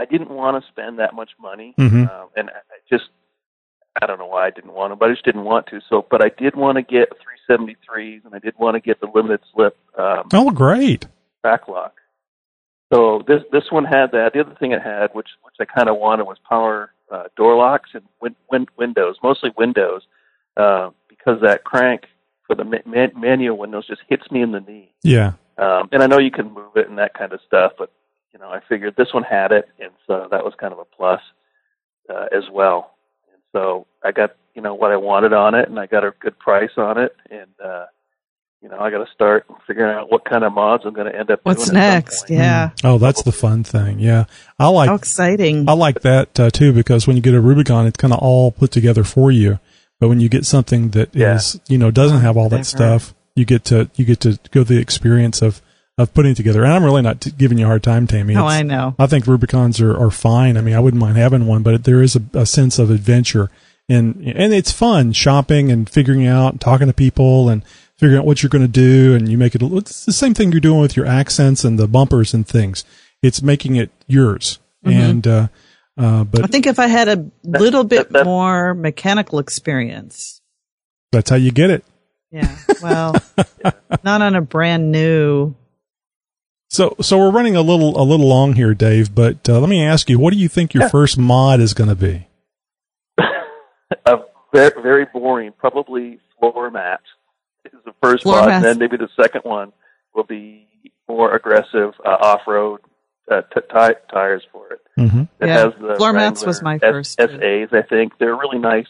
I 0.00 0.04
didn't 0.04 0.30
want 0.30 0.62
to 0.62 0.68
spend 0.70 1.00
that 1.00 1.12
much 1.12 1.30
money, 1.40 1.74
Mhm. 1.76 2.08
um, 2.08 2.28
and 2.36 2.50
I 2.50 2.52
I 2.52 2.78
just, 2.88 3.10
I 4.00 4.06
don't 4.06 4.18
know 4.20 4.28
why 4.28 4.46
I 4.46 4.50
didn't 4.50 4.72
want 4.74 4.92
to, 4.92 4.96
but 4.96 5.08
I 5.10 5.12
just 5.12 5.24
didn't 5.24 5.42
want 5.44 5.66
to. 5.68 5.80
So, 5.90 6.06
but 6.08 6.24
I 6.24 6.28
did 6.38 6.54
want 6.54 6.76
to 6.76 6.82
get 6.82 7.08
373s, 7.50 8.24
and 8.24 8.32
I 8.32 8.38
did 8.38 8.54
want 8.60 8.76
to 8.76 8.80
get 8.80 9.00
the 9.00 9.08
limited 9.12 9.40
slip 9.52 9.76
um, 9.98 10.28
Oh, 10.32 10.50
great. 10.52 11.08
backlock. 11.44 11.90
So 12.92 13.22
this 13.26 13.42
this 13.52 13.70
one 13.70 13.84
had 13.84 14.12
that. 14.12 14.32
The 14.32 14.40
other 14.40 14.56
thing 14.58 14.72
it 14.72 14.82
had, 14.82 15.08
which 15.12 15.28
which 15.42 15.54
I 15.60 15.64
kind 15.64 15.88
of 15.88 15.96
wanted, 15.96 16.24
was 16.24 16.38
power 16.48 16.92
uh, 17.10 17.24
door 17.36 17.56
locks 17.56 17.90
and 17.94 18.04
win, 18.20 18.34
win, 18.50 18.66
windows, 18.78 19.16
mostly 19.22 19.50
windows, 19.56 20.02
uh, 20.56 20.90
because 21.08 21.40
that 21.42 21.64
crank 21.64 22.06
for 22.46 22.54
the 22.54 22.64
ma- 22.64 22.78
man, 22.86 23.12
manual 23.16 23.58
windows 23.58 23.86
just 23.86 24.00
hits 24.08 24.30
me 24.30 24.42
in 24.42 24.52
the 24.52 24.60
knee. 24.60 24.92
Yeah. 25.02 25.32
Um, 25.58 25.88
and 25.92 26.02
I 26.02 26.06
know 26.06 26.18
you 26.18 26.30
can 26.30 26.52
move 26.52 26.76
it 26.76 26.88
and 26.88 26.98
that 26.98 27.14
kind 27.14 27.32
of 27.32 27.40
stuff, 27.46 27.72
but 27.76 27.90
you 28.32 28.38
know, 28.38 28.48
I 28.48 28.60
figured 28.68 28.94
this 28.96 29.12
one 29.12 29.24
had 29.24 29.52
it, 29.52 29.68
and 29.80 29.90
so 30.06 30.28
that 30.30 30.44
was 30.44 30.54
kind 30.58 30.72
of 30.72 30.78
a 30.78 30.84
plus 30.84 31.20
uh, 32.08 32.26
as 32.36 32.44
well. 32.52 32.94
And 33.32 33.42
so 33.52 33.86
I 34.02 34.12
got 34.12 34.36
you 34.54 34.62
know 34.62 34.74
what 34.74 34.92
I 34.92 34.96
wanted 34.96 35.32
on 35.32 35.54
it, 35.54 35.68
and 35.68 35.78
I 35.78 35.86
got 35.86 36.04
a 36.04 36.12
good 36.20 36.38
price 36.38 36.70
on 36.76 36.98
it, 36.98 37.14
and 37.30 37.50
uh, 37.62 37.86
you 38.62 38.68
know 38.68 38.78
I 38.78 38.90
got 38.90 39.04
to 39.04 39.12
start 39.12 39.46
figuring 39.66 39.94
out 39.94 40.10
what 40.10 40.24
kind 40.24 40.44
of 40.44 40.52
mods 40.52 40.84
I'm 40.84 40.94
going 40.94 41.10
to 41.10 41.18
end 41.18 41.30
up. 41.30 41.40
What's 41.42 41.66
doing 41.66 41.76
at 41.76 41.82
some 41.82 41.94
next? 41.94 42.20
point. 42.22 42.40
Yeah. 42.40 42.70
Oh, 42.84 42.98
that's 42.98 43.22
the 43.22 43.32
fun 43.32 43.64
thing. 43.64 44.00
Yeah. 44.00 44.24
I 44.58 44.68
like 44.68 44.88
How 44.88 44.94
exciting. 44.94 45.68
I 45.68 45.72
like 45.72 46.02
that 46.02 46.38
uh, 46.38 46.50
too 46.50 46.72
because 46.72 47.06
when 47.06 47.16
you 47.16 47.22
get 47.22 47.34
a 47.34 47.40
Rubicon, 47.40 47.86
it's 47.86 47.96
kind 47.96 48.12
of 48.12 48.20
all 48.20 48.50
put 48.50 48.70
together 48.70 49.04
for 49.04 49.30
you. 49.30 49.58
But 50.00 50.08
when 50.08 50.20
you 50.20 50.28
get 50.28 50.46
something 50.46 50.90
that 50.90 51.14
is, 51.14 51.60
you 51.68 51.78
know, 51.78 51.90
doesn't 51.90 52.20
have 52.20 52.36
all 52.36 52.48
that 52.50 52.66
stuff, 52.66 53.14
you 53.34 53.44
get 53.44 53.64
to 53.66 53.90
you 53.96 54.04
get 54.04 54.20
to 54.20 54.38
go 54.50 54.62
the 54.62 54.78
experience 54.78 55.42
of 55.42 55.60
of 55.96 56.14
putting 56.14 56.32
it 56.32 56.36
together. 56.36 56.62
And 56.62 56.72
I'm 56.72 56.84
really 56.84 57.02
not 57.02 57.20
t- 57.20 57.32
giving 57.32 57.58
you 57.58 57.64
a 57.64 57.68
hard 57.68 57.82
time, 57.82 58.06
Tammy. 58.06 58.36
Oh, 58.36 58.46
I 58.46 58.62
know. 58.62 58.94
I 59.00 59.08
think 59.08 59.24
Rubicons 59.26 59.80
are, 59.80 59.96
are 59.96 60.12
fine. 60.12 60.56
I 60.56 60.60
mean, 60.60 60.74
I 60.76 60.78
wouldn't 60.78 61.00
mind 61.00 61.16
having 61.16 61.46
one, 61.46 61.64
but 61.64 61.82
there 61.82 62.00
is 62.00 62.14
a, 62.14 62.22
a 62.32 62.46
sense 62.46 62.78
of 62.78 62.90
adventure 62.90 63.50
and 63.88 64.16
and 64.16 64.52
it's 64.52 64.70
fun 64.70 65.12
shopping 65.12 65.72
and 65.72 65.88
figuring 65.88 66.26
out, 66.26 66.52
and 66.52 66.60
talking 66.60 66.86
to 66.88 66.92
people 66.92 67.48
and 67.48 67.62
figuring 67.98 68.18
out 68.18 68.26
what 68.26 68.42
you're 68.42 68.50
going 68.50 68.62
to 68.62 68.68
do. 68.68 69.14
And 69.14 69.28
you 69.28 69.36
make 69.36 69.54
it. 69.54 69.62
It's 69.62 70.04
the 70.04 70.12
same 70.12 70.34
thing 70.34 70.52
you're 70.52 70.60
doing 70.60 70.80
with 70.80 70.96
your 70.96 71.06
accents 71.06 71.64
and 71.64 71.78
the 71.78 71.88
bumpers 71.88 72.32
and 72.32 72.46
things. 72.46 72.84
It's 73.22 73.42
making 73.42 73.76
it 73.76 73.90
yours. 74.06 74.58
Mhm. 74.84 74.92
And 74.92 75.26
uh, 75.26 75.48
uh, 75.98 76.24
but 76.24 76.44
I 76.44 76.46
think 76.46 76.66
if 76.66 76.78
I 76.78 76.86
had 76.86 77.08
a 77.08 77.30
little 77.44 77.84
bit 77.84 78.12
more 78.24 78.74
mechanical 78.74 79.40
experience. 79.40 80.40
that's 81.10 81.30
how 81.30 81.36
you 81.36 81.50
get 81.50 81.70
it. 81.70 81.84
Yeah. 82.30 82.56
Well, 82.82 83.14
not 84.04 84.22
on 84.22 84.36
a 84.36 84.40
brand 84.40 84.92
new. 84.92 85.56
So, 86.70 86.94
so 87.00 87.18
we're 87.18 87.30
running 87.30 87.56
a 87.56 87.62
little, 87.62 88.00
a 88.00 88.04
little 88.04 88.28
long 88.28 88.52
here, 88.52 88.74
Dave. 88.74 89.14
But 89.14 89.48
uh, 89.48 89.58
let 89.58 89.70
me 89.70 89.82
ask 89.82 90.10
you, 90.10 90.18
what 90.18 90.32
do 90.32 90.38
you 90.38 90.48
think 90.48 90.74
your 90.74 90.88
first 90.90 91.16
mod 91.18 91.60
is 91.60 91.72
going 91.72 91.88
to 91.88 91.96
be? 91.96 92.28
a 94.06 94.16
very 94.52 94.82
very 94.82 95.06
boring, 95.12 95.52
probably 95.58 96.20
floor 96.38 96.70
mat 96.70 97.00
is 97.72 97.80
the 97.84 97.94
first 98.02 98.22
Floor 98.24 98.40
mod, 98.42 98.50
and 98.50 98.64
then 98.64 98.78
maybe 98.78 98.96
the 98.96 99.08
second 99.20 99.42
one 99.44 99.72
will 100.14 100.24
be 100.24 100.66
more 101.08 101.34
aggressive 101.34 101.94
uh, 102.04 102.08
off 102.20 102.42
road 102.46 102.80
uh, 103.30 103.42
t- 103.42 103.60
ti 103.60 103.94
tires 104.12 104.42
for 104.52 104.72
it. 104.72 104.80
Mm-hmm. 104.98 105.20
It 105.20 105.28
Yeah. 105.46 105.58
has 105.64 105.72
the 105.80 105.94
Floor 105.96 106.12
mats 106.12 106.44
was 106.44 106.62
my 106.62 106.78
first, 106.78 107.18
S- 107.20 107.30
SAs. 107.30 107.68
I 107.72 107.82
think 107.88 108.18
they're 108.18 108.36
really 108.36 108.58
nice. 108.58 108.86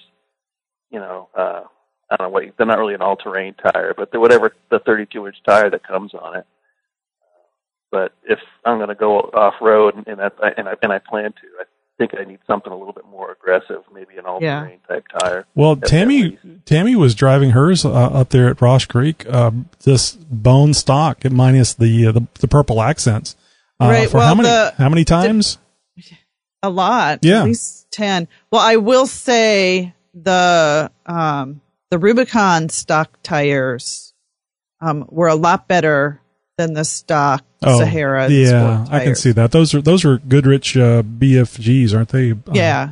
You 0.91 1.01
know, 1.01 1.29
uh, 1.37 1.63
I 2.11 2.17
don't 2.17 2.27
know 2.27 2.31
what 2.31 2.45
they're 2.57 2.67
not 2.67 2.79
really 2.79 2.95
an 2.95 3.03
all-terrain 3.03 3.55
tire, 3.55 3.93
but 3.97 4.11
they're 4.11 4.21
whatever 4.21 4.55
the 4.71 4.81
32-inch 4.81 5.37
tire 5.47 5.69
that 5.71 5.87
comes 5.87 6.15
on 6.15 6.37
it. 6.37 6.47
But 7.91 8.13
if 8.25 8.39
I'm 8.65 8.79
going 8.79 8.89
to 8.89 8.95
go 8.95 9.19
off-road, 9.19 9.95
and, 9.97 10.07
and, 10.07 10.21
I, 10.21 10.29
and 10.57 10.69
I 10.69 10.75
and 10.83 10.93
I 10.93 10.99
plan 10.99 11.33
to, 11.33 11.47
I 11.61 11.65
think 11.99 12.13
I 12.19 12.25
need 12.25 12.39
something 12.47 12.73
a 12.73 12.77
little 12.77 12.93
bit 12.95 13.05
more 13.11 13.33
aggressive, 13.33 13.83
maybe 13.93 14.17
an 14.17 14.25
all-terrain 14.25 14.79
type 14.89 15.05
tire. 15.21 15.45
Well, 15.55 15.73
At- 15.73 15.83
at 15.85 15.89
Tammy. 15.89 16.39
Tammy 16.65 16.95
was 16.97 17.15
driving 17.15 17.51
hers 17.51 17.85
uh, 17.85 17.91
up 17.93 18.29
there 18.31 18.49
at 18.49 18.61
Rausch 18.63 18.87
Creek, 18.87 19.27
uh, 19.29 19.51
this 19.85 20.13
bone 20.31 20.73
stock 20.75 21.29
minus 21.31 21.75
the, 21.75 22.07
uh, 22.07 22.13
the 22.13 22.27
the 22.41 22.49
purple 22.49 22.81
accents. 22.81 23.37
Uh, 23.81 23.87
Right, 23.89 24.09
For 24.11 24.19
well, 24.19 24.29
how 24.29 24.35
many 24.35 24.49
the- 24.49 24.75
how 24.79 24.89
many 24.89 25.05
times? 25.05 25.59
A 26.63 26.71
lot. 26.71 27.21
Yeah. 27.23 27.41
At 27.41 27.45
least 27.45 27.91
10. 27.93 28.27
Well, 28.51 28.61
I 28.61 28.77
will 28.77 29.07
say 29.07 29.95
the, 30.15 30.91
um, 31.07 31.61
the 31.91 31.99
Rubicon 31.99 32.69
stock 32.69 33.17
tires, 33.23 34.13
um, 34.81 35.07
were 35.09 35.29
a 35.29 35.35
lot 35.37 35.69
better 35.69 36.21
than 36.59 36.75
the 36.75 36.85
stock 36.85 37.43
Sahara. 37.65 38.27
Oh, 38.27 38.29
yeah, 38.29 38.85
I 38.91 39.03
can 39.03 39.15
see 39.15 39.33
that. 39.33 39.53
Those 39.53 39.75
are 39.75 39.81
those 39.81 40.05
are 40.05 40.19
Goodrich 40.19 40.77
uh, 40.77 41.03
BFGs, 41.03 41.95
aren't 41.97 42.11
they? 42.11 42.33
Uh, 42.33 42.37
Yeah. 42.53 42.91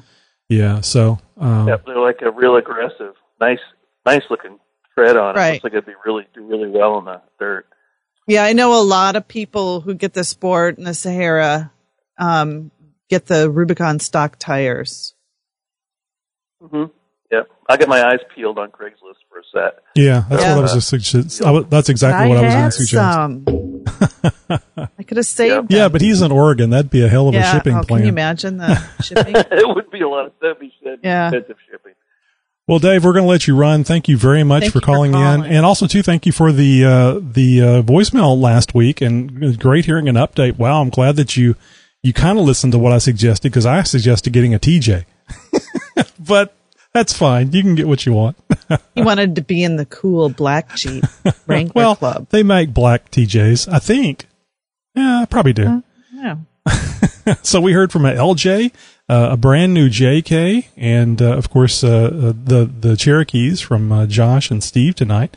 yeah. 0.49 0.81
So, 0.81 1.19
um, 1.37 1.69
Yep, 1.69 1.85
they're 1.85 2.01
like 2.01 2.23
a 2.23 2.31
real 2.31 2.57
aggressive, 2.57 3.15
nice, 3.41 3.59
nice 4.07 4.23
looking 4.31 4.59
tread 4.95 5.17
on 5.19 5.37
it. 5.37 5.39
Right. 5.39 5.53
Looks 5.53 5.65
like 5.65 5.73
it'd 5.75 5.85
be 5.87 5.93
really 6.07 6.27
do 6.33 6.43
really 6.47 6.71
well 6.71 6.99
in 6.99 7.05
the 7.05 7.21
dirt. 7.39 7.67
Yeah, 8.27 8.45
I 8.45 8.55
know 8.55 8.81
a 8.81 8.83
lot 8.83 9.15
of 9.15 9.29
people 9.29 9.81
who 9.83 9.95
get 9.95 10.15
the 10.15 10.25
sport 10.25 10.79
and 10.79 10.87
the 10.87 10.95
Sahara, 10.95 11.71
um, 12.19 12.71
get 13.11 13.27
the 13.27 13.51
Rubicon 13.51 14.01
stock 14.01 14.37
tires. 14.39 15.15
hmm 16.61 16.85
Yep, 17.31 17.49
I 17.69 17.77
got 17.77 17.89
my 17.89 18.05
eyes 18.07 18.21
peeled 18.35 18.59
on 18.59 18.71
Craigslist 18.71 19.19
for 19.29 19.41
a 19.41 19.43
set. 19.53 19.83
yeah, 19.97 20.25
that's 20.31 20.43
Yeah. 20.43 20.55
what 20.55 20.59
I 20.61 20.63
was 20.63 20.75
just 20.75 20.89
suggest- 20.89 21.43
I 21.43 21.47
w- 21.47 21.67
That's 21.69 21.89
exactly 21.89 22.27
I 22.27 22.29
what 22.29 22.39
I 22.39 22.43
was 22.43 22.55
going 22.55 22.71
to 22.71 22.73
suggest. 22.73 23.15
some. 23.15 24.67
I 24.99 25.03
could 25.03 25.17
have 25.17 25.27
saved. 25.27 25.73
Yeah, 25.73 25.89
but 25.89 26.01
he's 26.01 26.23
in 26.23 26.31
Oregon. 26.31 26.71
That'd 26.71 26.91
be 26.91 27.03
a 27.05 27.09
hell 27.09 27.29
of 27.29 27.35
a 27.35 27.43
shipping 27.43 27.77
oh, 27.77 27.83
plan. 27.83 27.99
Can 28.01 28.07
you 28.07 28.13
imagine 28.13 28.59
the 28.59 28.77
shipping? 29.03 29.35
it 29.51 29.67
would 29.75 29.91
be 29.91 30.03
a 30.03 30.09
lot 30.09 30.27
of 30.27 30.33
that'd 30.41 30.59
be 30.61 30.73
that'd 30.85 31.01
Yeah. 31.03 31.29
expensive 31.29 31.57
shipping. 31.71 31.93
Well, 32.69 32.79
Dave, 32.81 33.05
we're 33.05 33.13
going 33.13 33.25
to 33.25 33.29
let 33.31 33.47
you 33.47 33.57
run. 33.57 33.85
Thank 33.85 34.09
you 34.09 34.17
very 34.17 34.43
much 34.43 34.63
Thank 34.63 34.73
for 34.73 34.79
you 34.79 34.81
for 34.81 34.87
calling 34.87 35.15
in, 35.15 35.45
and 35.45 35.65
also 35.65 35.87
too, 35.87 36.03
thank 36.03 36.27
you 36.27 36.33
for 36.33 36.51
the 36.51 36.85
uh, 36.85 37.21
the 37.23 37.63
uh, 37.63 37.83
voicemail 37.83 38.41
last 38.41 38.75
week, 38.75 39.01
and 39.01 39.57
great 39.59 39.85
hearing 39.85 40.09
an 40.09 40.17
update. 40.17 40.59
Wow, 40.59 40.81
I'm 40.83 40.91
glad 40.91 41.15
that 41.17 41.37
you 41.37 41.55
you 42.03 42.13
kind 42.13 42.39
of 42.39 42.45
listened 42.45 42.73
to 42.73 42.79
what 42.79 42.93
I 42.93 42.99
suggested 42.99 43.51
because 43.51 43.67
I 43.67 43.83
suggested 43.85 44.33
getting 44.33 44.53
a 44.53 44.59
TJ, 44.59 45.05
but 46.19 46.55
that's 46.97 47.13
fine. 47.13 47.53
You 47.53 47.63
can 47.63 47.75
get 47.75 47.87
what 47.87 48.07
you 48.07 48.15
want. 48.15 48.39
he 48.95 49.03
wanted 49.03 49.35
to 49.37 49.43
be 49.43 49.63
in 49.63 49.77
the 49.77 49.85
cool 49.85 50.31
black 50.31 50.75
Jeep 50.77 51.05
Wrangler 51.47 51.73
well, 51.75 51.97
Club. 51.97 52.29
they 52.31 52.43
make 52.43 52.73
black 52.73 53.11
TJs, 53.11 53.71
I 53.71 53.79
think. 53.81 54.27
Yeah, 54.95 55.21
I 55.21 55.27
probably 55.27 55.53
do. 55.53 55.83
Yeah. 56.15 56.39
so 57.43 57.61
we 57.61 57.73
heard 57.73 57.93
from 57.93 58.07
a 58.07 58.13
LJ, 58.13 58.73
uh, 59.11 59.29
a 59.33 59.37
brand 59.37 59.75
new 59.75 59.91
JK, 59.91 60.69
and 60.79 61.21
uh, 61.21 61.37
of 61.37 61.51
course 61.51 61.85
uh, 61.85 61.89
uh, 61.89 62.33
the 62.33 62.71
the 62.81 62.97
Cherokees 62.97 63.61
from 63.61 63.93
uh, 63.93 64.07
Josh 64.07 64.51
and 64.51 64.65
Steve 64.65 64.95
tonight. 64.95 65.37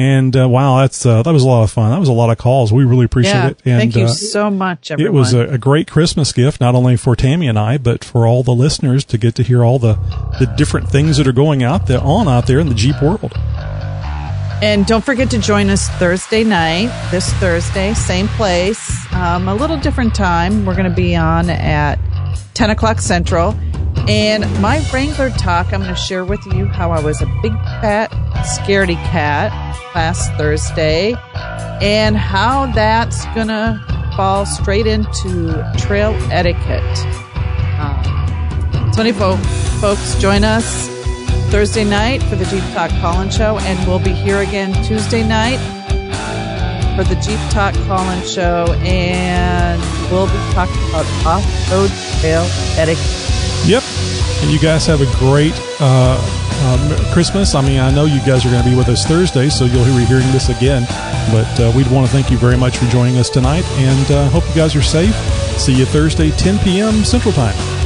And 0.00 0.34
uh, 0.34 0.48
wow, 0.48 0.78
that's 0.80 1.04
uh, 1.04 1.22
that 1.22 1.30
was 1.30 1.42
a 1.42 1.46
lot 1.46 1.62
of 1.62 1.70
fun. 1.70 1.90
That 1.90 2.00
was 2.00 2.08
a 2.08 2.14
lot 2.14 2.30
of 2.30 2.38
calls. 2.38 2.72
We 2.72 2.84
really 2.84 3.04
appreciate 3.04 3.34
yeah. 3.34 3.48
it. 3.48 3.60
And, 3.66 3.80
Thank 3.80 3.96
you 3.96 4.04
uh, 4.04 4.08
so 4.08 4.48
much, 4.48 4.90
everyone. 4.90 5.14
it 5.14 5.18
was 5.18 5.34
a, 5.34 5.40
a 5.40 5.58
great 5.58 5.90
Christmas 5.90 6.32
gift, 6.32 6.58
not 6.58 6.74
only 6.74 6.96
for 6.96 7.14
Tammy 7.14 7.48
and 7.48 7.58
I, 7.58 7.76
but 7.76 8.02
for 8.02 8.26
all 8.26 8.42
the 8.42 8.54
listeners 8.54 9.04
to 9.04 9.18
get 9.18 9.34
to 9.34 9.42
hear 9.42 9.62
all 9.62 9.78
the, 9.78 9.98
the 10.38 10.46
different 10.56 10.88
things 10.88 11.18
that 11.18 11.26
are 11.26 11.32
going 11.32 11.62
out 11.62 11.86
there 11.86 12.00
on 12.00 12.28
out 12.28 12.46
there 12.46 12.58
in 12.58 12.70
the 12.70 12.74
Jeep 12.74 13.02
world. 13.02 13.34
And 14.62 14.86
don't 14.86 15.04
forget 15.04 15.30
to 15.32 15.38
join 15.38 15.68
us 15.68 15.90
Thursday 15.90 16.44
night, 16.44 16.88
this 17.10 17.30
Thursday, 17.34 17.92
same 17.92 18.28
place, 18.28 19.12
um, 19.12 19.48
a 19.48 19.54
little 19.54 19.76
different 19.76 20.14
time. 20.14 20.64
We're 20.64 20.76
going 20.76 20.88
to 20.88 20.96
be 20.96 21.14
on 21.14 21.50
at 21.50 21.98
10 22.54 22.70
o'clock 22.70 23.00
Central. 23.00 23.54
And 24.08 24.44
my 24.60 24.84
Wrangler 24.92 25.30
talk, 25.30 25.72
I'm 25.72 25.82
going 25.82 25.94
to 25.94 26.00
share 26.00 26.24
with 26.24 26.44
you 26.46 26.66
how 26.66 26.90
I 26.90 27.00
was 27.00 27.20
a 27.22 27.26
big 27.42 27.52
fat 27.52 28.10
scaredy 28.44 28.96
cat 29.10 29.52
last 29.94 30.32
Thursday 30.34 31.14
and 31.80 32.16
how 32.16 32.66
that's 32.72 33.24
going 33.26 33.48
to 33.48 33.82
fall 34.16 34.44
straight 34.46 34.86
into 34.86 35.70
trail 35.78 36.12
etiquette. 36.30 36.82
Um, 37.78 38.92
so, 38.92 39.00
any 39.00 39.12
fo- 39.12 39.36
folks, 39.80 40.14
join 40.16 40.44
us 40.44 40.88
Thursday 41.50 41.84
night 41.84 42.22
for 42.24 42.36
the 42.36 42.44
Jeep 42.46 42.62
Talk 42.74 42.90
Call-In 43.00 43.30
Show, 43.30 43.58
and 43.60 43.88
we'll 43.88 43.98
be 43.98 44.12
here 44.12 44.38
again 44.40 44.72
Tuesday 44.84 45.26
night 45.26 45.58
for 46.96 47.04
the 47.04 47.18
Jeep 47.20 47.40
Talk 47.50 47.74
Call-In 47.86 48.26
Show, 48.26 48.72
and 48.80 49.80
we'll 50.10 50.26
be 50.26 50.52
talking 50.52 50.76
about 50.90 51.06
off-road 51.24 51.90
trail 52.20 52.44
etiquette. 52.76 53.29
And 54.42 54.50
you 54.50 54.58
guys 54.58 54.86
have 54.86 55.00
a 55.00 55.18
great 55.18 55.54
uh, 55.80 56.16
um, 56.64 57.12
Christmas. 57.12 57.54
I 57.54 57.60
mean, 57.60 57.80
I 57.80 57.90
know 57.90 58.04
you 58.04 58.20
guys 58.20 58.44
are 58.46 58.50
going 58.50 58.62
to 58.62 58.68
be 58.68 58.76
with 58.76 58.88
us 58.88 59.04
Thursday, 59.04 59.48
so 59.48 59.64
you'll 59.64 59.84
be 59.84 60.04
hearing 60.04 60.30
this 60.32 60.48
again. 60.48 60.84
But 61.30 61.60
uh, 61.60 61.72
we'd 61.74 61.90
want 61.90 62.06
to 62.06 62.12
thank 62.12 62.30
you 62.30 62.38
very 62.38 62.56
much 62.56 62.78
for 62.78 62.86
joining 62.86 63.18
us 63.18 63.28
tonight, 63.30 63.64
and 63.72 64.10
uh, 64.10 64.28
hope 64.30 64.48
you 64.48 64.54
guys 64.54 64.74
are 64.74 64.82
safe. 64.82 65.14
See 65.58 65.74
you 65.74 65.84
Thursday, 65.84 66.30
10 66.30 66.58
p.m. 66.60 67.04
Central 67.04 67.34
Time. 67.34 67.79